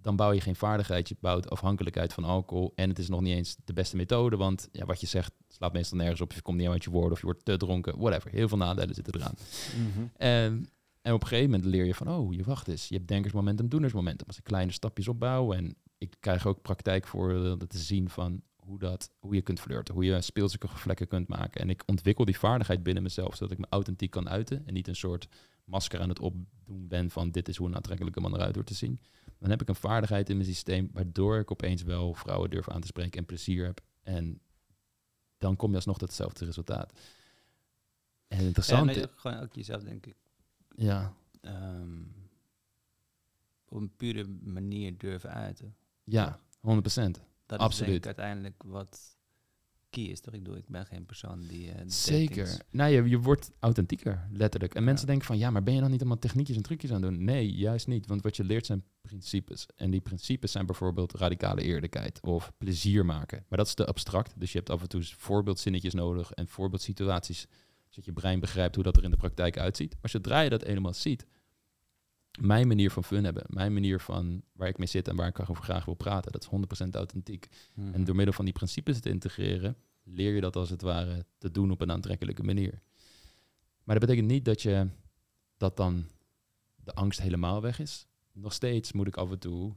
[0.08, 2.72] dan bouw je geen vaardigheid, je bouwt afhankelijkheid van alcohol.
[2.74, 5.72] En het is nog niet eens de beste methode, want ja, wat je zegt slaat
[5.72, 6.32] meestal nergens op.
[6.32, 8.30] Je komt niet uit je woorden of je wordt te dronken, whatever.
[8.30, 9.34] Heel veel nadelen zitten eraan.
[9.76, 10.06] Mhm.
[10.16, 10.68] en,
[11.02, 12.88] en op een gegeven moment leer je van, oh, je wacht eens.
[12.88, 14.26] Je hebt denkersmomentum, doenersmomentum.
[14.26, 18.78] Als ik kleine stapjes opbouw en ik krijg ook praktijk voor te zien van hoe,
[18.78, 21.60] dat, hoe je kunt flirten, hoe je speelse vlekken kunt maken.
[21.60, 24.88] En ik ontwikkel die vaardigheid binnen mezelf, zodat ik me authentiek kan uiten en niet
[24.88, 25.28] een soort
[25.64, 28.74] masker aan het opdoen ben van dit is hoe een aantrekkelijke man eruit wordt te
[28.74, 29.00] zien
[29.38, 32.80] dan heb ik een vaardigheid in mijn systeem waardoor ik opeens wel vrouwen durf aan
[32.80, 33.80] te spreken en plezier heb.
[34.02, 34.40] En
[35.38, 36.92] dan kom je alsnog tot hetzelfde resultaat.
[38.28, 38.94] En interessant.
[38.94, 40.16] Ja, gewoon ook jezelf, denk ik.
[40.76, 41.14] Ja.
[41.42, 42.14] Um,
[43.68, 45.76] op een pure manier durven uiten.
[46.04, 47.20] Ja, 100 procent.
[47.46, 47.72] Dat Absoluut.
[47.72, 49.17] is denk ik uiteindelijk wat
[49.90, 50.34] key is, toch?
[50.34, 51.66] Ik bedoel, ik ben geen persoon die...
[51.66, 52.60] Uh, Zeker.
[52.70, 54.74] Nou, je, je wordt authentieker, letterlijk.
[54.74, 57.00] En mensen denken van, ja, maar ben je dan niet allemaal techniekjes en trucjes aan
[57.00, 57.24] doen?
[57.24, 58.06] Nee, juist niet.
[58.06, 59.66] Want wat je leert zijn principes.
[59.76, 63.44] En die principes zijn bijvoorbeeld radicale eerlijkheid of plezier maken.
[63.48, 64.40] Maar dat is te abstract.
[64.40, 67.46] Dus je hebt af en toe voorbeeldzinnetjes nodig en voorbeeldsituaties.
[67.88, 69.96] Zodat je brein begrijpt hoe dat er in de praktijk uitziet.
[70.00, 71.26] Maar zodra je dat helemaal ziet,
[72.40, 75.40] mijn manier van fun hebben, mijn manier van waar ik mee zit en waar ik
[75.50, 76.48] over graag wil praten, dat is
[76.86, 77.48] 100% authentiek.
[77.74, 77.94] Mhm.
[77.94, 81.50] En door middel van die principes te integreren, leer je dat als het ware te
[81.50, 82.82] doen op een aantrekkelijke manier.
[83.84, 84.88] Maar dat betekent niet dat je
[85.56, 86.06] dat dan
[86.76, 88.06] de angst helemaal weg is.
[88.32, 89.74] Nog steeds moet ik af en toe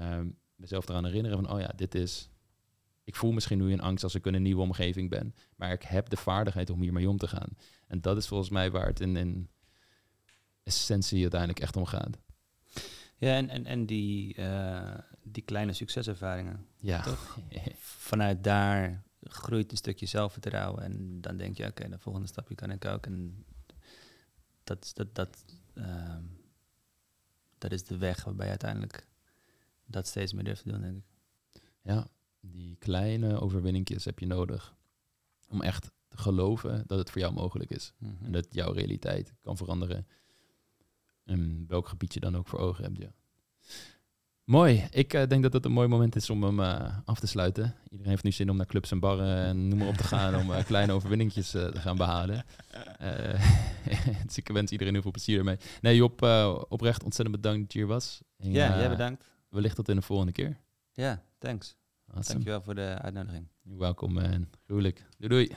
[0.00, 0.20] uh,
[0.54, 2.28] mezelf eraan herinneren van, oh ja, dit is
[3.04, 5.34] ik voel misschien nu een angst als ik in een nieuwe omgeving ben.
[5.56, 7.48] Maar ik heb de vaardigheid om hiermee om te gaan.
[7.86, 9.48] En dat is volgens mij waar het in, in
[10.64, 12.18] essentie uiteindelijk echt om gaat.
[13.16, 16.66] Ja, en, en, en die, uh, die kleine succeservaringen.
[16.78, 17.02] Ja.
[17.02, 17.38] Toch?
[18.10, 20.82] Vanuit daar groeit een stukje zelfvertrouwen.
[20.82, 23.06] En dan denk je, oké, de volgende stapje kan ik ook.
[23.06, 23.44] En
[24.64, 26.16] dat, dat, dat, uh,
[27.58, 29.06] dat is de weg waarbij je uiteindelijk
[29.86, 31.04] dat steeds meer durft te doen, denk ik.
[31.82, 32.08] Ja,
[32.40, 34.74] die kleine overwinningjes heb je nodig
[35.48, 37.92] om echt te geloven dat het voor jou mogelijk is.
[37.98, 38.24] Mhm.
[38.24, 40.06] En dat jouw realiteit kan veranderen.
[41.24, 43.12] En welk gebied je dan ook voor ogen hebt, ja.
[44.44, 44.86] Mooi.
[44.90, 47.74] Ik uh, denk dat het een mooi moment is om hem uh, af te sluiten.
[47.88, 50.36] Iedereen heeft nu zin om naar clubs en barren en noem maar op te gaan
[50.36, 52.44] om uh, kleine overwinningjes te gaan behalen.
[54.26, 55.56] dus ik wens iedereen heel veel plezier ermee.
[55.80, 56.22] Nee, Job,
[56.68, 58.20] oprecht ontzettend bedankt dat je hier was.
[58.36, 59.24] En, ja, jij bedankt.
[59.48, 60.56] Wellicht tot in de volgende keer.
[60.92, 61.76] Ja, thanks.
[62.06, 62.32] Awesome.
[62.32, 63.48] Dankjewel voor de uitnodiging.
[63.62, 65.06] Welkom en gruwelijk.
[65.18, 65.48] Doei doei.